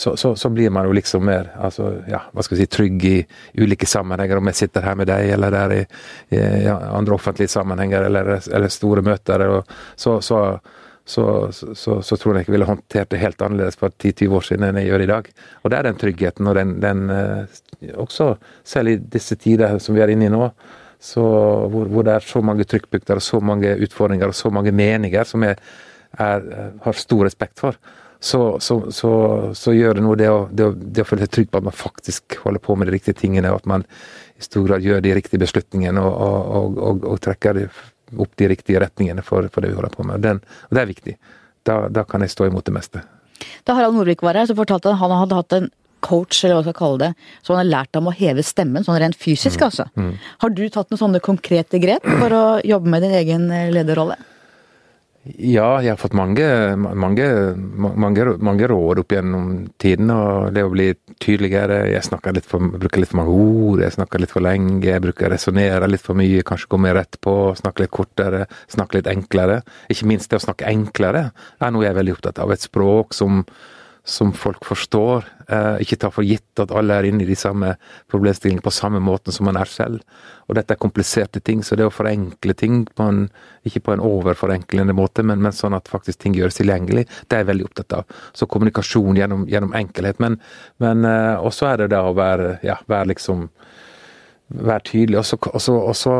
så, 0.00 0.16
så, 0.16 0.36
så, 0.36 0.48
blir 0.48 0.70
man 0.70 0.86
jo 0.86 0.92
liksom 0.96 1.24
mer 1.28 1.50
altså, 1.60 1.90
ja, 2.08 2.22
hva 2.32 2.44
skal 2.44 2.56
vi 2.56 2.62
si, 2.62 2.68
trygg 2.72 3.02
i 3.04 3.16
ulike 3.60 3.86
sammenhenger. 3.86 4.38
Om 4.40 4.48
jeg 4.48 4.58
sitter 4.62 4.86
her 4.86 4.96
med 4.96 5.10
deg, 5.10 5.28
eller 5.34 5.52
der 5.52 5.74
i, 5.76 5.80
i 6.38 6.40
andre 6.70 7.16
offentlige 7.18 7.52
sammenhenger, 7.52 8.06
eller, 8.08 8.30
eller 8.38 8.72
store 8.72 9.04
møter. 9.04 9.44
Og, 9.50 9.74
så, 10.00 10.16
så, 10.24 12.16
tror 12.16 12.34
jeg 12.38 12.46
ikke 12.46 12.52
jeg 12.52 12.56
ville 12.56 12.70
håndtert 12.70 13.12
det 13.12 13.20
helt 13.20 13.44
annerledes 13.44 13.76
for 13.80 13.92
10-20 13.92 14.36
år 14.38 14.46
siden 14.48 14.68
enn 14.70 14.80
jeg 14.80 14.88
gjør 14.88 15.04
i 15.04 15.10
dag. 15.10 15.30
Og 15.60 15.72
det 15.72 15.78
er 15.78 15.88
den 15.90 16.00
tryggheten, 16.00 16.48
og 16.48 16.56
den, 16.56 16.76
den 16.80 17.04
eh, 17.14 17.60
også 18.00 18.34
selv 18.64 18.94
i 18.94 19.00
disse 19.18 19.36
tider 19.40 19.76
som 19.82 19.98
vi 19.98 20.04
er 20.04 20.14
inne 20.14 20.30
i 20.30 20.32
nå, 20.32 20.48
hvor, 21.00 21.88
hvor, 21.88 22.04
det 22.04 22.16
er 22.18 22.26
så 22.26 22.42
mange 22.44 22.66
trykkpunkter 22.68 23.22
så 23.24 23.40
mange 23.40 23.72
utfordringer 23.86 24.28
og 24.28 24.36
så 24.36 24.50
mange 24.52 24.72
meninger 24.72 25.24
som 25.24 25.46
jeg 25.46 25.56
er, 26.18 26.46
har 26.84 26.98
stor 26.98 27.24
respekt 27.24 27.62
for 27.62 27.78
så, 28.20 28.60
så, 28.60 28.90
så, 28.92 29.10
så, 29.54 29.72
gjør 29.72 29.96
det 29.96 30.02
noe 30.04 30.16
det 30.20 30.28
å, 30.28 30.40
det, 30.52 30.66
å, 30.68 30.74
det 30.76 31.04
å, 31.04 31.08
føle 31.08 31.24
seg 31.24 31.32
trygg 31.32 31.46
på 31.50 31.60
at 31.60 31.66
man 31.70 31.76
faktisk 31.76 32.36
holder 32.44 32.60
på 32.60 32.76
med 32.76 32.90
de 32.90 32.92
riktige 32.98 33.16
tingene, 33.16 33.48
og 33.48 33.62
at 33.62 33.70
man 33.70 33.86
i 34.36 34.44
stor 34.44 34.66
grad 34.68 34.84
gjør 34.84 35.00
de 35.04 35.14
riktige 35.16 35.40
beslutningene 35.40 36.02
og, 36.04 36.18
og, 36.58 36.76
og, 36.90 37.06
og 37.14 37.22
trekker 37.24 37.62
opp 38.20 38.36
de 38.36 38.50
riktige 38.52 38.82
retningene 38.82 39.24
for, 39.24 39.48
for 39.48 39.64
det 39.64 39.72
vi 39.72 39.78
holder 39.78 39.96
på 39.96 40.04
med. 40.04 40.20
Den, 40.26 40.42
og 40.68 40.76
det 40.76 40.82
er 40.82 40.92
viktig. 40.92 41.16
Da, 41.64 41.80
da, 41.88 42.04
kan 42.08 42.20
jeg 42.24 42.34
stå 42.34 42.50
imot 42.50 42.68
det 42.68 42.76
meste. 42.76 43.02
Da 43.64 43.76
Harald 43.78 43.96
Nordvik 43.96 44.24
var 44.24 44.36
her, 44.36 44.48
så 44.50 44.56
fortalte 44.58 44.92
han 44.92 45.00
at 45.00 45.08
han 45.08 45.22
hadde 45.22 45.40
hatt 45.40 45.56
en 45.56 45.70
coach, 46.04 46.42
eller 46.44 46.58
hva 46.58 46.64
skal 46.66 46.78
kalle 46.80 47.02
det, 47.04 47.12
så 47.42 47.54
han 47.54 47.62
har 47.62 47.70
lært 47.70 47.98
ham 47.98 48.10
å 48.10 48.16
heve 48.16 48.44
stemmen, 48.46 48.86
sånn 48.86 49.00
rent 49.02 49.18
fysisk, 49.20 49.60
mm. 49.60 49.66
altså. 49.68 49.88
Mm. 49.96 50.12
Har 50.44 50.56
du 50.56 50.64
tatt 50.68 50.90
noen 50.90 51.04
sånne 51.04 51.22
konkrete 51.24 51.80
grep 51.82 52.06
for 52.08 52.36
å 52.36 52.44
jobbe 52.66 52.92
med 52.92 53.06
din 53.06 53.16
egen 53.22 53.48
lederrolle? 53.74 54.18
Ja, 55.20 55.82
jeg 55.84 55.92
har 55.92 55.98
fått 56.00 56.14
mange, 56.16 56.44
mange, 56.96 57.24
mange, 57.76 58.24
mange 58.40 58.68
råd 58.70 59.02
opp 59.02 59.12
gjennom 59.12 59.50
tiden. 59.76 60.08
og 60.14 60.54
Det 60.56 60.62
å 60.64 60.70
bli 60.72 60.86
tydeligere. 61.20 61.82
Jeg 61.92 62.32
litt 62.32 62.48
for, 62.48 62.70
bruker 62.72 63.02
litt 63.02 63.10
for 63.10 63.20
mange 63.20 63.34
ord, 63.34 63.82
jeg 63.84 63.98
snakker 63.98 64.22
litt 64.22 64.32
for 64.32 64.40
lenge. 64.40 64.80
Jeg 64.88 65.04
bruker 65.04 65.28
resonnere 65.28 65.90
litt 65.90 66.00
for 66.00 66.16
mye, 66.16 66.40
kanskje 66.46 66.70
gå 66.72 66.80
mer 66.80 66.96
rett 66.96 67.20
på. 67.20 67.34
Snakke 67.60 67.84
litt 67.84 67.92
kortere, 67.92 68.46
snakke 68.72 68.96
litt 68.96 69.10
enklere. 69.12 69.60
Ikke 69.92 70.08
minst 70.08 70.32
det 70.32 70.40
å 70.40 70.46
snakke 70.46 70.70
enklere 70.72 71.26
er 71.60 71.74
noe 71.74 71.84
jeg 71.84 71.92
er 71.92 72.00
veldig 72.00 72.16
opptatt 72.16 72.40
av. 72.40 72.56
Et 72.56 72.64
språk 72.64 73.12
som, 73.12 73.44
som 74.04 74.32
folk 74.32 74.64
forstår. 74.64 75.24
Eh, 75.48 75.80
ikke 75.84 75.98
ta 76.00 76.10
for 76.12 76.26
gitt 76.26 76.60
at 76.62 76.72
alle 76.74 76.96
er 76.96 77.08
inne 77.08 77.24
i 77.24 77.28
de 77.28 77.36
samme 77.38 77.74
problemstillingene 78.10 78.64
på 78.64 78.72
samme 78.74 79.00
måten 79.02 79.34
som 79.34 79.48
man 79.48 79.58
er 79.60 79.70
selv. 79.70 80.04
Og 80.48 80.56
dette 80.58 80.74
er 80.74 80.80
kompliserte 80.80 81.42
ting, 81.44 81.62
så 81.62 81.76
det 81.78 81.86
å 81.86 81.94
forenkle 81.94 82.56
ting 82.58 82.82
på 82.96 83.06
en, 83.06 83.20
ikke 83.66 83.84
på 83.86 83.94
en 83.94 84.04
overforenklende 84.04 84.96
måte, 84.96 85.24
men, 85.26 85.42
men, 85.44 85.54
sånn 85.54 85.76
at 85.76 85.90
faktisk 85.90 86.22
ting 86.24 86.34
gjøres 86.38 86.58
tilgjengelig, 86.58 87.06
det 87.28 87.36
er 87.36 87.44
jeg 87.44 87.50
veldig 87.52 87.68
opptatt 87.68 87.98
av. 88.00 88.16
Så 88.34 88.48
kommunikasjon 88.50 89.20
gjennom, 89.20 89.46
gjennom 89.50 89.76
enkelhet. 89.78 90.18
Men, 90.22 90.40
men 90.82 91.06
uh, 91.06 91.38
også 91.44 91.70
er 91.70 91.84
det 91.84 91.92
det 91.94 92.00
å 92.02 92.16
være, 92.16 92.56
ja, 92.66 92.80
være 92.90 93.12
liksom 93.12 93.48
være 94.50 94.80
tydelig. 94.84 95.18
Og 95.18 95.96
så 95.96 96.14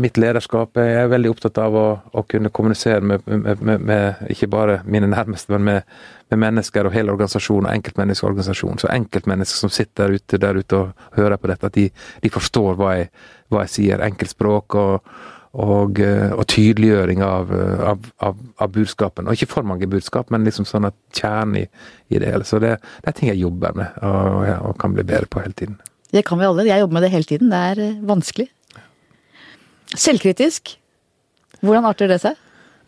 mitt 0.00 0.18
lederskap 0.18 0.78
jeg 0.78 0.96
er 0.98 1.10
veldig 1.12 1.30
opptatt 1.32 1.60
av 1.62 1.76
å, 1.78 1.86
å 2.10 2.24
kunne 2.28 2.50
kommunisere 2.54 3.00
med, 3.00 3.24
med, 3.26 3.62
med, 3.62 3.86
med, 3.86 4.28
ikke 4.34 4.50
bare 4.50 4.80
mine 4.84 5.10
nærmeste, 5.10 5.54
men 5.54 5.68
med, 5.68 6.38
mennesker 6.38 6.88
og 6.88 6.92
hele 6.92 7.14
organisasjonen, 7.14 7.70
og 7.70 7.78
enkeltmenneskeorganisasjonen. 7.78 8.82
Så 8.82 8.92
enkeltmennesker 8.92 9.62
som 9.62 9.72
sitter 9.72 10.08
der 10.08 10.18
ute, 10.18 10.42
der 10.42 10.60
ute 10.60 10.82
og 10.82 11.08
hører 11.16 11.40
på 11.40 11.50
dette, 11.52 11.70
at 11.70 11.78
de, 11.78 11.88
de 12.22 12.32
forstår 12.32 12.78
hva 12.78 12.94
jeg, 12.98 13.10
hva 13.48 13.64
jeg 13.64 13.74
sier. 13.76 14.04
Enkeltspråk 14.04 14.76
og, 14.78 15.12
og, 15.58 16.02
og 16.02 16.44
tydeliggjøring 16.52 17.22
av, 17.24 17.52
av, 17.92 18.08
av, 18.26 18.42
av, 18.58 18.72
budskapen. 18.74 19.28
Og 19.28 19.38
ikke 19.38 19.54
for 19.54 19.68
mange 19.68 19.88
budskap, 19.90 20.32
men 20.34 20.44
liksom 20.46 20.68
sånn 20.68 20.90
at 20.90 20.98
kjernen 21.16 21.62
i, 21.62 21.66
i, 22.10 22.18
det 22.18 22.34
hele. 22.34 22.44
Så 22.48 22.60
det, 22.62 22.76
det, 23.00 23.06
er 23.08 23.16
ting 23.16 23.32
jeg 23.32 23.46
jobber 23.46 23.78
med 23.78 24.02
og, 24.04 24.50
og 24.70 24.76
kan 24.82 24.96
bli 24.96 25.06
bedre 25.06 25.30
på 25.30 25.44
hele 25.44 25.56
tiden. 25.56 25.78
Det 26.14 26.24
kan 26.24 26.40
vi 26.40 26.48
alle. 26.48 26.66
Jeg 26.68 26.80
jobber 26.80 26.98
med 26.98 27.04
det 27.04 27.12
hele 27.12 27.28
tiden. 27.28 27.50
Det 27.52 27.58
er 27.70 27.82
eh, 27.84 28.02
vanskelig. 28.08 28.48
Selvkritisk. 29.94 30.76
Hvordan 31.60 31.88
arter 31.88 32.08
det 32.10 32.20
seg? 32.22 32.36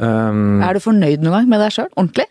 Um, 0.01 0.61
er 0.65 0.77
du 0.77 0.81
fornøyd 0.81 1.21
noen 1.21 1.41
gang 1.41 1.49
med 1.51 1.61
deg 1.61 1.75
sjøl? 1.75 1.91
Ordentlig? 1.99 2.27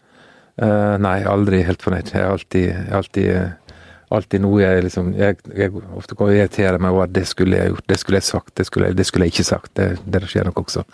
Uh, 0.60 0.96
nei, 1.02 1.20
aldri 1.30 1.62
helt 1.68 1.84
fornøyd. 1.86 2.10
Jeg 2.14 2.24
er 2.24 2.32
alltid, 2.32 2.70
alltid, 2.96 3.76
alltid 4.16 4.42
noe 4.44 4.62
jeg 4.64 4.86
liksom 4.88 5.12
Jeg, 5.18 5.38
jeg 5.54 5.74
ofte 5.96 6.18
kan 6.18 6.32
irritere 6.34 6.82
meg 6.82 6.96
over 6.96 7.06
at 7.06 7.14
det 7.14 7.28
skulle 7.30 7.60
jeg 7.60 7.74
gjort, 7.74 7.86
det 7.92 8.00
skulle 8.02 8.22
jeg 8.22 8.28
sagt, 8.30 8.56
det 8.58 8.66
skulle 8.68 8.90
jeg, 8.90 8.98
det 8.98 9.06
skulle 9.10 9.28
jeg 9.28 9.36
ikke 9.36 9.50
sagt. 9.52 9.74
Det, 9.78 9.90
det 10.06 10.24
skjer 10.32 10.50
nok 10.50 10.64
også. 10.64 10.86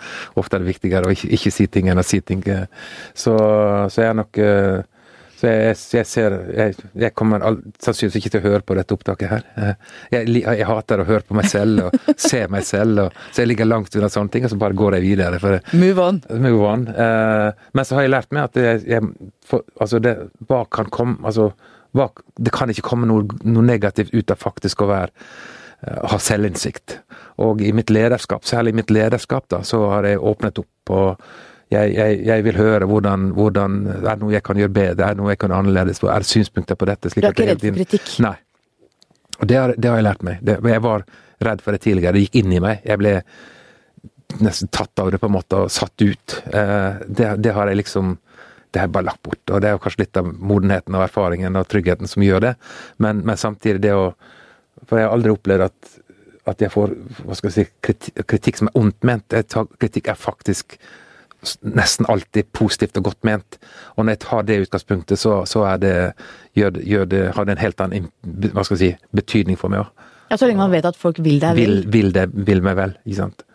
Ofte 0.42 0.58
er 0.58 0.66
det 0.66 0.74
viktigere 0.74 1.08
å 1.08 1.16
ikke, 1.16 1.32
ikke 1.40 1.54
si 1.56 1.70
ting 1.72 1.92
enn 1.92 2.04
å 2.04 2.08
si 2.08 2.20
ting. 2.26 2.44
Så, 3.14 3.38
så 3.88 4.04
jeg 4.04 4.12
er 4.12 4.20
nok 4.20 4.42
uh, 4.44 4.84
jeg, 5.48 5.76
jeg 5.96 6.08
ser 6.10 6.36
jeg, 6.56 6.76
jeg 7.06 7.14
kommer 7.18 7.44
all, 7.46 7.60
sannsynligvis 7.82 8.20
ikke 8.20 8.32
til 8.34 8.42
å 8.42 8.46
høre 8.50 8.66
på 8.66 8.78
dette 8.78 8.96
opptaket 8.96 9.32
her. 9.32 9.46
Jeg, 10.14 10.30
jeg, 10.42 10.66
hater 10.68 11.02
å 11.02 11.08
høre 11.08 11.26
på 11.28 11.38
meg 11.38 11.50
selv 11.52 11.88
og 11.88 12.10
se 12.30 12.42
meg 12.52 12.66
selv, 12.68 13.06
og, 13.06 13.22
så 13.32 13.44
jeg 13.44 13.52
ligger 13.52 13.70
langt 13.70 13.96
unna 13.96 14.10
sånne 14.12 14.34
ting, 14.34 14.48
og 14.48 14.54
så 14.54 14.60
bare 14.62 14.78
går 14.78 14.98
jeg 14.98 15.06
videre. 15.06 15.40
For, 15.44 15.60
move 15.78 16.04
on. 16.04 16.22
Move 16.46 16.70
on. 16.70 16.88
Uh, 16.92 17.68
men 17.76 17.88
så 17.88 17.98
har 17.98 18.06
jeg 18.06 18.14
lært 18.16 18.36
meg 18.36 18.50
at 18.50 18.60
for, 19.46 19.66
altså 19.82 20.02
det, 20.04 20.16
hva 20.50 20.64
kan 20.72 20.90
komme 20.94 21.22
altså, 21.26 21.52
hva, 21.96 22.10
Det 22.36 22.52
kan 22.52 22.72
ikke 22.72 22.84
komme 22.86 23.08
noe, 23.08 23.24
noe, 23.48 23.64
negativt 23.66 24.14
ut 24.14 24.32
av 24.34 24.42
faktisk 24.42 24.84
å 24.84 24.90
være 24.92 25.12
uh, 25.12 26.06
ha 26.12 26.20
selvinnsikt. 26.22 27.00
Og 27.46 27.64
i 27.64 27.72
mitt 27.76 27.92
lederskap, 27.94 28.46
særlig 28.48 28.76
i 28.76 28.80
mitt 28.82 28.94
lederskap, 28.94 29.48
da, 29.52 29.62
så 29.68 29.86
har 29.94 30.08
jeg 30.08 30.24
åpnet 30.24 30.64
opp 30.64 30.72
på 30.88 31.02
jeg, 31.76 31.94
jeg, 31.96 32.22
jeg, 32.28 32.46
vil 32.48 32.58
høre 32.60 32.88
hvordan, 32.90 33.30
hvordan 33.36 33.78
Er 33.96 34.08
det 34.08 34.20
noe 34.24 34.34
jeg 34.34 34.44
kan 34.46 34.60
gjøre 34.60 34.74
bedre? 34.76 35.10
Er 35.10 35.16
det 35.16 35.22
noe 35.22 35.34
jeg 35.34 35.42
kan 35.44 35.54
annerledes? 35.56 36.02
Er 36.04 36.24
det 36.24 36.30
synspunkter 36.30 36.80
på 36.80 36.88
dette? 36.90 37.12
du 37.12 37.22
er 37.22 37.32
ikke 37.32 37.50
redd 37.52 37.64
for 37.64 37.80
kritikk? 37.80 38.12
Nei. 38.26 38.36
Og 39.40 39.50
det 39.52 39.60
har, 39.60 39.74
det 39.78 39.92
har 39.92 40.00
jeg 40.00 40.08
lært 40.08 40.24
meg. 40.24 40.44
Det, 40.48 40.60
jeg 40.72 40.84
var 40.86 41.06
redd 41.44 41.64
for 41.64 41.76
det 41.76 41.82
tidligere. 41.84 42.16
Det 42.16 42.26
gikk 42.26 42.38
inn 42.42 42.56
i 42.56 42.62
meg. 42.64 42.86
Jeg 42.88 43.02
ble 43.02 43.16
nesten 44.44 44.72
tatt 44.74 45.00
av 45.00 45.12
det 45.12 45.20
på 45.22 45.30
en 45.30 45.36
måte 45.36 45.66
og 45.66 45.74
satt 45.74 46.02
ut. 46.02 46.38
Eh, 46.52 47.02
det, 47.08 47.34
det 47.44 47.56
har 47.56 47.72
jeg 47.72 47.84
liksom 47.84 48.16
det 48.76 48.82
har 48.82 48.90
jeg 48.90 48.96
bare 48.98 49.08
lagt 49.08 49.24
bort. 49.24 49.44
Og 49.56 49.62
det 49.64 49.70
er 49.70 49.78
jo 49.78 49.82
kanskje 49.86 50.02
litt 50.04 50.18
av 50.20 50.28
modenheten 50.28 50.96
og 50.98 51.06
erfaringen 51.06 51.56
og 51.56 51.68
tryggheten 51.72 52.10
som 52.12 52.26
gjør 52.26 52.42
det, 52.44 52.56
men, 53.00 53.22
men 53.24 53.40
samtidig 53.40 53.86
det 53.88 53.94
å 53.96 54.10
For 54.86 55.00
jeg 55.00 55.08
har 55.08 55.14
aldri 55.16 55.32
opplevd 55.32 55.64
at, 55.64 55.94
at 56.52 56.62
jeg 56.62 56.70
får 56.74 56.92
hva 57.24 57.36
skal 57.40 57.48
jeg 57.48 57.54
si, 57.56 57.64
kritikk, 57.82 58.18
kritikk 58.28 58.58
som 58.60 58.68
er 58.68 58.76
ondt 58.78 59.08
ment. 59.08 59.36
Kritikk 59.80 60.10
er 60.12 60.20
faktisk 60.20 60.76
nesten 61.62 62.08
alltid 62.12 62.52
positivt 62.56 62.98
og 63.00 63.10
godt 63.10 63.28
ment. 63.28 63.58
Og 63.96 64.06
når 64.06 64.16
jeg 64.16 64.22
tar 64.26 64.48
det 64.48 64.60
utgangspunktet, 64.66 65.22
så, 65.22 65.38
så 65.50 65.66
det, 65.82 65.96
gjør, 66.58 66.82
gjør 66.84 67.10
det, 67.12 67.24
har 67.36 67.48
det 67.48 67.56
en 67.56 67.64
helt 67.64 67.84
annen 67.86 68.10
hva 68.56 68.66
skal 68.66 68.78
jeg 68.78 68.84
si, 68.84 69.10
betydning 69.16 69.60
for 69.60 69.74
meg 69.74 69.86
òg. 69.86 70.06
Ja, 70.32 70.40
Så 70.42 70.50
lenge 70.50 70.64
man 70.64 70.74
vet 70.74 70.88
at 70.90 70.98
folk 70.98 71.20
vil 71.22 71.38
deg 71.42 71.58
vel? 71.58 71.76
Vil, 71.84 71.90
vil, 71.94 72.14
det, 72.16 72.30
vil 72.48 72.64
meg 72.66 72.78
vel, 72.80 72.96
ikke 73.06 73.20
sant. 73.20 73.46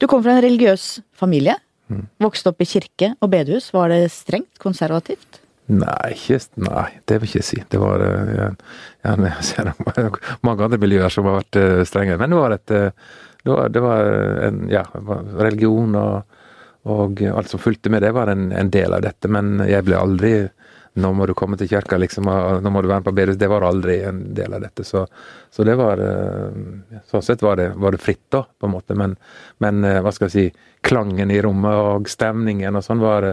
Du 0.00 0.08
kom 0.10 0.24
fra 0.24 0.38
en 0.38 0.44
religiøs 0.44 0.86
familie. 1.16 1.54
Mm. 1.90 2.06
Vokste 2.22 2.50
opp 2.50 2.62
i 2.62 2.68
kirke 2.68 3.12
og 3.20 3.30
bedehus. 3.30 3.68
Var 3.74 3.92
det 3.92 4.02
strengt 4.14 4.58
konservativt? 4.62 5.42
Nei, 5.70 6.14
ikke, 6.16 6.40
nei, 6.64 6.86
det 7.06 7.20
vil 7.20 7.30
jeg 7.30 7.44
ikke 7.44 7.46
si. 7.46 7.58
Det 7.70 7.78
var 7.78 8.02
ja, 8.02 8.48
ja, 9.06 9.74
mange 10.46 10.66
andre 10.66 10.80
miljøer 10.82 11.12
som 11.12 11.28
har 11.28 11.42
vært 11.42 11.58
uh, 11.60 11.82
strengere. 11.86 12.18
Men 12.18 12.32
det 12.32 12.40
var 12.40 12.54
et 12.56 12.74
uh, 12.74 13.10
det 13.44 13.50
var, 13.50 13.68
det 13.68 13.80
var 13.80 14.10
en, 14.48 14.64
ja, 14.70 14.82
religion 15.40 15.94
og 15.96 16.39
og 16.88 17.20
alt 17.28 17.50
som 17.50 17.60
fulgte 17.60 17.90
med 17.92 18.02
det, 18.02 18.12
var 18.16 18.30
en, 18.32 18.50
en, 18.52 18.70
del 18.72 18.94
av 18.96 19.02
dette. 19.04 19.28
Men 19.28 19.60
jeg 19.68 19.84
ble 19.84 19.98
aldri 19.98 20.32
nå 21.00 21.12
må 21.14 21.26
du 21.28 21.36
komme 21.38 21.54
til 21.58 21.68
kirka, 21.70 22.00
liksom, 22.02 22.26
nå 22.26 22.70
må 22.72 22.80
du 22.82 22.88
være 22.90 22.98
med 22.98 23.06
på 23.06 23.14
bedre. 23.14 23.36
Det 23.38 23.48
var 23.50 23.62
aldri 23.62 24.00
en 24.08 24.22
del 24.34 24.56
av 24.56 24.64
dette. 24.64 24.84
Så, 24.84 25.04
så 25.52 25.66
det 25.66 25.76
var 25.78 26.02
eh, 26.02 26.98
Sånn 27.10 27.22
sett 27.22 27.44
var 27.46 27.60
det, 27.60 27.68
var 27.78 27.94
det, 27.94 28.02
fritt, 28.02 28.24
da, 28.32 28.42
på 28.42 28.66
en 28.66 28.74
måte. 28.74 28.96
Men, 28.98 29.14
men, 29.62 29.84
eh, 29.86 30.00
hva 30.02 30.10
skal 30.14 30.26
jeg 30.28 30.34
si, 30.34 30.66
klangen 30.82 31.30
i 31.30 31.38
rommet 31.44 31.78
og 31.78 32.10
stemningen 32.10 32.78
og 32.78 32.84
sånn 32.84 33.02
var, 33.02 33.28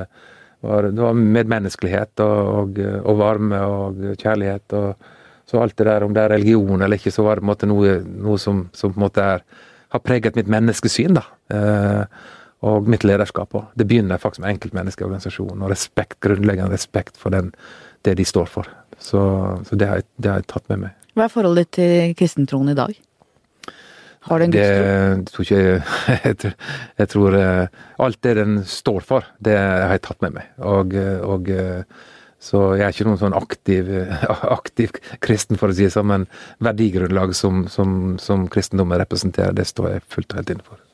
var 0.61 0.89
Det 0.91 1.01
var 1.01 1.17
medmenneskelighet 1.17 2.21
og, 2.25 2.37
og, 2.61 2.81
og, 3.01 3.13
varme 3.23 3.63
og 3.65 4.05
kjærlighet. 4.21 4.77
og 4.77 5.49
Så 5.49 5.61
alt 5.63 5.77
det 5.79 5.89
der, 5.89 6.05
om 6.05 6.13
det 6.13 6.27
er 6.27 6.35
religion 6.35 6.81
eller 6.81 7.01
ikke, 7.01 7.15
så 7.15 7.25
var 7.25 7.37
det 7.37 7.45
på 7.45 7.47
en 7.47 7.53
måte 7.55 7.71
noe, 7.73 7.99
noe 8.27 8.37
som, 8.41 8.67
som, 8.73 8.93
på 8.93 9.01
en 9.01 9.07
måte 9.07 9.25
er, 9.37 9.45
har 9.95 10.03
preget 10.05 10.37
mitt 10.37 10.49
menneskesyn, 10.51 11.17
da. 11.17 11.25
Eh, 11.49 12.35
og 12.65 12.87
mitt 12.89 13.05
lederskap 13.05 13.53
òg. 13.57 13.67
Det 13.77 13.85
begynner 13.89 14.21
faktisk 14.21 14.43
med 14.43 14.55
enkeltmenneskeorganisasjonen 14.55 15.65
og 15.65 15.73
respekt, 15.73 16.19
grunnleggende 16.25 16.73
respekt 16.73 17.19
for 17.21 17.33
den, 17.35 17.51
det 18.07 18.17
de 18.17 18.25
står 18.25 18.49
for. 18.49 18.69
Så, 18.97 19.21
så 19.67 19.77
det, 19.77 19.89
har 19.89 20.01
jeg, 20.01 20.07
det, 20.17 20.31
har 20.31 20.41
jeg, 20.41 20.49
tatt 20.49 20.65
med 20.71 20.87
meg. 20.87 20.95
Hva 21.13 21.27
er 21.27 21.33
forholdet 21.33 21.67
ditt 21.67 21.77
til 21.77 22.17
kristentroen 22.17 22.73
i 22.73 22.77
dag? 22.77 22.97
Har 24.27 24.41
du 24.41 24.47
en 24.47 24.53
gudstro? 24.53 24.91
Det 25.21 25.31
tror 25.31 25.45
ikke 25.45 25.61
jeg, 25.61 26.53
jeg 27.01 27.09
tror 27.13 27.37
eh, 27.39 27.81
alt 28.07 28.21
det 28.25 28.35
den 28.41 28.61
står 28.67 29.05
for, 29.05 29.29
det 29.39 29.55
har 29.57 29.93
jeg 29.93 30.05
tatt 30.09 30.23
med 30.25 30.39
meg. 30.39 30.49
Og, 30.65 30.97
og 31.29 31.51
så 32.41 32.63
jeg 32.77 32.85
er 32.85 32.93
ikke 32.93 33.07
noen 33.07 33.21
sånn 33.21 33.37
aktiv, 33.37 33.93
aktiv 34.57 34.97
kristen, 35.25 35.61
for 35.61 35.69
å 35.69 35.77
si 35.77 35.85
det 35.85 35.93
sånn, 35.93 36.09
men 36.09 36.27
verdigrunnlaget 36.65 37.37
som, 37.37 37.65
som, 37.71 38.17
som 38.21 38.49
kristendommen 38.51 38.99
representerer, 39.01 39.55
det 39.57 39.69
står 39.69 39.95
jeg 39.95 40.07
fullt 40.09 40.33
og 40.33 40.41
helt 40.41 40.53
inne 40.57 40.65
for 40.65 40.86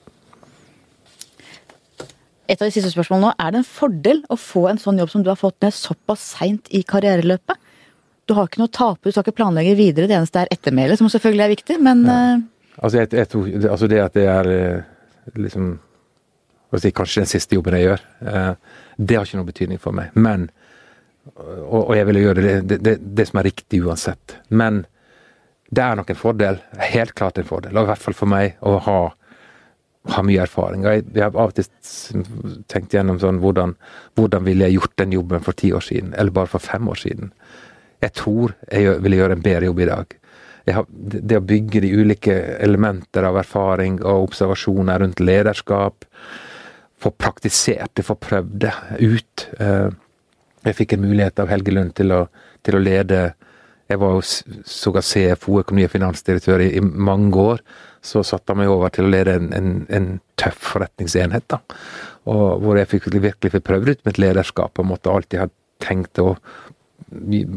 et 2.53 2.61
av 2.61 2.69
de 2.69 2.73
siste 2.75 2.93
spørsmålene 2.93 3.27
nå. 3.27 3.33
Er 3.41 3.53
det 3.53 3.61
en 3.61 3.67
fordel 3.67 4.23
å 4.31 4.37
få 4.39 4.67
en 4.71 4.81
sånn 4.81 5.01
jobb 5.01 5.11
som 5.11 5.25
du 5.25 5.31
har 5.31 5.39
fått 5.39 5.59
ned 5.65 5.75
såpass 5.75 6.23
seint 6.37 6.69
i 6.71 6.83
karriereløpet? 6.87 7.59
Du 8.29 8.35
har 8.37 8.47
ikke 8.47 8.61
noe 8.61 8.71
å 8.71 8.77
tape, 8.77 9.03
du 9.03 9.11
skal 9.11 9.25
ikke 9.25 9.41
planlegge 9.41 9.75
videre. 9.75 10.07
Det 10.07 10.15
eneste 10.15 10.45
er 10.45 10.53
ettermælet, 10.53 11.01
som 11.01 11.09
selvfølgelig 11.11 11.43
er 11.43 11.53
viktig, 11.57 11.79
men 11.83 12.05
ja. 12.07 12.19
Eh, 12.37 12.75
altså, 12.79 13.01
jeg, 13.01 13.11
jeg 13.19 13.31
tror, 13.33 13.49
altså, 13.73 13.89
det 13.91 14.03
at 14.03 14.15
det 14.15 14.27
er 14.31 14.51
eh, 14.53 14.91
liksom 15.35 15.73
si, 16.79 16.93
Kanskje 16.95 17.25
den 17.25 17.29
siste 17.29 17.57
jobben 17.57 17.75
jeg 17.77 17.89
gjør. 17.89 18.05
Eh, 18.31 18.77
det 18.97 19.17
har 19.17 19.27
ikke 19.27 19.41
noe 19.41 19.51
betydning 19.51 19.81
for 19.81 19.95
meg. 19.97 20.15
Men 20.15 20.49
Og, 21.23 21.89
og 21.89 21.93
jeg 21.95 22.05
ville 22.07 22.21
gjøre 22.23 22.41
det, 22.43 22.55
det, 22.67 22.77
det, 22.83 22.93
det 23.15 23.25
som 23.29 23.39
er 23.39 23.45
riktig 23.47 23.79
uansett. 23.85 24.33
Men 24.49 24.81
det 25.71 25.83
er 25.83 25.95
nok 25.95 26.09
en 26.11 26.19
fordel. 26.19 26.57
Helt 26.83 27.13
klart 27.15 27.37
en 27.39 27.47
fordel. 27.47 27.77
Og 27.77 27.85
i 27.85 27.89
hvert 27.91 28.01
fall 28.03 28.17
for 28.17 28.27
meg 28.27 28.57
å 28.59 28.75
ha 28.83 28.97
har 30.11 30.25
mye 30.27 30.41
erfaring. 30.43 30.83
Jeg, 30.83 31.05
har 31.15 31.31
av 31.31 31.51
og 31.51 31.55
til 31.55 31.69
tenkt 32.71 32.95
gjennom 32.95 33.21
sånn 33.21 33.39
hvordan, 33.43 33.75
hvordan 34.19 34.43
ville 34.43 34.67
jeg 34.67 34.79
gjort 34.79 34.97
den 34.99 35.15
jobben 35.15 35.45
for 35.45 35.55
ti 35.55 35.71
år 35.75 35.85
siden, 35.85 36.11
eller 36.17 36.35
bare 36.35 36.51
for 36.51 36.63
fem 36.63 36.89
år 36.91 36.99
siden. 36.99 37.31
Jeg 38.03 38.15
tror 38.19 38.55
jeg 38.67 38.99
ville 39.03 39.21
gjøre 39.21 39.37
en 39.37 39.45
bedre 39.45 39.69
jobb 39.69 39.79
i 39.79 39.89
dag. 39.89 40.17
Har, 40.73 40.87
det 40.87 41.39
å 41.39 41.43
bygge 41.43 41.81
de 41.83 41.91
ulike 41.99 42.35
elementer 42.63 43.25
av 43.27 43.39
erfaring 43.39 43.99
og 44.01 44.29
observasjoner 44.29 45.03
rundt 45.03 45.23
lederskap, 45.23 46.05
få 47.03 47.11
praktisert 47.19 47.91
det, 47.95 48.05
få 48.07 48.15
prøvd 48.19 48.53
det 48.63 48.73
ut. 49.03 49.47
Eh, 49.59 49.89
jeg 50.63 50.77
fikk 50.77 50.95
en 50.95 51.03
mulighet 51.03 51.41
av 51.43 51.51
Helge 51.51 51.73
Lund 51.75 51.91
til 51.99 52.15
å, 52.15 52.21
til 52.63 52.77
å 52.77 52.83
lede 52.83 53.33
Jeg 53.91 53.99
var 53.99 54.15
jo 54.15 54.21
sågar 54.65 55.03
CFO, 55.05 55.59
økonomi- 55.61 55.87
og 55.87 55.91
finansdirektør, 55.91 56.63
i, 56.63 56.69
i 56.77 56.81
mange 56.83 57.35
år 57.39 57.63
så 58.03 58.23
satte 58.27 58.51
han 58.51 58.59
meg 58.59 58.71
over 58.71 58.91
til 58.91 59.07
å 59.07 59.11
lede 59.11 59.37
en, 59.39 59.49
en, 59.55 59.71
en 59.93 60.07
tøff 60.39 60.59
forretningsenhet. 60.73 61.45
da, 61.51 61.59
og 62.31 62.63
Hvor 62.63 62.79
jeg 62.79 62.89
fikk 62.91 63.07
virkelig 63.13 63.53
fikk 63.53 63.65
prøvd 63.69 63.93
ut 63.93 64.05
mitt 64.07 64.19
lederskap 64.19 64.79
og 64.79 64.89
måtte 64.89 65.11
alltid 65.11 65.43
ha 65.43 65.47
tenkt 65.83 66.19
og 66.23 66.35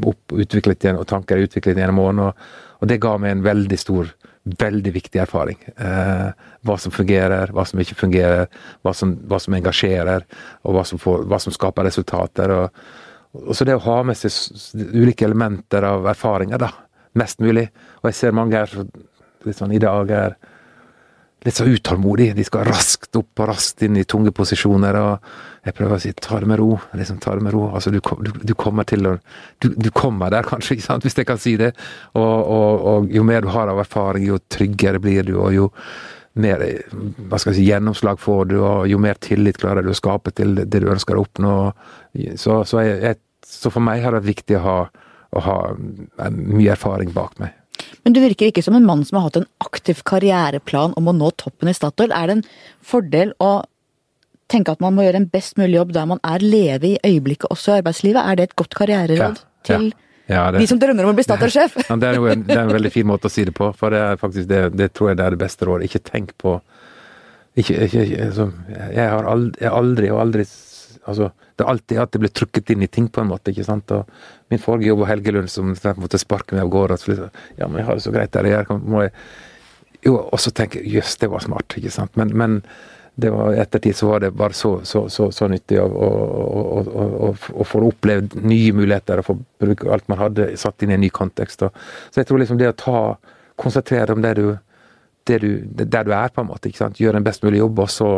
opp, 0.06 0.32
utviklet 0.32 0.84
igjen, 0.84 1.00
og 1.00 1.08
tanker 1.10 1.42
utviklet 1.42 1.80
gjennom 1.80 2.02
årene. 2.04 2.30
Og, 2.30 2.46
og, 2.80 2.88
det 2.90 3.00
ga 3.02 3.16
meg 3.22 3.34
en 3.34 3.44
veldig 3.46 3.78
stor, 3.80 4.12
veldig 4.60 4.92
viktig 4.94 5.22
erfaring. 5.22 5.58
Eh, 5.74 6.28
hva 6.66 6.76
som 6.82 6.94
fungerer, 6.94 7.50
hva 7.54 7.66
som 7.66 7.82
ikke 7.82 7.98
fungerer, 7.98 8.46
hva 8.86 8.94
som, 8.94 9.16
hva 9.26 9.40
som 9.42 9.56
engasjerer, 9.58 10.26
og 10.62 10.76
hva 10.76 10.86
som, 10.86 11.02
får, 11.02 11.26
hva 11.30 11.40
som 11.42 11.54
skaper 11.54 11.88
resultater. 11.88 12.54
og 12.54 12.86
så 13.52 13.66
det 13.66 13.76
å 13.76 13.84
ha 13.86 14.00
med 14.06 14.18
seg 14.18 14.82
ulike 14.94 15.26
elementer 15.26 15.86
av 15.88 16.06
erfaringer, 16.12 16.60
da. 16.62 16.72
Mest 17.16 17.40
mulig. 17.40 17.68
Og 18.02 18.10
jeg 18.10 18.18
ser 18.18 18.36
mange 18.36 18.58
her 18.58 18.72
litt 19.46 19.58
sånn 19.58 19.72
i 19.72 19.80
dag 19.80 20.10
er 20.12 20.36
litt 21.46 21.58
så 21.58 21.66
utålmodige. 21.68 22.34
De 22.36 22.44
skal 22.46 22.66
raskt 22.66 23.16
opp 23.18 23.42
og 23.42 23.50
raskt 23.52 23.84
inn 23.86 23.96
i 24.00 24.04
tunge 24.08 24.32
posisjoner. 24.34 24.98
og 24.98 25.64
Jeg 25.66 25.76
prøver 25.78 25.96
å 25.96 26.02
si 26.02 26.12
ta 26.12 26.40
det 26.42 26.50
med 26.50 26.58
ro. 26.60 26.78
liksom 26.94 27.20
ta 27.22 27.34
det 27.34 27.44
med 27.46 27.54
ro, 27.54 27.70
altså 27.74 27.90
Du, 27.90 28.00
du, 28.00 28.32
du 28.42 28.54
kommer 28.54 28.84
til 28.84 29.06
å 29.06 29.16
du, 29.60 29.70
du, 29.76 29.90
kommer 29.90 30.30
der, 30.30 30.42
kanskje, 30.42 30.74
ikke 30.76 30.86
sant, 30.86 31.06
hvis 31.06 31.16
jeg 31.16 31.28
kan 31.28 31.38
si 31.38 31.56
det. 31.56 31.72
Og, 32.14 32.22
og, 32.24 32.86
og 32.90 33.14
jo 33.14 33.24
mer 33.24 33.42
du 33.42 33.48
har 33.54 33.68
av 33.68 33.80
erfaring, 33.80 34.26
jo 34.26 34.38
tryggere 34.48 35.00
blir 35.00 35.22
du, 35.24 35.36
og 35.38 35.54
jo 35.54 35.70
mer 36.36 36.60
hva 37.30 37.38
skal 37.40 37.54
jeg 37.54 37.60
si, 37.62 37.68
gjennomslag 37.70 38.18
får 38.20 38.50
du, 38.50 38.58
og 38.60 38.88
jo 38.90 38.98
mer 39.00 39.16
tillit 39.24 39.56
klarer 39.56 39.84
du 39.84 39.92
å 39.92 39.96
skape 39.96 40.34
til 40.36 40.52
det 40.58 40.82
du 40.82 40.90
ønsker 40.92 41.16
å 41.16 41.22
oppnå. 41.24 41.54
Så, 42.36 42.60
så, 42.68 42.82
jeg, 42.84 43.16
så 43.46 43.72
for 43.72 43.84
meg 43.84 44.02
har 44.02 44.12
det 44.12 44.22
vært 44.22 44.32
viktig 44.34 44.58
å 44.58 44.64
ha, 44.64 44.78
å 45.30 45.44
ha 45.46 45.56
mye 45.76 46.74
erfaring 46.74 47.14
bak 47.14 47.38
meg. 47.42 47.54
Men 48.06 48.14
du 48.16 48.22
virker 48.22 48.50
ikke 48.50 48.64
som 48.64 48.76
en 48.78 48.86
mann 48.86 49.04
som 49.04 49.18
har 49.18 49.28
hatt 49.28 49.40
en 49.40 49.48
aktiv 49.62 50.00
karriereplan 50.08 50.94
om 50.96 51.10
å 51.10 51.14
nå 51.16 51.32
toppen 51.40 51.70
i 51.70 51.74
Statoil. 51.76 52.14
Er 52.16 52.30
det 52.30 52.38
en 52.38 52.46
fordel 52.84 53.34
å 53.42 53.66
tenke 54.50 54.72
at 54.72 54.82
man 54.82 54.94
må 54.96 55.04
gjøre 55.04 55.20
en 55.22 55.28
best 55.30 55.58
mulig 55.60 55.80
jobb 55.80 55.92
der 55.96 56.08
man 56.08 56.22
er 56.24 56.44
leve 56.44 56.94
i 56.94 56.98
øyeblikket 57.04 57.50
også 57.52 57.74
i 57.74 57.78
arbeidslivet? 57.80 58.22
Er 58.22 58.38
det 58.38 58.48
et 58.48 58.58
godt 58.58 58.76
karriereråd 58.78 59.40
ja, 59.42 59.46
til 59.66 59.90
ja. 59.90 60.00
Ja, 60.26 60.48
det, 60.50 60.58
de 60.64 60.66
som 60.66 60.78
drømmer 60.82 61.06
om 61.06 61.12
å 61.12 61.14
bli 61.14 61.22
Statoil-sjef? 61.22 61.76
Ja, 61.86 61.96
det, 62.02 62.08
er 62.08 62.24
en, 62.32 62.40
det 62.48 62.56
er 62.56 62.64
en 62.64 62.74
veldig 62.74 62.90
fin 62.90 63.06
måte 63.06 63.28
å 63.28 63.32
si 63.32 63.44
det 63.46 63.54
på, 63.54 63.68
for 63.78 63.94
det 63.94 64.00
er 64.02 64.16
faktisk 64.18 64.48
det, 64.50 64.62
det 64.74 64.88
tror 64.96 65.12
jeg 65.12 65.20
det 65.20 65.26
er 65.26 65.36
det 65.36 65.42
beste 65.44 65.68
rådet. 65.68 65.86
Ikke 65.86 66.02
tenk 66.02 66.32
på 66.42 66.56
ikke, 67.56 67.86
ikke, 67.86 68.02
ikke, 68.04 68.46
jeg 68.92 69.06
har 69.08 69.28
aldri, 69.30 69.62
jeg 69.62 69.72
aldri 69.72 70.08
og 70.12 70.18
aldri 70.26 70.44
altså, 71.06 71.30
Det 71.56 71.64
er 71.64 71.70
alltid 71.72 72.00
at 72.02 72.12
det 72.12 72.20
blir 72.20 72.34
trukket 72.34 72.70
inn 72.74 72.82
i 72.84 72.90
ting, 72.92 73.08
på 73.08 73.22
en 73.22 73.30
måte. 73.30 73.50
ikke 73.50 73.64
sant? 73.64 73.90
Og 73.96 74.04
min 74.52 74.60
forrige 74.60 74.90
jobb 74.92 75.04
var 75.04 75.14
Helgelund, 75.14 75.48
som 75.50 75.72
måtte 75.96 76.20
sparke 76.20 76.56
meg 76.56 76.66
av 76.66 76.72
gårde. 76.74 76.98
Ja, 77.56 77.66
men 77.68 77.80
jeg 77.80 77.86
har 77.88 77.96
det 77.96 78.04
så 78.04 78.12
greit 78.12 78.34
der 78.36 78.50
jeg 78.50 78.66
er. 78.66 79.10
Jo, 80.04 80.18
og 80.20 80.38
så 80.42 80.52
tenker 80.54 80.82
jeg 80.82 80.98
jøss, 80.98 81.16
det 81.22 81.30
var 81.32 81.42
smart, 81.42 81.78
ikke 81.78 81.90
sant. 81.90 82.12
Men, 82.20 82.34
men 82.36 82.60
det 83.16 83.30
var, 83.32 83.54
ettertid 83.56 83.96
så 83.96 84.10
var 84.10 84.20
det 84.20 84.30
bare 84.36 84.52
så, 84.52 84.84
så, 84.84 85.06
så, 85.08 85.30
så 85.32 85.48
nyttig 85.48 85.78
å 85.80 87.32
få 87.64 87.80
opplevd 87.88 88.36
nye 88.44 88.74
muligheter 88.76 89.22
og 89.22 89.28
få 89.30 89.38
bruke 89.62 89.88
alt 89.92 90.04
man 90.12 90.20
hadde 90.20 90.50
satt 90.60 90.84
inn 90.84 90.92
i 90.92 90.98
en 90.98 91.04
ny 91.06 91.08
kontekst. 91.08 91.64
Og, 91.64 91.80
så 92.10 92.20
jeg 92.20 92.28
tror 92.28 92.42
liksom 92.42 92.60
det 92.60 92.68
å 92.74 92.76
ta 92.76 93.00
konsentrere 93.56 94.12
om 94.12 94.20
det 94.20 94.34
du, 94.36 94.46
det 95.26 95.38
du, 95.40 95.50
der 95.80 96.04
du 96.04 96.12
er, 96.12 96.28
på 96.28 96.44
en 96.44 96.50
måte. 96.50 96.68
ikke 96.68 96.84
sant? 96.84 97.00
Gjøre 97.00 97.22
en 97.22 97.26
best 97.26 97.46
mulig 97.46 97.62
jobb, 97.62 97.80
og 97.86 97.90
så 97.94 98.10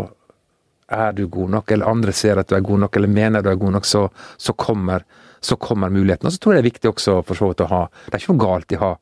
er 0.88 1.12
du 1.12 1.26
god 1.28 1.50
nok, 1.52 1.72
eller 1.72 1.90
andre 1.90 2.12
ser 2.16 2.40
at 2.40 2.48
du 2.48 2.56
er 2.56 2.64
god 2.64 2.84
nok, 2.86 2.96
eller 2.96 3.12
mener 3.12 3.44
du 3.44 3.50
er 3.50 3.60
god 3.60 3.76
nok, 3.78 3.88
så, 3.88 4.08
så 4.38 4.54
kommer 4.56 5.04
kommer 5.58 5.88
muligheten. 5.88 6.26
Og 6.26 6.32
så 6.32 6.38
tror 6.38 6.54
jeg 6.54 6.62
det 6.62 6.66
er 6.66 6.72
viktig 6.72 6.90
også 6.90 7.22
for 7.22 7.38
så 7.38 7.48
vidt 7.48 7.60
å 7.62 7.68
ha 7.70 7.80
Det 8.06 8.14
er 8.14 8.22
ikke 8.22 8.34
noe 8.34 8.42
galt 8.42 8.72
i 8.72 8.76
å 8.76 8.80
ha 8.82 8.92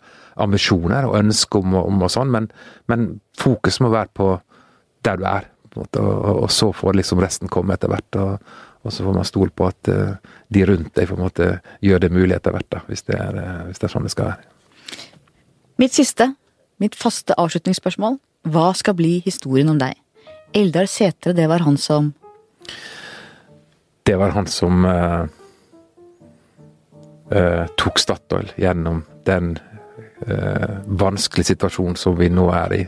ambisjoner 0.44 1.06
og 1.08 1.16
ønsker 1.16 1.64
om, 1.64 1.74
om 1.80 2.02
og 2.02 2.10
sånn, 2.12 2.30
men, 2.30 2.50
men, 2.92 3.20
fokus 3.40 3.80
må 3.80 3.88
være 3.88 4.12
på 4.12 4.26
der 5.06 5.16
du 5.16 5.24
er. 5.24 5.48
Måte, 5.76 6.00
og, 6.00 6.42
og, 6.42 6.50
så 6.52 6.70
får 6.72 6.96
liksom 6.96 7.20
resten 7.20 7.48
komme 7.48 7.74
etter 7.76 7.88
hvert. 7.88 8.16
Og, 8.20 8.52
og 8.84 8.92
så 8.92 9.04
får 9.04 9.16
man 9.16 9.28
stole 9.28 9.52
på 9.52 9.66
at 9.68 9.90
uh, 9.92 10.36
de 10.52 10.64
rundt 10.68 10.92
deg 10.96 11.08
på 11.08 11.16
en 11.16 11.24
måte 11.24 11.48
gjør 11.84 12.04
det 12.04 12.12
mulig 12.12 12.36
etter 12.36 12.54
hvert, 12.54 12.68
da, 12.72 12.80
hvis 12.88 13.04
det, 13.08 13.16
er, 13.16 13.36
uh, 13.36 13.64
hvis 13.68 13.80
det 13.80 13.88
er 13.88 13.92
sånn 13.92 14.08
det 14.08 14.12
skal 14.12 14.30
være. 14.32 14.52
Mitt 15.80 15.96
siste, 15.96 16.30
mitt 16.80 16.96
faste 16.96 17.36
avslutningsspørsmål. 17.36 18.16
Hva 18.52 18.70
skal 18.78 18.96
bli 18.96 19.18
historien 19.24 19.72
om 19.72 19.80
deg? 19.80 19.96
Eldar 20.56 20.86
Sætre, 20.86 21.32
det 21.32 21.46
var 21.46 21.58
han 21.58 21.76
som 21.76 22.12
Det 24.02 24.16
var 24.16 24.28
han 24.28 24.46
som 24.46 24.84
uh, 24.84 25.24
uh, 27.34 27.66
tok 27.76 27.98
Statoil 27.98 28.52
gjennom 28.56 29.02
den 29.24 29.58
uh, 30.28 30.78
vanskelige 30.86 31.50
situasjonen 31.50 31.96
som 32.00 32.16
vi 32.16 32.30
nå 32.32 32.46
er 32.56 32.72
i. 32.72 32.80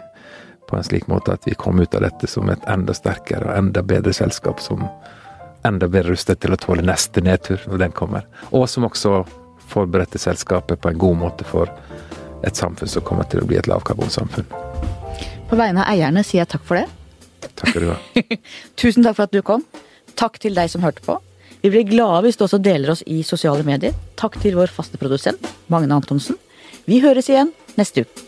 På 0.68 0.78
en 0.78 0.86
slik 0.86 1.10
måte 1.12 1.34
at 1.36 1.44
vi 1.44 1.58
kom 1.60 1.80
ut 1.80 1.94
av 1.94 2.06
dette 2.06 2.30
som 2.30 2.48
et 2.48 2.64
enda 2.72 2.94
sterkere 2.96 3.50
og 3.50 3.58
enda 3.58 3.82
bedre 3.82 4.14
selskap. 4.16 4.62
Som 4.64 4.86
enda 5.68 5.88
bedre 5.92 6.14
rustet 6.14 6.40
til 6.40 6.56
å 6.56 6.60
tåle 6.60 6.86
neste 6.86 7.20
nedtur 7.20 7.60
når 7.68 7.84
den 7.84 7.92
kommer. 7.92 8.24
Og 8.48 8.64
som 8.72 8.88
også 8.88 9.26
forberedte 9.68 10.16
selskapet 10.16 10.80
på 10.80 10.88
en 10.88 11.02
god 11.04 11.20
måte 11.26 11.44
for 11.44 11.68
et 12.48 12.56
samfunn 12.56 12.88
som 12.88 13.04
kommer 13.04 13.28
til 13.28 13.44
å 13.44 13.50
bli 13.50 13.60
et 13.60 13.68
lavkarbonsamfunn. 13.68 14.48
På 15.50 15.60
vegne 15.60 15.84
av 15.84 15.92
eierne 15.92 16.24
sier 16.24 16.46
jeg 16.46 16.54
takk 16.54 16.64
for 16.64 16.80
det. 16.80 16.97
Takk 17.46 17.72
skal 17.72 17.86
du 17.86 17.90
ha. 17.92 17.98
Tusen 18.80 19.06
takk 19.06 19.18
for 19.18 19.28
at 19.28 19.34
du 19.34 19.42
kom. 19.46 19.64
Takk 20.18 20.38
til 20.42 20.56
deg 20.58 20.70
som 20.72 20.84
hørte 20.84 21.04
på. 21.04 21.18
Vi 21.62 21.72
blir 21.72 21.86
glade 21.88 22.22
hvis 22.26 22.38
du 22.38 22.46
også 22.46 22.60
deler 22.62 22.94
oss 22.94 23.02
i 23.06 23.22
sosiale 23.26 23.66
medier. 23.66 23.96
Takk 24.18 24.38
til 24.42 24.58
vår 24.58 24.70
faste 24.70 25.00
produsent, 25.00 25.42
Magne 25.72 25.98
Antonsen. 25.98 26.38
Vi 26.88 27.02
høres 27.04 27.30
igjen 27.30 27.52
neste 27.78 28.06
uke. 28.06 28.27